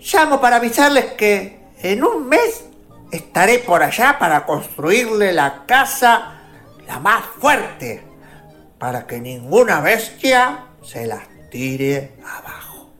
Llamo 0.01 0.40
para 0.40 0.57
avisarles 0.57 1.12
que 1.12 1.61
en 1.80 2.03
un 2.03 2.28
mes 2.28 2.65
estaré 3.11 3.59
por 3.59 3.82
allá 3.82 4.18
para 4.18 4.46
construirle 4.46 5.32
la 5.32 5.64
casa 5.66 6.36
la 6.86 7.00
más 7.00 7.24
fuerte, 7.40 8.04
para 8.78 9.07
que 9.07 9.20
ninguna 9.20 9.80
bestia 9.80 10.66
se 10.82 11.07
las 11.07 11.24
tire 11.50 12.16
abajo. 12.24 12.90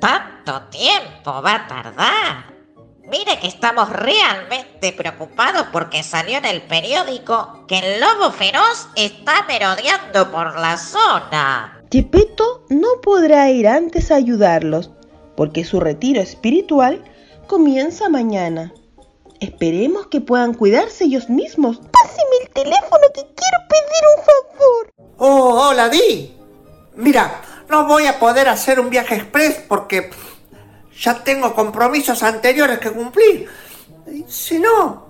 ¿Tanto 0.00 0.62
tiempo 0.70 1.42
va 1.42 1.54
a 1.54 1.66
tardar? 1.66 2.58
Mire 3.10 3.38
que 3.40 3.48
estamos 3.48 3.90
realmente 3.90 4.92
preocupados 4.92 5.66
porque 5.72 6.02
salió 6.02 6.38
en 6.38 6.44
el 6.44 6.62
periódico 6.62 7.64
que 7.66 7.78
el 7.78 8.00
lobo 8.00 8.30
feroz 8.30 8.88
está 8.96 9.44
merodeando 9.48 10.30
por 10.30 10.58
la 10.58 10.76
zona. 10.76 11.82
Gepetto 11.90 12.66
no 12.68 13.00
podrá 13.02 13.48
ir 13.50 13.66
antes 13.66 14.10
a 14.10 14.16
ayudarlos, 14.16 14.90
porque 15.36 15.64
su 15.64 15.80
retiro 15.80 16.20
espiritual 16.20 17.02
comienza 17.46 18.10
mañana. 18.10 18.74
Esperemos 19.40 20.06
que 20.08 20.20
puedan 20.20 20.54
cuidarse 20.54 21.04
ellos 21.04 21.28
mismos. 21.28 21.78
Páseme 21.78 22.36
el 22.42 22.50
teléfono 22.50 23.02
que 23.14 23.22
quiero 23.22 23.58
pedir 23.68 24.02
un 24.16 24.24
favor. 24.24 24.92
Oh, 25.18 25.68
hola, 25.68 25.88
Di. 25.88 26.36
Mira, 26.96 27.40
no 27.68 27.86
voy 27.86 28.06
a 28.06 28.18
poder 28.18 28.48
hacer 28.48 28.80
un 28.80 28.90
viaje 28.90 29.14
express 29.14 29.62
porque 29.68 30.10
ya 30.98 31.22
tengo 31.22 31.54
compromisos 31.54 32.22
anteriores 32.22 32.78
que 32.78 32.90
cumplir. 32.90 33.48
Si 34.26 34.58
no, 34.58 35.06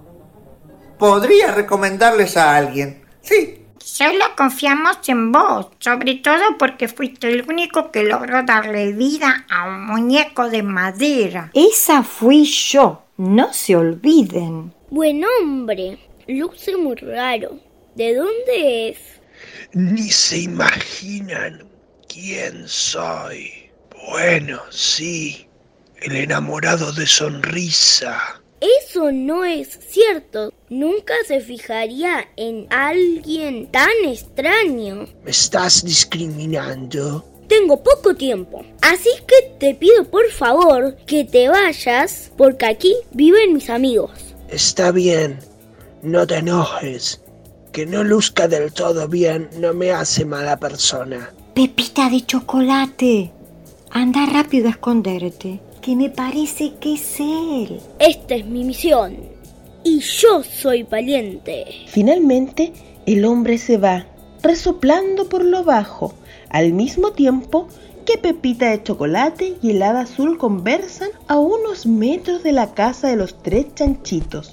podría 0.98 1.52
recomendarles 1.52 2.36
a 2.36 2.56
alguien. 2.56 3.04
Sí. 3.22 3.64
Solo 3.78 4.24
confiamos 4.36 4.98
en 5.08 5.32
vos, 5.32 5.68
sobre 5.78 6.16
todo 6.16 6.58
porque 6.58 6.88
fuiste 6.88 7.28
el 7.28 7.48
único 7.48 7.90
que 7.90 8.02
logró 8.02 8.42
darle 8.42 8.92
vida 8.92 9.46
a 9.48 9.66
un 9.66 9.86
muñeco 9.86 10.50
de 10.50 10.62
madera. 10.62 11.50
Esa 11.54 12.02
fui 12.02 12.44
yo, 12.44 13.04
no 13.18 13.52
se 13.52 13.76
olviden. 13.76 14.72
Buen 14.90 15.22
hombre, 15.24 15.98
luce 16.26 16.76
muy 16.76 16.94
raro. 16.94 17.58
¿De 17.94 18.14
dónde 18.14 18.88
es? 18.90 18.98
Ni 19.72 20.08
se 20.08 20.38
imaginan 20.42 21.68
quién 22.08 22.66
soy. 22.66 23.50
Bueno, 24.08 24.60
sí, 24.70 25.46
el 26.00 26.16
enamorado 26.16 26.92
de 26.92 27.06
sonrisa. 27.06 28.40
Eso 28.60 29.10
no 29.12 29.44
es 29.44 29.78
cierto. 29.88 30.52
Nunca 30.68 31.14
se 31.26 31.40
fijaría 31.40 32.28
en 32.36 32.66
alguien 32.70 33.70
tan 33.70 33.90
extraño. 34.04 35.06
¿Me 35.24 35.30
estás 35.30 35.84
discriminando? 35.84 37.24
Tengo 37.48 37.82
poco 37.82 38.14
tiempo, 38.14 38.62
así 38.82 39.08
que 39.26 39.54
te 39.58 39.74
pido 39.74 40.04
por 40.04 40.30
favor 40.30 40.96
que 41.06 41.24
te 41.24 41.48
vayas 41.48 42.30
porque 42.36 42.66
aquí 42.66 42.94
viven 43.12 43.54
mis 43.54 43.70
amigos. 43.70 44.10
Está 44.50 44.92
bien, 44.92 45.38
no 46.02 46.26
te 46.26 46.36
enojes. 46.36 47.20
Que 47.72 47.86
no 47.86 48.04
luzca 48.04 48.48
del 48.48 48.72
todo 48.72 49.08
bien 49.08 49.48
no 49.58 49.72
me 49.72 49.92
hace 49.92 50.24
mala 50.24 50.58
persona. 50.58 51.32
Pepita 51.54 52.08
de 52.10 52.24
chocolate. 52.24 53.30
Anda 53.90 54.26
rápido 54.26 54.68
a 54.68 54.72
esconderte, 54.72 55.60
que 55.80 55.96
me 55.96 56.10
parece 56.10 56.74
que 56.80 56.94
es 56.94 57.20
él. 57.20 57.80
Esta 57.98 58.34
es 58.34 58.46
mi 58.46 58.64
misión 58.64 59.16
y 59.84 60.00
yo 60.00 60.42
soy 60.42 60.82
valiente. 60.82 61.64
Finalmente, 61.86 62.72
el 63.06 63.24
hombre 63.24 63.58
se 63.58 63.78
va, 63.78 64.06
resoplando 64.42 65.28
por 65.28 65.44
lo 65.44 65.64
bajo, 65.64 66.14
al 66.50 66.72
mismo 66.72 67.12
tiempo 67.12 67.68
que 68.06 68.18
Pepita 68.18 68.70
de 68.70 68.82
chocolate 68.82 69.58
y 69.60 69.72
el 69.72 69.82
hada 69.82 70.00
azul 70.00 70.38
conversan 70.38 71.10
a 71.26 71.38
unos 71.38 71.86
metros 71.86 72.42
de 72.42 72.52
la 72.52 72.72
casa 72.72 73.08
de 73.08 73.16
los 73.16 73.42
tres 73.42 73.74
chanchitos. 73.74 74.52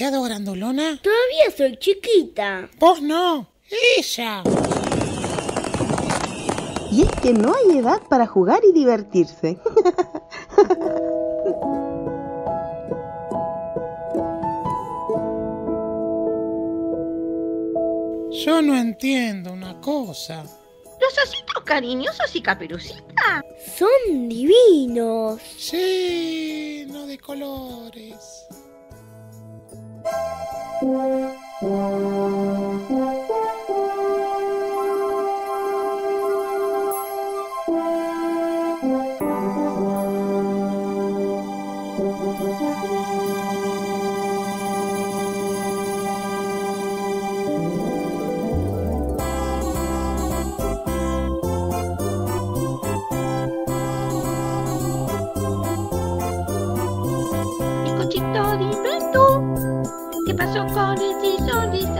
Demasiado 0.00 0.22
grandolona? 0.22 0.98
Todavía 1.02 1.50
soy 1.54 1.76
chiquita. 1.76 2.70
Vos 2.78 3.02
no, 3.02 3.48
ella. 3.98 4.42
Y 6.90 7.02
es 7.02 7.10
que 7.20 7.34
no 7.34 7.54
hay 7.54 7.76
edad 7.78 8.00
para 8.08 8.26
jugar 8.26 8.62
y 8.64 8.72
divertirse. 8.72 9.58
Yo 18.44 18.62
no 18.62 18.74
entiendo 18.74 19.52
una 19.52 19.78
cosa. 19.82 20.44
Los 20.98 21.18
ositos 21.24 21.62
cariñosos 21.64 22.34
y 22.34 22.40
caperucita. 22.40 23.44
Son 23.76 24.28
divinos. 24.30 25.42
Lleno 25.70 27.06
de 27.06 27.18
colores. 27.18 28.46
Bizcochito, 57.84 58.56
dime 58.58 58.98
tú, 59.12 59.49
¿qué 60.40 60.46
pasó 60.46 60.66
con 60.72 60.94
ese 60.94 61.38
sonrisa? 61.50 61.99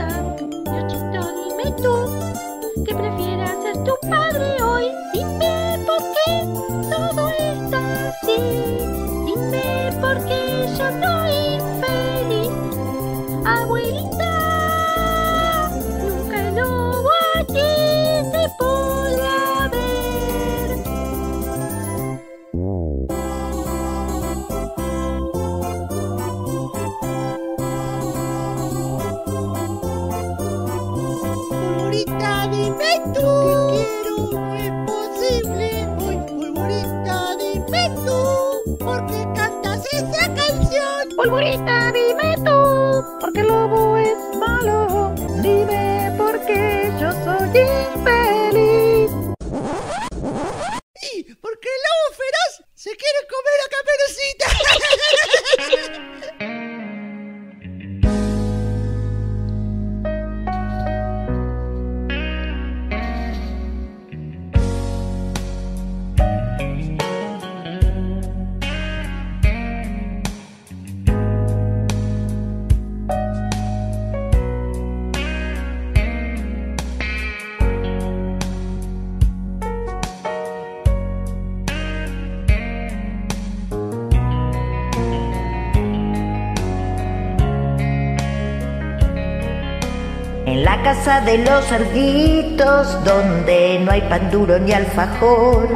de 91.01 91.39
los 91.39 91.65
cerditos, 91.65 93.03
donde 93.03 93.79
no 93.83 93.91
hay 93.91 94.01
pan 94.01 94.29
duro 94.29 94.59
ni 94.59 94.71
alfajor, 94.71 95.67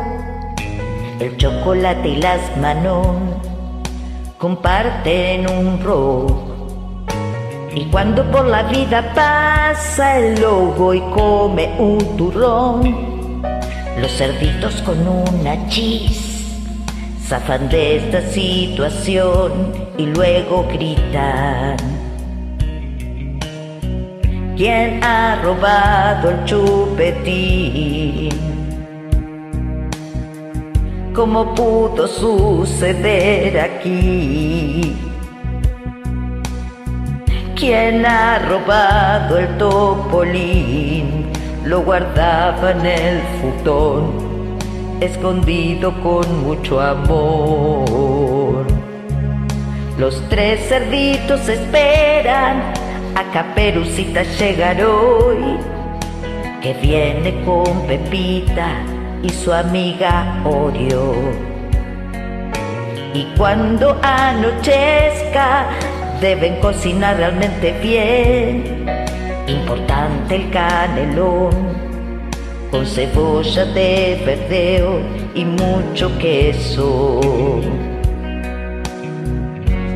el 1.20 1.36
chocolate 1.38 2.10
y 2.10 2.18
las 2.18 2.56
manon 2.58 3.34
comparten 4.38 5.50
un 5.50 5.82
rojo. 5.84 7.08
Y 7.74 7.86
cuando 7.86 8.24
por 8.30 8.46
la 8.46 8.64
vida 8.64 9.14
pasa 9.16 10.20
el 10.20 10.40
lobo 10.40 10.94
y 10.94 11.02
come 11.10 11.76
un 11.80 12.18
turrón, 12.18 13.42
los 13.98 14.12
cerditos 14.12 14.80
con 14.84 15.08
una 15.08 15.68
chis 15.70 16.62
zafan 17.28 17.68
de 17.70 17.96
esta 17.98 18.22
situación 18.30 19.74
y 19.98 20.06
luego 20.06 20.68
gritan. 20.72 21.95
¿Quién 24.58 25.04
ha 25.04 25.42
robado 25.44 26.30
el 26.30 26.46
chupetín? 26.46 28.30
¿Cómo 31.14 31.54
pudo 31.54 32.08
suceder 32.08 33.60
aquí? 33.60 34.96
¿Quién 37.54 38.06
ha 38.06 38.40
robado 38.48 39.38
el 39.40 39.58
topolín? 39.58 41.26
Lo 41.66 41.82
guardaba 41.82 42.72
en 42.72 42.86
el 42.86 43.22
futón, 43.42 44.58
escondido 45.02 45.94
con 46.02 46.46
mucho 46.46 46.80
amor. 46.80 48.66
Los 49.98 50.24
tres 50.30 50.66
cerditos 50.70 51.50
esperan 51.50 52.85
a 53.16 53.24
Caperucita 53.32 54.24
llegar 54.24 54.84
hoy, 54.84 55.58
que 56.62 56.74
viene 56.74 57.44
con 57.46 57.88
Pepita 57.88 58.84
y 59.24 59.30
su 59.30 59.54
amiga 59.54 60.42
Oreo. 60.44 61.16
Y 63.14 63.24
cuando 63.38 63.98
anochezca, 64.04 65.68
deben 66.20 66.60
cocinar 66.60 67.16
realmente 67.16 67.72
bien. 67.82 68.86
Importante 69.48 70.36
el 70.36 70.50
canelón, 70.50 71.52
con 72.70 72.86
cebolla 72.86 73.64
de 73.66 74.22
verdeo 74.26 75.00
y 75.34 75.46
mucho 75.46 76.18
queso 76.18 77.22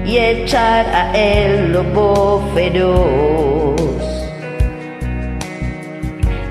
y 0.10 0.18
echar 0.18 0.88
a 0.88 1.12
el 1.14 1.72
lobo 1.72 2.44
feroz. 2.56 3.76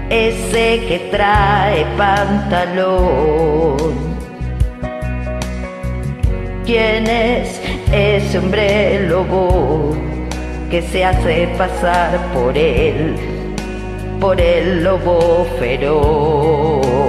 Ese 0.09 0.81
que 0.87 1.09
trae 1.11 1.85
pantalón. 1.97 3.77
¿Quién 6.65 7.09
es 7.09 7.61
ese 7.93 8.39
hombre 8.39 9.09
lobo 9.09 9.97
que 10.71 10.81
se 10.83 11.05
hace 11.05 11.49
pasar 11.59 12.17
por 12.35 12.57
él, 12.57 13.17
por 14.21 14.41
el 14.41 14.85
lobo 14.85 15.47
feroz? 15.59 17.08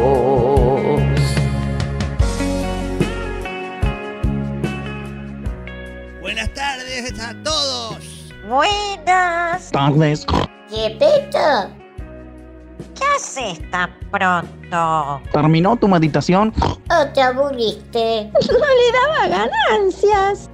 Buenas. 8.50 9.70
Tardes. 9.70 10.26
¿Qué 10.72 10.98
haces 13.16 13.70
tan 13.70 13.92
pronto? 14.10 15.22
¿Terminó 15.32 15.78
tu 15.78 15.88
meditación? 15.88 16.52
¿O 16.60 17.08
te 17.14 17.22
aburriste? 17.22 18.32
No 18.34 18.58
le 18.58 18.92
daba 18.92 19.28
ganancias. 19.28 20.50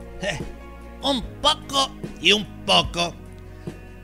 Un 1.03 1.23
poco 1.41 1.89
y 2.19 2.33
un 2.33 2.45
poco. 2.65 3.13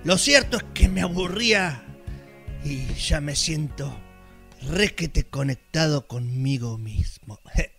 Lo 0.06 0.18
cierto 0.18 0.56
es 0.56 0.64
que 0.74 0.88
me 0.88 1.02
aburría 1.02 1.84
y 2.64 2.94
ya 2.94 3.20
me 3.20 3.36
siento 3.36 3.94
requete 4.70 5.26
conectado 5.26 6.08
conmigo 6.08 6.78
mismo. 6.78 7.40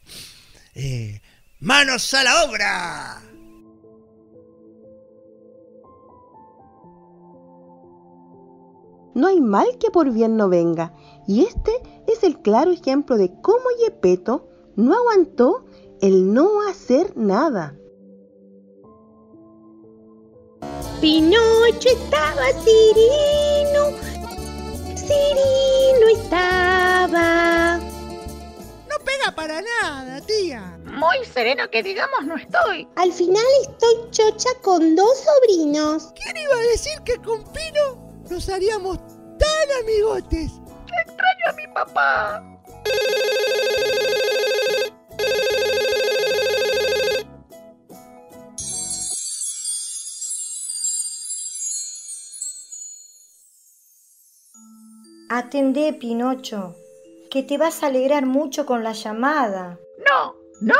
Eh, 0.75 1.21
¡Manos 1.61 2.15
a 2.15 2.23
la 2.25 2.45
obra! 2.45 3.21
No 9.15 9.29
hay 9.29 9.41
mal 9.41 9.79
que 9.79 9.91
por 9.91 10.11
bien 10.11 10.37
no 10.37 10.49
venga, 10.49 10.95
y 11.27 11.45
este 11.45 11.73
es 12.07 12.23
el 12.25 12.41
claro 12.41 12.71
ejemplo 12.71 13.17
de 13.17 13.33
cómo 13.43 13.65
Yepeto 13.85 14.49
no 14.77 14.95
aguantó 14.95 15.65
el 16.01 16.33
no 16.33 16.63
hacer 16.69 17.17
nada. 17.17 17.77
Pinocho 21.01 21.89
estaba 21.89 22.43
Cirino. 22.63 23.97
Cirino 24.97 26.09
estaba. 26.17 27.79
No 27.79 29.05
pega 29.05 29.35
para 29.35 29.61
nada, 29.61 30.21
tía. 30.21 30.79
Muy 30.85 31.25
sereno 31.25 31.69
que 31.71 31.83
digamos 31.83 32.25
no 32.25 32.37
estoy. 32.37 32.89
Al 32.97 33.13
final 33.13 33.45
estoy 33.63 34.11
chocha 34.11 34.51
con 34.63 34.95
dos 34.95 35.19
sobrinos. 35.19 36.13
¿Quién 36.15 36.37
iba 36.37 36.55
a 36.55 36.71
decir 36.71 37.01
que 37.05 37.17
con 37.17 37.43
Pino 37.53 38.02
nos 38.33 38.49
haríamos 38.49 38.99
tan 39.39 39.83
amigotes? 39.83 40.53
Extraño 41.05 41.47
a 41.49 41.53
mi 41.53 41.67
papá. 41.75 42.43
Atendé, 55.29 55.93
Pinocho, 55.93 56.75
que 57.31 57.43
te 57.43 57.59
vas 57.59 57.83
a 57.83 57.89
alegrar 57.89 58.25
mucho 58.25 58.65
con 58.65 58.83
la 58.83 58.93
llamada. 58.93 59.79
No, 60.09 60.37
no 60.63 60.75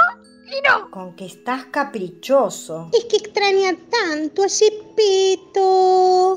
y 0.47 0.61
no. 0.67 0.91
Con 0.91 1.17
que 1.17 1.27
estás 1.27 1.67
caprichoso. 1.67 2.89
Es 2.93 3.05
que 3.05 3.17
extraña 3.17 3.77
tanto 3.91 4.43
a 4.43 4.49
Gepetto. 4.49 6.37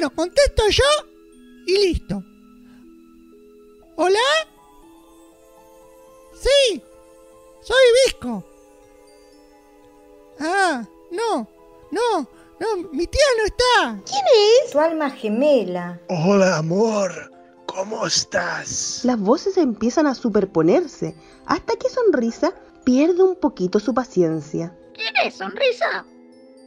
Bueno, 0.00 0.16
contesto 0.16 0.62
yo 0.70 0.84
y 1.66 1.72
listo. 1.88 2.24
¿Hola? 3.96 4.18
Sí, 6.32 6.82
soy 7.60 7.76
Visco. 8.06 8.42
Ah, 10.38 10.88
no, 11.10 11.46
no, 11.90 12.26
no, 12.58 12.76
mi 12.92 13.06
tía 13.06 13.20
no 13.36 13.44
está. 13.44 14.02
¿Quién 14.06 14.24
es? 14.64 14.70
Tu 14.70 14.80
alma 14.80 15.10
gemela. 15.10 16.00
Hola, 16.08 16.56
amor. 16.56 17.12
¿Cómo 17.66 18.06
estás? 18.06 19.02
Las 19.04 19.20
voces 19.20 19.58
empiezan 19.58 20.06
a 20.06 20.14
superponerse 20.14 21.14
hasta 21.44 21.76
que 21.76 21.90
Sonrisa 21.90 22.54
pierde 22.84 23.22
un 23.22 23.36
poquito 23.36 23.78
su 23.78 23.92
paciencia. 23.92 24.74
¿Quién 24.94 25.12
es 25.26 25.34
Sonrisa? 25.34 26.06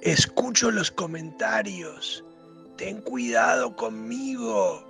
Escucho 0.04 0.70
los 0.70 0.92
comentarios. 0.92 2.24
Ten 2.78 3.02
cuidado 3.02 3.76
conmigo. 3.76 4.84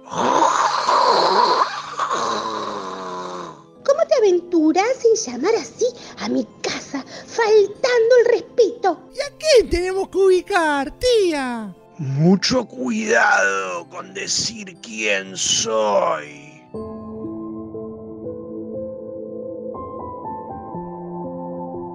¿Cómo 3.85 4.07
te 4.07 4.15
aventuras 4.18 5.03
en 5.03 5.15
llamar 5.15 5.53
así 5.55 5.85
a 6.19 6.30
mi 6.30 6.45
casa, 6.61 7.03
faltando 7.27 8.15
el 8.22 8.26
respeto? 8.31 8.99
¿Y 9.14 9.19
a 9.19 9.38
quién 9.38 9.69
tenemos 9.69 10.07
que 10.07 10.18
ubicar, 10.18 10.91
tía? 10.97 11.76
Mucho 11.97 12.65
cuidado 12.65 13.88
con 13.89 14.14
decir 14.14 14.77
quién 14.81 15.35
soy. 15.35 16.64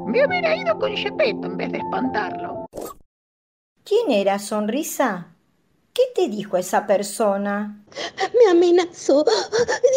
Me 0.07 0.27
hubiera 0.27 0.55
ido 0.55 0.79
con 0.79 0.95
Gepetto 0.97 1.47
en 1.47 1.57
vez 1.57 1.73
de 1.73 1.79
espantarlo. 1.79 2.67
¿Quién 3.85 4.11
era 4.11 4.39
Sonrisa? 4.39 5.38
¿Qué 5.99 6.05
te 6.15 6.29
dijo 6.29 6.57
esa 6.57 6.87
persona? 6.87 7.85
Me 8.33 8.51
amenazó 8.53 9.25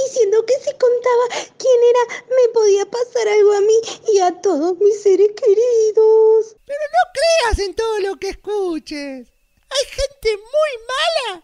diciendo 0.07 0.43
que 0.47 0.55
si 0.55 0.71
contaba 0.71 1.45
quién 1.59 1.79
era 1.91 2.25
me 2.27 2.53
podía 2.55 2.85
pasar 2.87 3.27
algo 3.27 3.53
a 3.53 3.61
mí 3.61 3.75
y 4.11 4.17
a 4.17 4.41
todos 4.41 4.79
mis 4.79 4.99
seres 4.99 5.29
queridos. 5.39 6.55
Pero 6.65 6.79
no 6.95 7.11
creas 7.13 7.59
en 7.59 7.75
todo 7.75 7.99
lo 7.99 8.15
que 8.15 8.29
escuches. 8.29 9.27
Hay 9.69 9.85
gente 9.91 10.37
muy 10.37 11.33
mala 11.35 11.43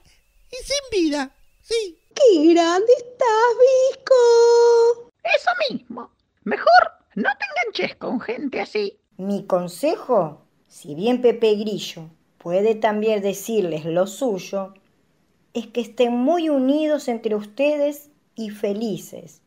y 0.49 0.55
sin 0.65 1.03
vida, 1.03 1.35
sí. 1.61 1.99
¡Qué 2.15 2.53
grande 2.55 2.93
estás, 2.97 3.57
Visco! 3.91 5.11
Eso 5.23 5.51
mismo. 5.69 6.09
Mejor 6.45 6.91
no 7.13 7.29
te 7.37 7.45
enganches 7.45 7.95
con 7.97 8.19
gente 8.19 8.59
así. 8.61 8.99
Mi 9.17 9.45
consejo, 9.45 10.47
si 10.67 10.95
bien 10.95 11.21
Pepe 11.21 11.53
Grillo 11.57 12.09
puede 12.47 12.75
también 12.75 13.21
decirles 13.21 13.83
lo 13.83 14.07
suyo, 14.07 14.73
es 15.53 15.67
que 15.67 15.81
estén 15.81 16.15
muy 16.15 16.47
unidos 16.47 17.09
entre 17.09 17.35
ustedes 17.35 18.09
y 18.35 18.51
felices, 18.51 19.41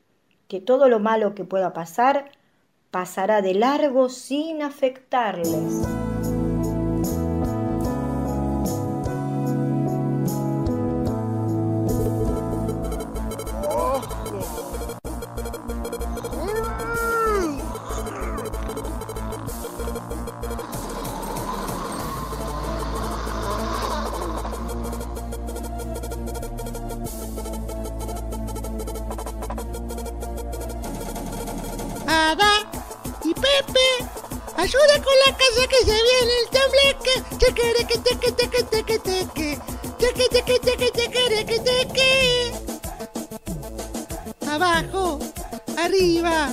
que 0.48 0.60
todo 0.60 0.86
lo 0.86 1.00
malo 1.00 1.34
que 1.34 1.44
pueda 1.44 1.72
pasar 1.72 2.30
pasará 2.90 3.40
de 3.40 3.54
largo 3.54 4.10
sin 4.10 4.60
afectarles. 4.60 5.80
Ayuda 34.60 35.02
con 35.02 35.14
la 35.26 35.36
casa 35.36 35.66
que 35.68 35.78
se 35.78 35.96
viene 36.08 36.32
el 36.42 36.48
tembleque. 36.50 37.14
Chequere 37.38 37.84
que 37.86 37.98
teque 37.98 38.32
teque 38.32 38.62
teque 38.64 38.98
teque. 38.98 39.58
Teque 39.98 40.28
teque 40.28 40.58
teque 40.58 40.90
teque 40.90 41.22
teque 41.28 41.58
teque. 41.60 42.52
Abajo, 44.46 45.18
arriba. 45.78 46.52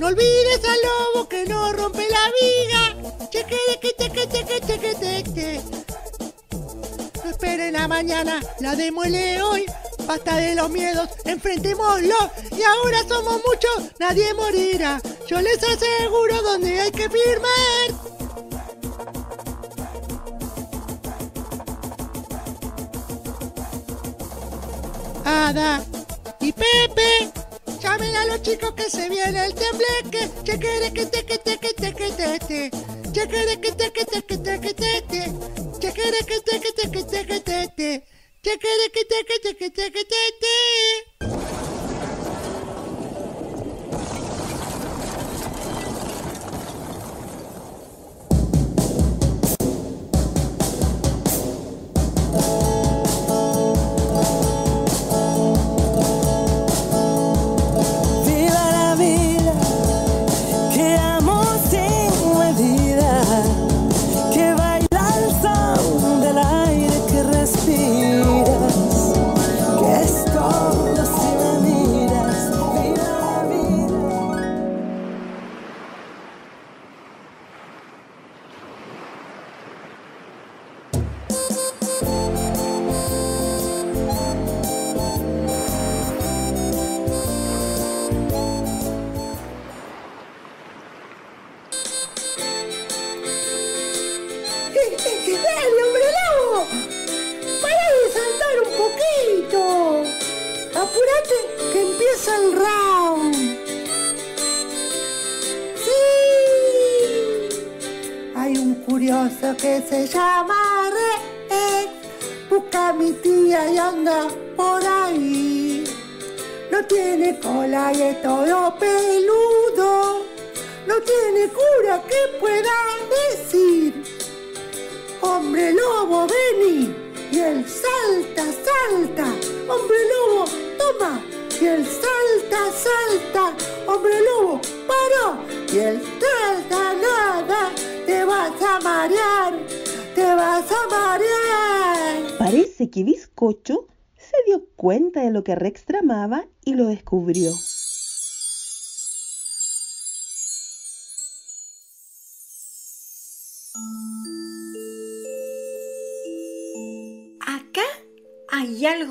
No 0.00 0.08
olvides 0.08 0.62
al 0.64 0.80
lobo 0.82 1.28
que 1.28 1.44
no 1.44 1.72
rompe 1.72 2.06
la 2.08 2.24
viga. 2.40 3.28
Chequere 3.30 3.78
que 3.80 3.92
teque 3.92 4.26
teque 4.26 4.60
teque 4.60 4.94
teque. 4.94 5.60
No 7.22 7.30
esperen 7.30 7.76
a 7.76 7.86
mañana, 7.86 8.40
la 8.60 8.74
demuele 8.74 9.40
hoy. 9.42 9.64
Basta 10.06 10.36
de 10.36 10.54
los 10.54 10.68
miedos, 10.70 11.08
enfrentémoslo. 11.24 12.30
Y 12.56 12.62
ahora 12.62 12.98
somos 13.08 13.40
muchos, 13.46 13.92
nadie 13.98 14.34
morirá. 14.34 15.00
Yo 15.26 15.40
les 15.40 15.62
aseguro 15.62 16.42
dónde 16.42 16.80
hay 16.80 16.90
que 16.90 17.08
firmar. 17.08 17.88
Ada 25.24 25.82
y 26.40 26.52
Pepe, 26.52 27.30
llamen 27.80 28.14
a 28.16 28.26
los 28.26 28.42
chicos 28.42 28.72
que 28.74 28.90
se 28.90 29.08
viene 29.08 29.46
el 29.46 29.54
tembleque. 29.54 30.30
Chequere 30.44 30.92
que 30.92 31.06
teque 31.06 31.38
teque 31.38 31.72
teque 31.72 32.10
tete. 32.10 32.70
Chequere 33.12 33.60
que 33.60 33.72
teque 33.72 34.04
teque 34.04 34.36
teque 34.36 34.74
tete. 34.74 35.32
Chequere 35.80 36.18
que 36.26 36.40
teque 36.40 36.72
teque 36.72 37.02
teque 37.02 37.40
tete. 37.40 38.04
Chequere 38.42 38.90
que 38.92 39.04
teque 39.06 39.38
teque 39.42 39.70
teque 39.70 40.04
tete. 40.04 40.34
Viva 40.34 40.42
la 40.44 40.82
vida, 40.84 41.13
que 41.13 41.13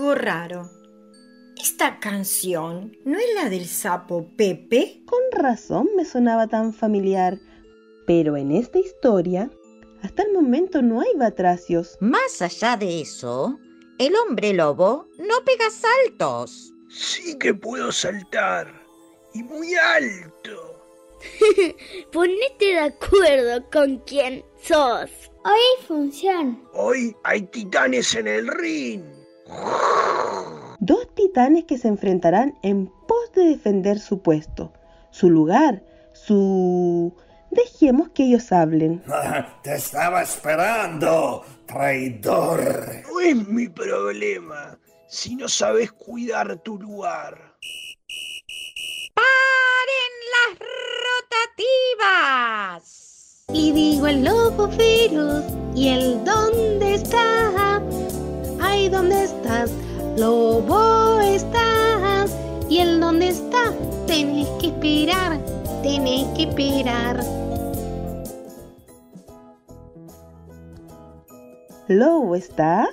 algo 0.04 0.16
raro. 0.16 0.70
Esta 1.56 2.00
canción 2.02 2.98
no 3.06 3.18
es 3.18 3.26
la 3.36 3.50
del 3.50 3.66
sapo 3.68 4.28
Pepe. 4.36 5.02
Con 5.06 5.20
razón 5.32 5.88
me 5.96 6.04
sonaba 6.04 6.48
tan 6.48 6.74
familiar, 6.74 7.40
pero 8.06 8.36
en 8.36 8.52
esta 8.52 8.80
historia, 8.80 9.50
hasta 10.02 10.24
el 10.24 10.34
momento 10.34 10.82
no 10.82 11.00
hay 11.00 11.14
batracios. 11.16 11.98
Más 12.02 12.42
allá 12.42 12.76
de 12.76 13.00
eso, 13.00 13.58
el 13.98 14.14
hombre 14.18 14.54
lobo 14.54 15.08
no 15.20 15.36
pega 15.46 15.70
saltos. 15.70 16.74
Sí 16.90 17.38
que 17.40 17.54
puedo 17.54 17.90
saltar. 17.94 18.84
Y 19.34 19.42
muy 19.42 19.74
alto. 19.76 20.86
Ponete 22.12 22.66
de 22.66 22.80
acuerdo 22.80 23.70
con 23.72 24.00
quién 24.00 24.44
sos. 24.62 25.10
Hoy 25.46 25.54
hay 25.54 25.86
función. 25.88 26.62
Hoy 26.74 27.16
hay 27.24 27.44
titanes 27.44 28.14
en 28.16 28.28
el 28.28 28.48
ring. 28.50 29.23
Dos 30.80 31.08
titanes 31.16 31.66
que 31.66 31.78
se 31.78 31.88
enfrentarán 31.88 32.58
en 32.62 32.88
pos 32.88 33.32
de 33.36 33.46
defender 33.46 34.00
su 34.00 34.22
puesto, 34.22 34.74
su 35.12 35.30
lugar, 35.30 35.84
su... 36.14 37.14
Dejemos 37.52 38.10
que 38.10 38.24
ellos 38.24 38.52
hablen. 38.52 39.04
Te 39.64 39.76
estaba 39.76 40.24
esperando, 40.24 41.44
traidor. 41.68 43.04
No 43.08 43.20
es 43.20 43.48
mi 43.48 43.70
problema 43.70 44.78
si 45.08 45.36
no 45.36 45.48
sabes 45.48 45.92
cuidar 45.92 46.58
tu 46.64 46.80
lugar. 46.80 47.54
¡Paren 49.14 50.14
las 50.34 50.60
rotativas! 52.74 53.46
Y 53.54 53.72
digo 53.72 54.08
el 54.08 54.24
lobo 54.24 54.68
feroz 54.72 55.46
y 55.76 55.90
el 55.90 56.26
dónde 56.26 56.96
está. 56.96 57.80
Ay, 58.74 58.90
¿dónde 58.90 59.26
estás? 59.26 59.70
Lobo 60.18 61.20
estás. 61.20 62.36
Y 62.68 62.80
el 62.80 63.00
dónde 63.00 63.28
está. 63.30 63.72
Tenés 64.08 64.48
que 64.60 64.68
esperar, 64.68 65.38
tenés 65.84 66.26
que 66.36 66.44
esperar. 66.50 67.24
¿Lobo 71.88 72.36
está? 72.36 72.90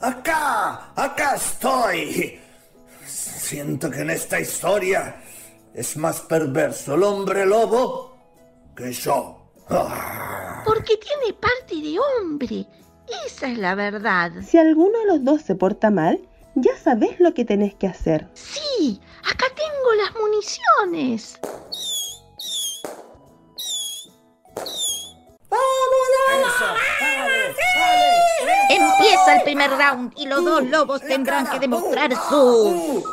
Acá, 0.00 0.92
acá 0.94 1.34
estoy. 1.34 2.38
Siento 3.04 3.90
que 3.90 4.02
en 4.02 4.10
esta 4.10 4.38
historia 4.38 5.16
es 5.74 5.96
más 5.96 6.20
perverso 6.20 6.94
el 6.94 7.02
hombre 7.02 7.44
lobo 7.44 8.16
que 8.76 8.92
yo. 8.92 9.50
Porque 10.64 10.96
tiene 10.96 11.32
parte 11.32 11.74
de 11.74 11.98
hombre. 11.98 12.83
Esa 13.26 13.48
es 13.48 13.58
la 13.58 13.74
verdad. 13.74 14.32
Si 14.42 14.58
alguno 14.58 14.98
de 14.98 15.06
los 15.06 15.24
dos 15.24 15.42
se 15.42 15.54
porta 15.54 15.90
mal, 15.90 16.20
ya 16.54 16.76
sabes 16.76 17.20
lo 17.20 17.34
que 17.34 17.44
tenés 17.44 17.74
que 17.74 17.86
hacer. 17.86 18.28
Sí, 18.34 19.00
acá 19.22 19.46
tengo 19.54 19.94
las 20.02 20.14
municiones. 20.14 21.40
Empieza 28.70 29.36
el 29.36 29.42
primer 29.42 29.70
round 29.70 30.12
y 30.16 30.26
los 30.26 30.44
dos 30.44 30.64
lobos 30.64 31.00
tendrán 31.02 31.46
que 31.46 31.58
demostrar 31.58 32.12
su... 32.28 33.04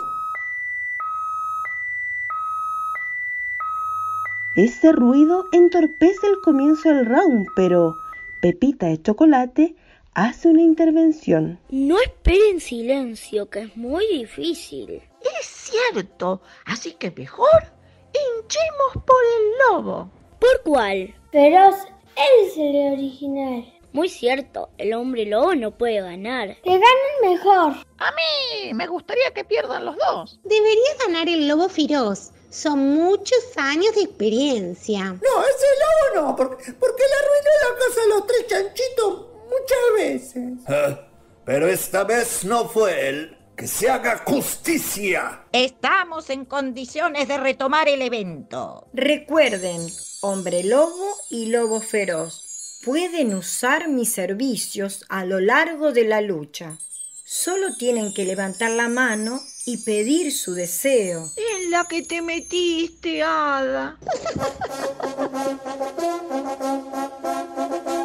Ese 4.56 4.92
ruido 4.92 5.46
entorpece 5.54 6.28
el 6.28 6.42
comienzo 6.42 6.90
del 6.90 7.06
round, 7.06 7.48
pero 7.56 7.98
Pepita 8.42 8.88
de 8.88 9.02
Chocolate 9.02 9.76
hace 10.14 10.50
una 10.50 10.62
intervención. 10.62 11.60
No 11.70 12.00
esperen 12.00 12.60
silencio, 12.60 13.50
que 13.50 13.60
es 13.62 13.78
muy 13.78 14.06
difícil. 14.08 15.02
Es 15.40 15.46
cierto, 15.46 16.42
así 16.66 16.94
que 16.94 17.12
mejor 17.12 17.72
hinchemos 18.14 19.06
por 19.06 19.24
el 19.38 19.52
lobo. 19.70 20.12
¿Por 20.40 20.64
cuál? 20.64 21.16
Feroz, 21.32 21.76
él 22.16 22.48
es 22.48 22.58
el 22.58 22.94
original. 22.94 23.74
Muy 23.94 24.10
cierto, 24.10 24.70
el 24.78 24.94
hombre 24.94 25.26
lobo 25.26 25.54
no 25.54 25.72
puede 25.72 26.02
ganar. 26.02 26.58
Que 26.62 26.72
ganen 26.72 27.22
mejor. 27.22 27.74
A 27.98 28.12
mí 28.12 28.74
me 28.74 28.88
gustaría 28.88 29.32
que 29.34 29.44
pierdan 29.44 29.86
los 29.86 29.98
dos. 29.98 30.40
Debería 30.44 30.96
ganar 31.06 31.28
el 31.28 31.48
lobo 31.48 31.68
feroz. 31.68 32.32
Son 32.50 32.94
muchos 32.94 33.40
años 33.58 33.94
de 33.96 34.04
experiencia. 34.04 35.04
No, 35.04 35.44
ese 35.44 35.68
lobo 36.16 36.28
no, 36.28 36.36
porque, 36.36 36.74
porque 36.74 37.04
le 37.04 37.16
arruinó 37.16 37.52
la 37.70 37.80
casa 37.80 38.02
a 38.02 38.08
los 38.08 38.28
tres 38.28 38.48
chanchitos 38.48 39.31
muchas 39.52 39.94
veces. 39.98 40.54
Ah, 40.68 41.00
Pero 41.46 41.68
esta 41.68 42.04
vez 42.04 42.44
no 42.46 42.70
fue 42.70 43.10
él. 43.10 43.38
Que 43.56 43.68
se 43.68 43.90
haga 43.90 44.24
justicia. 44.26 45.44
Estamos 45.52 46.30
en 46.32 46.46
condiciones 46.46 47.28
de 47.28 47.38
retomar 47.38 47.88
el 47.90 48.02
evento. 48.02 48.88
Recuerden, 48.94 49.86
hombre 50.22 50.64
lobo 50.64 51.16
y 51.30 51.48
lobo 51.48 51.80
feroz 51.80 52.48
pueden 52.84 53.36
usar 53.36 53.88
mis 53.88 54.12
servicios 54.12 55.06
a 55.10 55.26
lo 55.26 55.40
largo 55.40 55.92
de 55.92 56.06
la 56.06 56.22
lucha. 56.22 56.78
Solo 57.24 57.76
tienen 57.78 58.14
que 58.14 58.26
levantar 58.26 58.72
la 58.72 58.90
mano 58.90 59.40
y 59.66 59.78
pedir 59.78 60.34
su 60.34 60.54
deseo. 60.54 61.30
En 61.38 61.72
la 61.72 61.86
que 61.86 62.02
te 62.02 62.22
metiste, 62.22 63.22
Hada. 63.22 63.98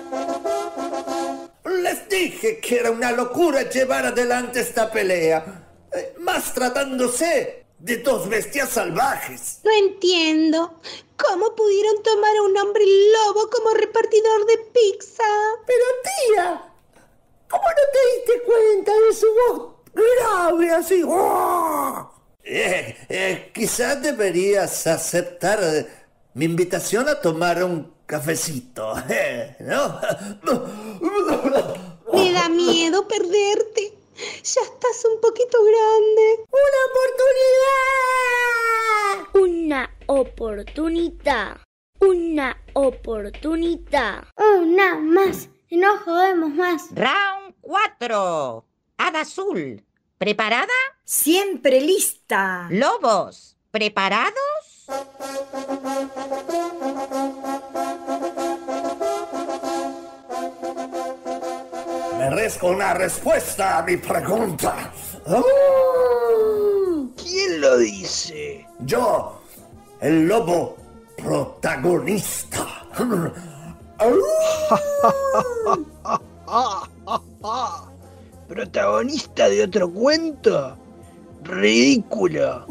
Les 1.86 2.08
dije 2.08 2.58
que 2.58 2.80
era 2.80 2.90
una 2.90 3.12
locura 3.12 3.70
llevar 3.70 4.06
adelante 4.06 4.58
esta 4.58 4.90
pelea. 4.90 5.38
Eh, 5.92 6.14
Más 6.18 6.52
tratándose 6.52 7.64
de 7.78 7.96
dos 7.98 8.28
bestias 8.28 8.70
salvajes. 8.70 9.60
No 9.62 9.70
entiendo. 9.70 10.80
¿Cómo 11.16 11.54
pudieron 11.54 12.02
tomar 12.02 12.36
a 12.36 12.42
un 12.42 12.56
hombre 12.56 12.84
lobo 12.84 13.48
como 13.50 13.70
repartidor 13.74 14.46
de 14.46 14.58
pizza? 14.74 15.22
Pero 15.64 15.84
tía, 16.02 16.72
¿cómo 17.48 17.62
no 17.62 17.82
te 17.92 18.32
diste 18.32 18.42
cuenta 18.44 18.92
de 18.92 19.14
su 19.14 19.26
voz 19.32 19.76
grave 19.94 20.70
así? 20.72 21.02
¡Oh! 21.06 22.10
Eh, 22.42 22.96
eh, 23.08 23.50
quizás 23.54 24.02
deberías 24.02 24.88
aceptar 24.88 25.60
eh, 25.62 25.86
mi 26.34 26.46
invitación 26.46 27.08
a 27.08 27.20
tomar 27.20 27.62
un 27.62 27.95
cafecito, 28.06 28.94
eh, 29.08 29.56
¿no? 29.60 30.00
Me 32.12 32.32
da 32.32 32.48
miedo 32.48 33.06
perderte. 33.08 33.92
Ya 34.16 34.62
estás 34.62 35.04
un 35.12 35.20
poquito 35.20 35.58
grande. 35.62 36.46
Una 36.50 36.80
oportunidad. 40.06 40.56
Una 42.00 42.56
oportunidad. 42.76 44.24
Una 44.38 44.98
más. 44.98 45.48
Y 45.68 45.76
no 45.76 45.98
jodemos 45.98 46.50
más. 46.50 46.88
Round 46.94 47.54
4. 47.60 48.64
Hada 48.98 49.20
azul. 49.20 49.84
¿Preparada? 50.16 50.72
Siempre 51.04 51.80
lista. 51.80 52.68
Lobos. 52.70 53.56
¿Preparados? 53.70 54.75
Merezco 62.18 62.68
una 62.68 62.94
respuesta 62.94 63.78
a 63.78 63.82
mi 63.82 63.96
pregunta. 63.96 64.92
¿Quién 67.16 67.60
lo 67.60 67.78
dice? 67.78 68.64
Yo, 68.80 69.40
el 70.00 70.28
lobo 70.28 70.76
protagonista. 71.16 72.86
¿Protagonista 78.48 79.48
de 79.48 79.64
otro 79.64 79.90
cuento? 79.90 80.85
Ridículo. 81.48 82.66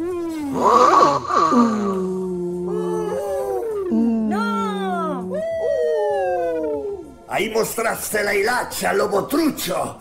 ¡No! 3.87 5.33
Ahí 7.27 7.49
mostraste 7.49 8.23
la 8.23 8.35
hilacha, 8.35 8.93
lobo 8.93 9.25
trucho. 9.27 9.99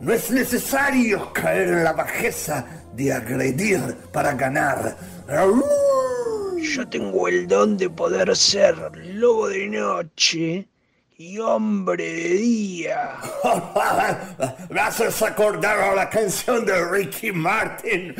No 0.00 0.12
es 0.12 0.30
necesario 0.30 1.32
caer 1.32 1.68
en 1.68 1.84
la 1.84 1.92
bajeza 1.92 2.64
de 2.94 3.12
agredir 3.12 3.80
para 4.12 4.34
ganar. 4.34 4.96
Yo 6.60 6.88
tengo 6.88 7.28
el 7.28 7.46
don 7.46 7.76
de 7.76 7.88
poder 7.90 8.36
ser 8.36 8.76
lobo 9.04 9.48
de 9.48 9.68
noche 9.68 10.68
y 11.20 11.36
hombre 11.40 12.04
de 12.04 12.28
día. 12.34 13.16
Me 14.70 14.80
haces 14.80 15.20
acordar 15.20 15.76
a 15.80 15.94
la 15.96 16.08
canción 16.08 16.64
de 16.64 16.84
Ricky 16.84 17.32
Martin. 17.32 18.14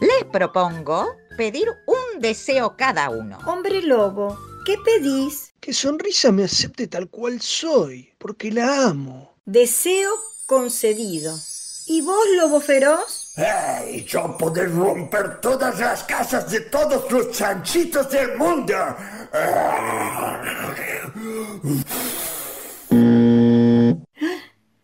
Les 0.00 0.24
propongo 0.32 1.06
pedir 1.36 1.68
un 1.86 2.20
deseo 2.20 2.76
cada 2.78 3.10
uno. 3.10 3.38
Hombre 3.44 3.82
lobo, 3.82 4.38
¿qué 4.64 4.76
pedís? 4.82 5.52
Que 5.60 5.74
sonrisa 5.74 6.32
me 6.32 6.44
acepte 6.44 6.86
tal 6.86 7.10
cual 7.10 7.42
soy, 7.42 8.14
porque 8.16 8.50
la 8.50 8.86
amo. 8.86 9.37
Deseo 9.50 10.10
concedido. 10.44 11.34
¿Y 11.86 12.02
vos, 12.02 12.22
lobo 12.36 12.60
feroz? 12.60 13.32
¡Hey! 13.34 14.04
Yo 14.06 14.36
poder 14.36 14.70
romper 14.70 15.40
todas 15.40 15.80
las 15.80 16.04
casas 16.04 16.50
de 16.50 16.60
todos 16.60 17.10
los 17.10 17.30
chanchitos 17.30 18.10
del 18.10 18.36
mundo. 18.36 18.74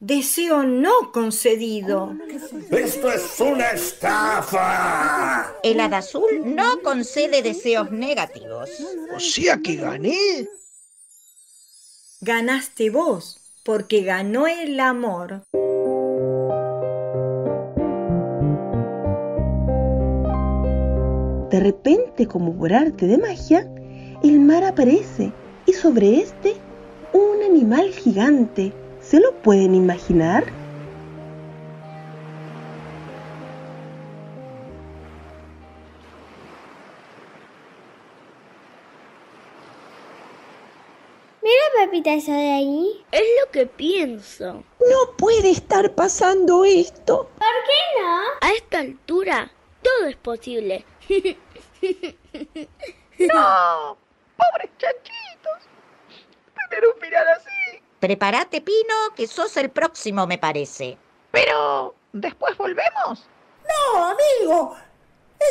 Deseo 0.00 0.62
no 0.62 1.12
concedido. 1.12 2.16
¡Esto 2.70 3.12
es 3.12 3.38
una 3.40 3.72
estafa! 3.72 5.56
El 5.62 5.78
hada 5.78 5.98
azul 5.98 6.40
no 6.42 6.80
concede 6.80 7.42
deseos 7.42 7.90
negativos. 7.90 8.70
O 9.14 9.20
sea 9.20 9.58
que 9.58 9.76
gané. 9.76 10.48
Ganaste 12.22 12.88
vos, 12.88 13.43
porque 13.64 14.02
ganó 14.02 14.46
el 14.46 14.78
amor. 14.78 15.42
De 21.50 21.60
repente, 21.60 22.26
como 22.26 22.54
por 22.54 22.74
arte 22.74 23.06
de 23.06 23.16
magia, 23.16 23.66
el 24.22 24.40
mar 24.40 24.64
aparece 24.64 25.32
y 25.66 25.72
sobre 25.72 26.18
este 26.18 26.54
un 27.12 27.42
animal 27.42 27.90
gigante. 27.90 28.72
¿Se 29.00 29.20
lo 29.20 29.32
pueden 29.42 29.74
imaginar? 29.74 30.44
Mira, 41.44 41.64
Pepita, 41.76 42.14
eso 42.14 42.32
de 42.32 42.52
ahí. 42.52 43.04
Es 43.12 43.22
lo 43.42 43.50
que 43.50 43.66
pienso. 43.66 44.64
No 44.80 45.16
puede 45.18 45.50
estar 45.50 45.94
pasando 45.94 46.64
esto. 46.64 47.28
¿Por 47.36 47.46
qué 47.66 48.00
no? 48.00 48.22
A 48.40 48.50
esta 48.54 48.78
altura, 48.78 49.52
todo 49.82 50.06
es 50.06 50.16
posible. 50.16 50.86
¡No! 53.18 53.98
¡Pobres 54.38 54.70
chanchitos! 54.78 55.68
Tener 56.70 56.88
un 56.88 56.98
final 56.98 57.28
así. 57.36 57.82
Prepárate, 58.00 58.62
Pino, 58.62 58.94
que 59.14 59.26
sos 59.26 59.54
el 59.58 59.68
próximo, 59.68 60.26
me 60.26 60.38
parece. 60.38 60.96
Pero, 61.30 61.94
¿después 62.14 62.56
volvemos? 62.56 63.28
No, 63.68 64.04
amigo. 64.06 64.76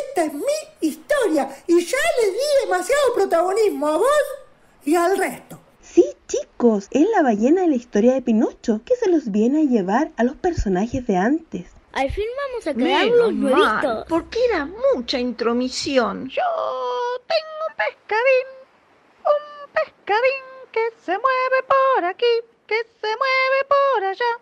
Esta 0.08 0.24
es 0.24 0.34
mi 0.34 0.42
historia 0.80 1.48
y 1.68 1.84
ya 1.86 1.98
le 2.20 2.32
di 2.32 2.38
demasiado 2.64 3.14
protagonismo 3.14 3.86
a 3.86 3.96
vos 3.98 4.24
y 4.84 4.96
al 4.96 5.16
resto. 5.16 5.60
Sí, 5.94 6.04
chicos, 6.26 6.88
es 6.90 7.06
la 7.14 7.22
ballena 7.22 7.60
de 7.62 7.68
la 7.68 7.76
historia 7.76 8.14
de 8.14 8.22
Pinocho 8.22 8.80
que 8.84 8.96
se 8.96 9.08
los 9.08 9.30
viene 9.30 9.60
a 9.60 9.64
llevar 9.64 10.10
a 10.16 10.24
los 10.24 10.34
personajes 10.34 11.06
de 11.06 11.16
antes. 11.16 11.70
Al 11.92 12.10
fin 12.10 12.24
vamos 12.48 12.66
a 12.66 12.74
crear 12.74 13.08
mal, 13.08 13.40
nuevitos. 13.40 14.04
porque 14.08 14.40
era 14.50 14.66
mucha 14.66 15.20
intromisión. 15.20 16.28
Yo 16.30 16.42
tengo 17.28 17.54
un 17.68 17.76
pescadín, 17.76 18.48
un 19.24 19.72
pescadín 19.72 20.44
que 20.72 20.80
se 21.00 21.12
mueve 21.12 21.58
por 21.68 22.04
aquí, 22.06 22.34
que 22.66 22.74
se 23.00 23.06
mueve 23.06 23.60
por 23.68 24.04
allá. 24.04 24.32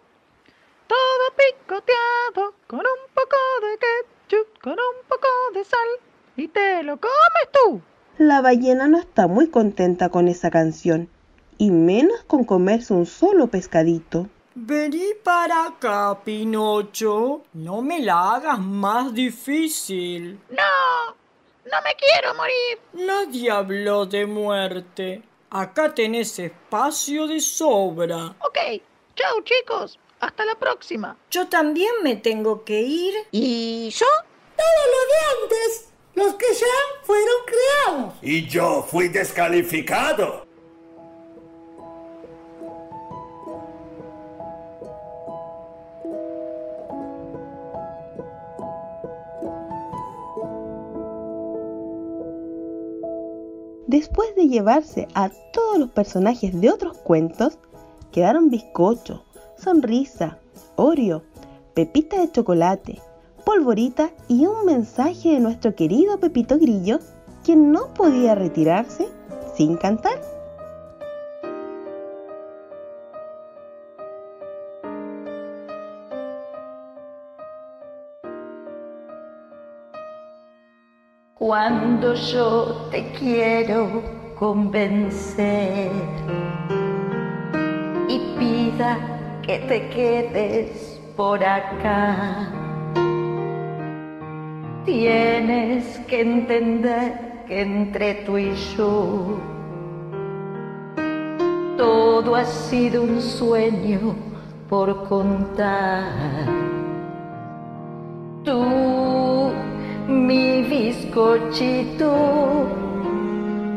Todo 0.87 1.37
picoteado 1.37 2.55
con 2.67 2.81
un 2.81 3.13
poco 3.13 3.37
de 3.61 3.79
ketchup, 3.79 4.63
con 4.63 4.73
un 4.73 5.07
poco 5.07 5.29
de 5.53 5.65
sal. 5.65 5.89
Y 6.37 6.49
te 6.49 6.83
lo 6.83 6.99
comes 6.99 7.49
tú. 7.53 7.83
La 8.17 8.41
ballena 8.41 8.89
no 8.89 8.99
está 8.99 9.27
muy 9.27 9.51
contenta 9.51 10.09
con 10.09 10.29
esa 10.29 10.51
canción, 10.51 11.11
y 11.59 11.71
menos 11.71 12.23
con 12.25 12.45
comerse 12.45 12.93
un 12.93 13.07
solo 13.07 13.47
pescadito. 13.47 14.29
Vení 14.55 15.15
para 15.25 15.67
acá, 15.67 16.19
Pinocho. 16.23 17.43
No 17.55 17.81
me 17.81 18.01
la 18.01 18.35
hagas 18.35 18.59
más 18.59 19.15
difícil. 19.15 20.39
No, 20.51 21.15
no 21.65 21.77
me 21.83 21.95
quiero 21.97 22.35
morir. 22.35 22.79
Nadie 22.93 23.51
habló 23.51 24.05
de 24.05 24.27
muerte. 24.27 25.23
Acá 25.49 25.95
tenés 25.95 26.39
espacio 26.39 27.27
de 27.27 27.41
sobra. 27.41 28.35
Ok, 28.41 28.83
chao 29.15 29.43
chicos, 29.43 29.99
hasta 30.21 30.45
la 30.45 30.55
próxima. 30.55 31.17
Yo 31.31 31.49
también 31.49 31.93
me 32.03 32.17
tengo 32.17 32.63
que 32.65 32.81
ir. 32.81 33.15
¿Y 33.31 33.89
yo? 33.91 34.07
Todo 34.57 34.83
lo 34.93 35.01
de 35.09 35.55
antes, 35.57 35.93
los 36.15 36.35
que 36.35 36.55
ya 36.55 37.05
fueron 37.05 37.37
creados. 37.47 38.15
Y 38.21 38.47
yo 38.49 38.83
fui 38.83 39.09
descalificado. 39.09 40.47
Después 53.93 54.35
de 54.37 54.49
llevarse 54.49 55.07
a 55.13 55.29
todos 55.53 55.79
los 55.79 55.91
personajes 55.91 56.59
de 56.59 56.71
otros 56.71 56.97
cuentos, 56.97 57.59
quedaron 58.11 58.49
Bizcocho, 58.49 59.23
Sonrisa, 59.59 60.39
Oreo, 60.77 61.23
Pepita 61.75 62.19
de 62.19 62.33
Chocolate, 62.33 63.03
Polvorita 63.45 64.11
y 64.29 64.47
un 64.47 64.65
mensaje 64.65 65.33
de 65.33 65.41
nuestro 65.41 65.75
querido 65.75 66.19
Pepito 66.19 66.59
Grillo, 66.59 67.01
quien 67.45 67.71
no 67.71 67.93
podía 67.93 68.35
retirarse 68.35 69.09
sin 69.55 69.77
cantar. 69.77 70.32
Cuando 81.45 82.15
yo 82.15 82.87
te 82.93 83.11
quiero 83.19 84.01
convencer 84.39 85.91
y 88.09 88.19
pida 88.39 89.41
que 89.43 89.59
te 89.59 89.89
quedes 89.89 91.01
por 91.17 91.43
acá, 91.43 92.49
tienes 94.85 95.99
que 96.07 96.21
entender 96.21 97.43
que 97.49 97.63
entre 97.63 98.15
tú 98.25 98.39
y 98.39 98.55
yo 98.77 99.37
todo 101.77 102.37
ha 102.37 102.45
sido 102.45 103.03
un 103.03 103.21
sueño 103.21 104.15
por 104.69 105.09
contar. 105.09 106.05
Tú 108.45 108.92
mi 110.13 110.63
bizcochito 110.63 112.13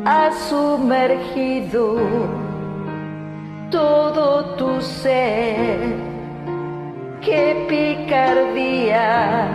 ha 0.05 0.31
sumergido 0.49 1.97
todo 3.71 4.55
tu 4.55 4.81
ser. 4.81 5.79
¡Qué 7.21 7.65
picardía! 7.69 9.47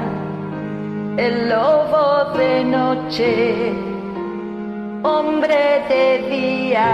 El 1.16 1.50
lobo 1.50 2.32
de 2.36 2.64
noche 2.64 3.72
hombre 5.02 5.82
de 5.88 6.06
día. 6.28 6.90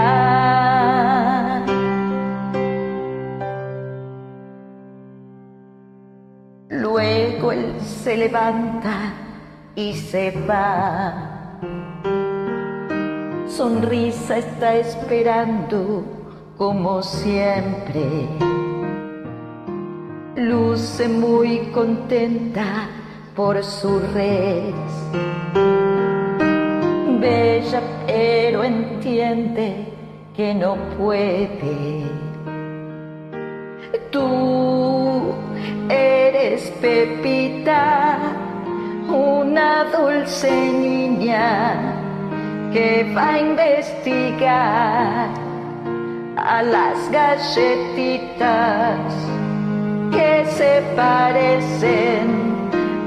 Luego 6.69 7.51
él 7.51 7.73
se 7.81 8.17
levanta 8.17 9.26
y 9.77 9.93
se 9.93 10.31
va. 10.49 11.59
Sonrisa 13.47 14.39
está 14.39 14.75
esperando 14.75 16.03
como 16.57 17.03
siempre. 17.03 18.27
Luce 20.35 21.07
muy 21.07 21.59
contenta 21.71 22.89
por 23.35 23.63
su 23.63 23.99
res. 24.15 24.73
Bella 27.21 27.81
pero 28.07 28.63
entiende 28.63 29.93
que 30.35 30.55
no 30.55 30.75
puede. 30.97 32.01
Tú 34.09 35.33
eres 35.87 36.71
Pepita, 36.81 38.46
una 39.07 39.85
dulce 39.85 40.51
niña 40.51 41.75
que 42.73 43.11
va 43.15 43.33
a 43.33 43.39
investigar 43.39 45.29
a 46.35 46.61
las 46.61 47.09
galletitas 47.11 48.99
que 50.11 50.45
se 50.57 50.83
parecen 50.95 52.27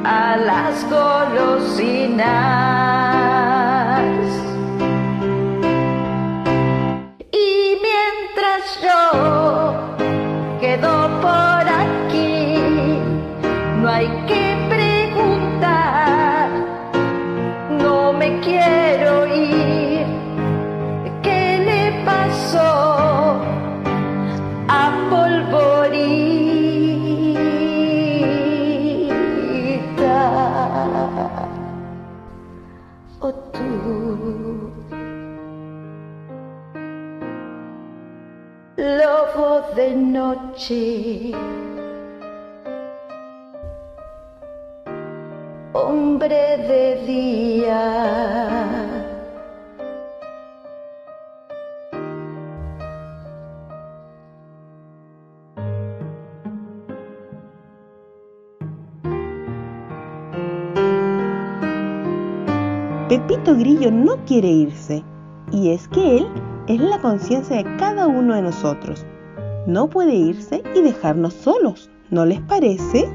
a 0.05 0.37
las 0.37 0.85
golosinas. 0.91 2.21
De 39.77 39.95
noche. 39.95 41.33
hombre 45.73 46.57
de 46.69 47.07
día. 47.07 47.83
Pepito 63.09 63.57
Grillo 63.57 63.91
no 63.91 64.25
quiere 64.25 64.49
irse, 64.49 65.03
y 65.51 65.71
es 65.73 65.89
que 65.89 66.19
él 66.19 66.29
es 66.69 66.81
la 66.81 67.01
conciencia 67.01 67.57
de 67.57 67.77
cada 67.77 68.07
uno 68.07 68.37
de 68.37 68.43
nosotros. 68.43 69.05
No 69.71 69.89
puede 69.89 70.17
irse 70.17 70.65
y 70.75 70.81
dejarnos 70.81 71.33
solos, 71.33 71.91
¿no 72.11 72.27
les 72.27 72.41
parece? 72.41 73.09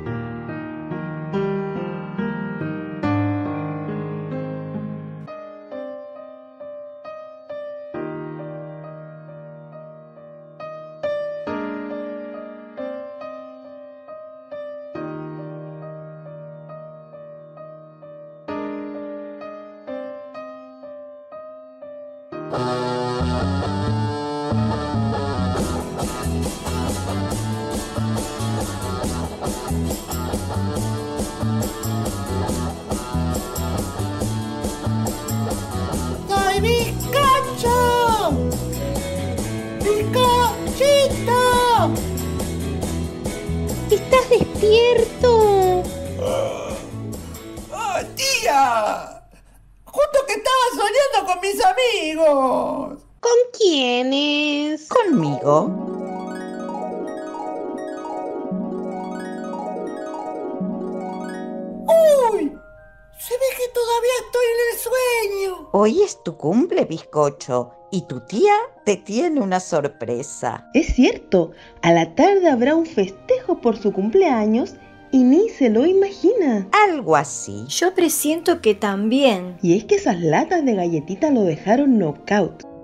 Estoy 64.36 64.45
en 64.52 64.74
el 64.74 65.53
sueño. 65.53 65.70
Hoy 65.72 66.02
es 66.02 66.24
tu 66.24 66.36
cumple, 66.36 66.86
bizcocho, 66.86 67.72
y 67.91 68.02
tu 68.02 68.22
tía 68.22 68.53
te 68.84 68.98
tiene 68.98 69.40
una 69.40 69.60
sorpresa. 69.60 70.70
Es 70.74 70.88
cierto, 70.88 71.52
a 71.82 71.94
la 71.94 72.16
tarde 72.16 72.49
habrá 72.49 72.76
un 72.76 72.86
festejo 72.86 73.62
por 73.62 73.78
su 73.78 73.94
cumpleaños 73.94 74.76
y 75.12 75.24
ni 75.24 75.48
se 75.49 75.70
lo 75.70 75.86
imagina. 75.86 76.68
Algo 76.90 77.16
así. 77.16 77.66
Yo 77.68 77.94
presiento 77.94 78.60
que 78.62 78.76
también. 78.76 79.57
Y 79.62 79.78
es 79.78 79.86
que 79.86 79.95
esas 79.95 80.20
latas 80.20 80.66
de 80.66 80.76
galletita 80.76 81.30
lo 81.30 81.44
dejaron 81.44 81.98
knockout. 81.98 82.74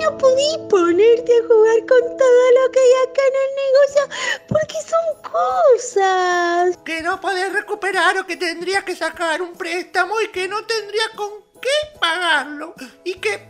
No 0.00 0.16
podí 0.16 0.56
ponerte 0.70 1.30
a 1.30 1.46
jugar 1.46 1.78
con 1.86 2.16
todo 2.16 2.42
lo 2.56 2.72
que 2.72 2.80
hay 2.80 2.92
acá 3.04 3.22
en 3.28 3.34
el 3.44 3.50
negocio 3.62 4.02
porque 4.48 4.76
son 4.80 5.06
cosas. 5.30 6.78
Que 6.84 7.02
no 7.02 7.20
podés 7.20 7.52
recuperar 7.52 8.16
o 8.16 8.26
que 8.26 8.36
tendrías 8.36 8.82
que 8.84 8.96
sacar 8.96 9.42
un 9.42 9.52
préstamo 9.52 10.18
y 10.22 10.28
que 10.28 10.48
no 10.48 10.64
tendría 10.64 11.02
con 11.16 11.30
qué 11.60 11.98
pagarlo. 12.00 12.74
Y 13.04 13.14
que 13.14 13.46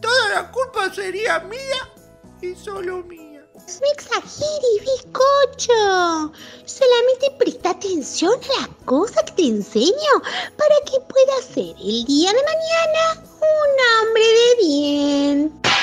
toda 0.00 0.28
la 0.28 0.52
culpa 0.52 0.94
sería 0.94 1.40
mía 1.40 1.90
y 2.42 2.54
solo 2.54 2.98
mía. 2.98 3.44
No 3.54 3.92
exageres, 3.92 4.80
bizcocho. 4.80 6.32
Solamente 6.64 7.30
presta 7.38 7.70
atención 7.70 8.32
a 8.34 8.60
las 8.60 8.68
cosas 8.84 9.24
que 9.24 9.32
te 9.32 9.46
enseño 9.48 10.22
para 10.56 10.76
que 10.86 11.00
puedas 11.00 11.44
ser 11.44 11.74
el 11.76 12.04
día 12.04 12.32
de 12.32 12.42
mañana 12.44 13.24
un 13.40 14.06
hombre 14.06 14.22
de 14.22 14.66
bien. 14.66 15.77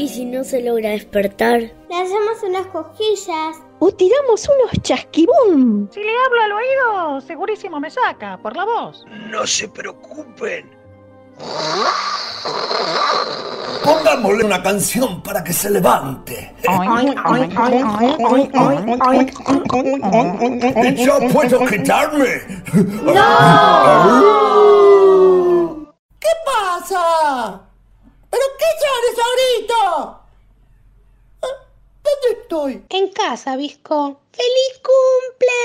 ¿Y 0.00 0.08
si 0.08 0.24
no 0.24 0.44
se 0.44 0.62
logra 0.62 0.92
despertar? 0.92 1.60
Le 1.60 1.94
hacemos 1.94 2.42
unas 2.42 2.66
cosquillas. 2.68 3.58
O 3.80 3.92
tiramos 3.92 4.48
unos 4.48 4.82
chasquibum. 4.82 5.90
Si 5.90 6.00
le 6.00 6.10
hablo 6.24 6.40
al 6.40 6.52
oído, 6.52 7.20
segurísimo 7.20 7.78
me 7.78 7.90
saca, 7.90 8.38
por 8.38 8.56
la 8.56 8.64
voz. 8.64 9.04
No 9.30 9.46
se 9.46 9.68
preocupen. 9.68 10.79
Pongámosle 13.84 14.44
una 14.44 14.62
canción 14.62 15.22
para 15.22 15.42
que 15.42 15.52
se 15.52 15.70
levante. 15.70 16.54
Y 20.84 21.04
yo 21.04 21.18
puedo 21.32 21.66
quitarme. 21.66 22.62
¿Qué 26.20 26.28
pasa? 26.44 27.60
¿Pero 28.30 28.44
qué 28.58 28.66
traes 28.80 29.18
ahorita? 29.26 29.82
¿Dónde 31.40 32.28
estoy? 32.42 32.72
En 32.90 33.08
casa, 33.12 33.56
Visco. 33.56 34.20
¡Feliz 34.32 34.80
cumple! 34.82 35.60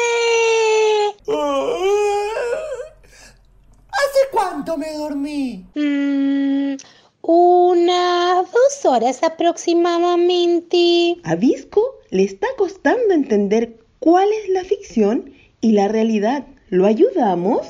¿Hace 3.95 4.19
cuánto 4.31 4.77
me 4.77 4.91
dormí? 4.93 5.65
Mm, 5.75 6.75
Unas 7.21 8.51
dos 8.51 8.85
horas 8.85 9.23
aproximadamente. 9.23 11.15
A 11.23 11.35
Visco 11.35 11.81
le 12.11 12.23
está 12.23 12.47
costando 12.57 13.13
entender 13.13 13.77
cuál 13.99 14.27
es 14.43 14.49
la 14.49 14.63
ficción 14.63 15.33
y 15.61 15.71
la 15.71 15.87
realidad. 15.87 16.45
¿Lo 16.69 16.85
ayudamos? 16.85 17.65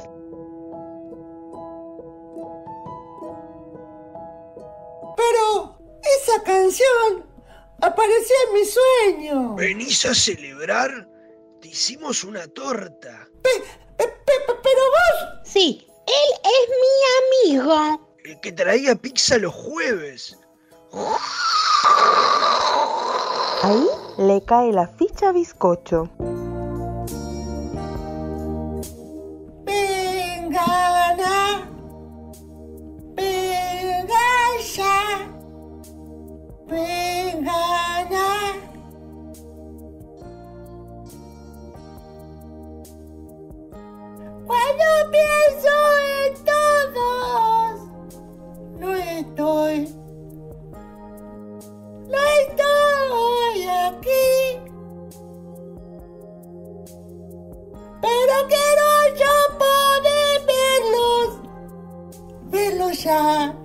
Pero 5.17 5.77
esa 6.01 6.43
canción 6.43 7.25
apareció 7.81 8.35
en 8.47 8.53
mi 8.53 8.65
sueño. 8.65 9.55
¿Venís 9.55 10.05
a 10.05 10.13
celebrar? 10.13 11.07
Te 11.61 11.69
hicimos 11.69 12.23
una 12.23 12.47
torta. 12.47 13.27
pero 13.41 14.81
vos... 14.91 15.39
Sí, 15.43 15.87
él 16.07 16.29
es 16.43 16.69
mi 16.81 17.57
amigo. 17.59 18.01
El 18.23 18.39
que 18.41 18.51
traía 18.51 18.95
pizza 18.95 19.37
los 19.37 19.53
jueves. 19.53 20.37
Ahí 23.63 23.87
le 24.17 24.43
cae 24.45 24.71
la 24.71 24.87
ficha 24.87 25.29
a 25.29 25.31
Bizcocho. 25.31 26.09
Vengana. 29.65 31.35
Venga 33.15 34.19
ya. 34.75 35.05
Cuando 44.65 45.11
pienso 45.11 45.73
en 46.25 46.33
todos, 46.43 47.73
no 48.79 48.95
estoy. 48.95 49.95
No 52.09 52.19
estoy 52.41 53.67
aquí. 53.67 54.59
Pero 58.01 58.35
quiero 58.47 58.87
yo 59.19 59.33
poder 59.59 60.35
verlos. 60.47 61.29
Verlos 62.49 63.03
ya. 63.03 63.64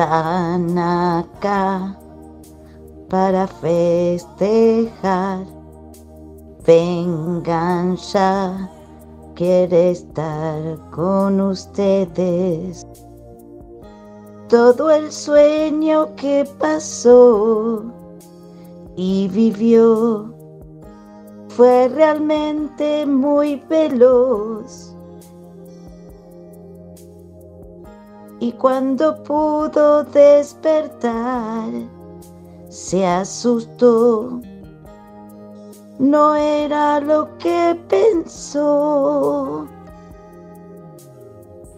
Acá 0.00 1.98
para 3.08 3.46
festejar. 3.48 5.44
Vengan 6.64 7.96
ya, 7.96 8.70
quiere 9.34 9.90
estar 9.90 10.78
con 10.90 11.40
ustedes. 11.40 12.86
Todo 14.48 14.90
el 14.90 15.10
sueño 15.10 16.14
que 16.14 16.48
pasó 16.58 17.82
y 18.96 19.28
vivió 19.28 20.32
fue 21.48 21.88
realmente 21.88 23.04
muy 23.04 23.56
veloz. 23.68 24.87
Y 28.40 28.52
cuando 28.52 29.22
pudo 29.24 30.04
despertar, 30.04 31.70
se 32.68 33.04
asustó. 33.04 34.40
No 35.98 36.36
era 36.36 37.00
lo 37.00 37.36
que 37.38 37.76
pensó. 37.88 39.66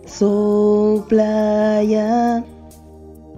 Sopla 0.04 1.82
ya 1.82 2.44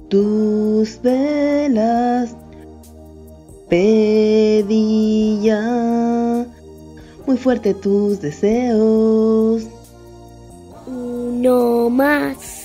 tus 0.08 1.00
velas, 1.00 2.34
pedí 3.68 5.40
ya 5.42 6.44
muy 7.26 7.36
fuerte 7.36 7.72
tus 7.74 8.20
deseos. 8.20 9.62
Uno 10.86 11.88
más 11.88 12.61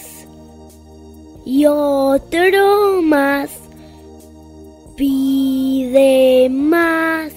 y 1.48 1.66
otro 1.66 3.02
más. 3.02 3.50
Pide 4.98 6.50
más 6.50 7.32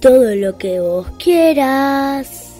todo 0.00 0.34
lo 0.34 0.58
que 0.58 0.78
vos 0.80 1.06
quieras. 1.18 2.50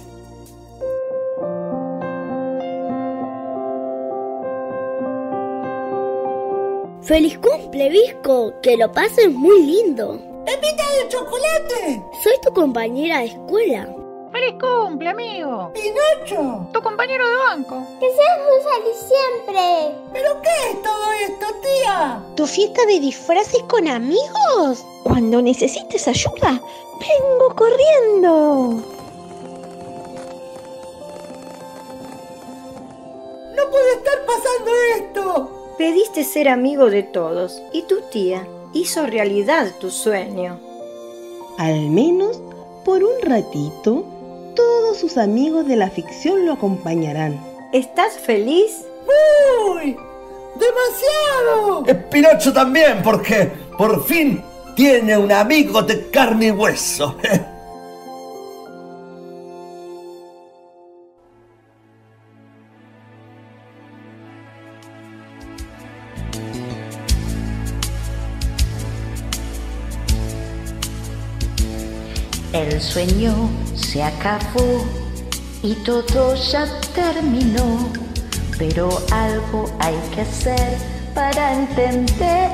¡Feliz 7.02 7.36
cumple, 7.38 7.90
Visco! 7.90 8.54
¡Que 8.62 8.78
lo 8.78 8.90
pases 8.92 9.30
muy 9.30 9.62
lindo! 9.66 10.18
¡Pepita 10.46 10.84
de 11.02 11.08
chocolate! 11.10 12.02
Soy 12.22 12.32
tu 12.42 12.50
compañera 12.54 13.18
de 13.18 13.26
escuela. 13.26 14.01
¡Feliz 14.32 14.54
cumple, 14.58 15.10
amigo! 15.10 15.70
¡Pinocho! 15.74 16.66
Tu 16.72 16.80
compañero 16.80 17.28
de 17.28 17.36
banco. 17.36 17.86
Que 18.00 18.06
seas 18.06 18.38
muy 18.48 18.60
feliz 18.72 18.96
siempre. 18.96 19.94
¿Pero 20.10 20.40
qué 20.40 20.70
es 20.70 20.82
todo 20.82 21.12
esto, 21.28 21.46
tía? 21.60 22.22
¿Tu 22.34 22.46
fiesta 22.46 22.86
de 22.86 22.98
disfraces 22.98 23.62
con 23.64 23.86
amigos? 23.86 24.86
Cuando 25.02 25.42
necesites 25.42 26.08
ayuda, 26.08 26.62
vengo 26.98 27.54
corriendo. 27.54 28.82
¡No 33.54 33.70
puede 33.70 33.92
estar 33.96 34.24
pasando 34.24 34.70
esto! 34.96 35.74
Pediste 35.76 36.24
ser 36.24 36.48
amigo 36.48 36.88
de 36.88 37.02
todos 37.02 37.60
y 37.74 37.82
tu 37.82 38.00
tía 38.10 38.48
hizo 38.72 39.04
realidad 39.04 39.72
tu 39.78 39.90
sueño. 39.90 40.58
Al 41.58 41.90
menos 41.90 42.40
por 42.82 43.04
un 43.04 43.20
ratito, 43.20 44.04
todos 44.54 44.98
sus 44.98 45.16
amigos 45.16 45.66
de 45.66 45.76
la 45.76 45.90
ficción 45.90 46.46
lo 46.46 46.52
acompañarán. 46.52 47.40
¿Estás 47.72 48.14
feliz? 48.18 48.84
¡Uy! 49.74 49.96
¡Demasiado! 50.54 51.84
Eh, 51.86 51.94
Pinocho 52.10 52.52
también, 52.52 53.02
porque 53.02 53.50
por 53.78 54.04
fin 54.04 54.42
tiene 54.76 55.16
un 55.16 55.32
amigo 55.32 55.82
de 55.82 56.10
carne 56.10 56.46
y 56.46 56.50
hueso. 56.50 57.16
El 72.72 72.80
sueño 72.80 73.50
se 73.74 74.02
acabó 74.02 74.86
y 75.62 75.74
todo 75.84 76.34
ya 76.34 76.66
terminó, 76.94 77.92
pero 78.56 78.88
algo 79.10 79.70
hay 79.78 79.94
que 80.14 80.22
hacer 80.22 80.78
para 81.14 81.52
entender. 81.52 82.50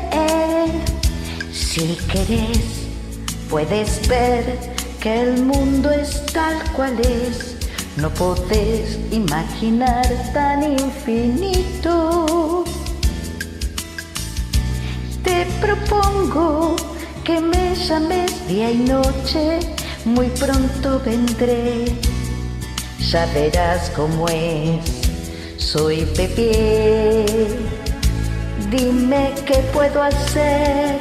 Si 1.52 1.96
querés, 2.10 2.88
puedes 3.48 4.08
ver 4.08 4.58
que 5.00 5.20
el 5.20 5.44
mundo 5.44 5.88
es 5.92 6.26
tal 6.32 6.56
cual 6.72 6.98
es. 6.98 7.54
No 7.96 8.10
podés 8.10 8.98
imaginar 9.12 10.04
tan 10.34 10.64
infinito. 10.64 12.64
Te 15.22 15.46
propongo 15.60 16.74
que 17.22 17.40
me 17.40 17.76
llames 17.76 18.48
día 18.48 18.72
y 18.72 18.78
noche, 18.78 19.77
muy 20.04 20.28
pronto 20.28 21.00
vendré. 21.04 21.84
Ya 23.10 23.26
verás 23.26 23.90
cómo 23.96 24.28
es, 24.28 24.84
soy 25.56 26.04
Pepe. 26.16 27.24
Dime 28.70 29.32
qué 29.46 29.58
puedo 29.72 30.02
hacer 30.02 30.98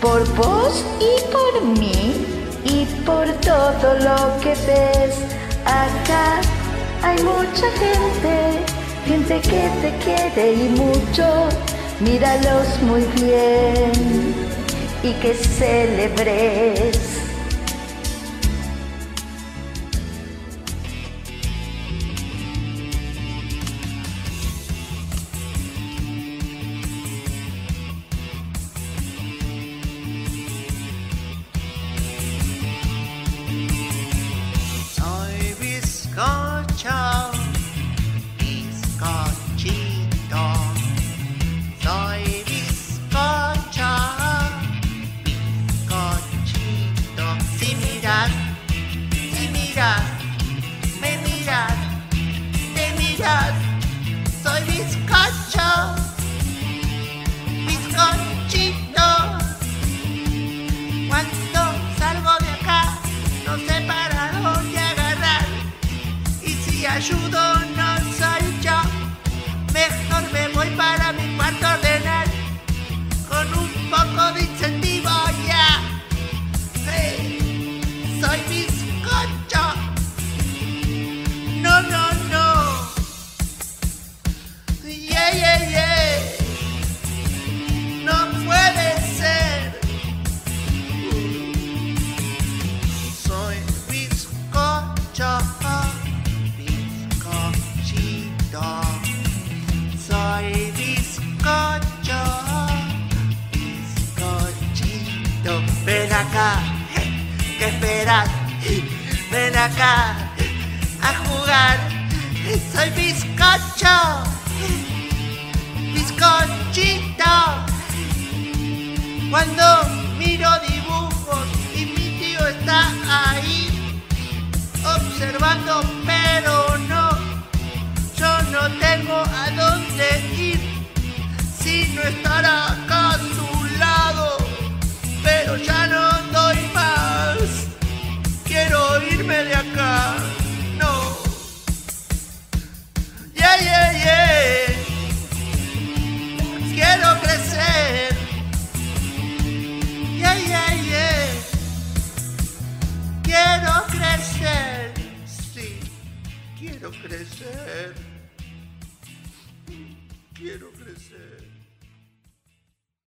por 0.00 0.26
vos 0.34 0.84
y 0.98 1.20
por 1.30 1.64
mí 1.78 2.26
y 2.64 2.84
por 3.04 3.26
todo 3.40 3.94
lo 4.00 4.40
que 4.40 4.50
ves. 4.50 5.16
Acá 5.64 6.40
hay 7.02 7.22
mucha 7.22 7.70
gente, 7.78 8.64
gente 9.06 9.40
que 9.40 9.70
te 9.82 9.90
quiere 10.04 10.52
y 10.54 10.68
mucho. 10.70 11.48
Míralos 12.00 12.80
muy 12.82 13.02
bien 13.20 14.34
y 15.02 15.12
que 15.14 15.34
celebres. 15.34 17.07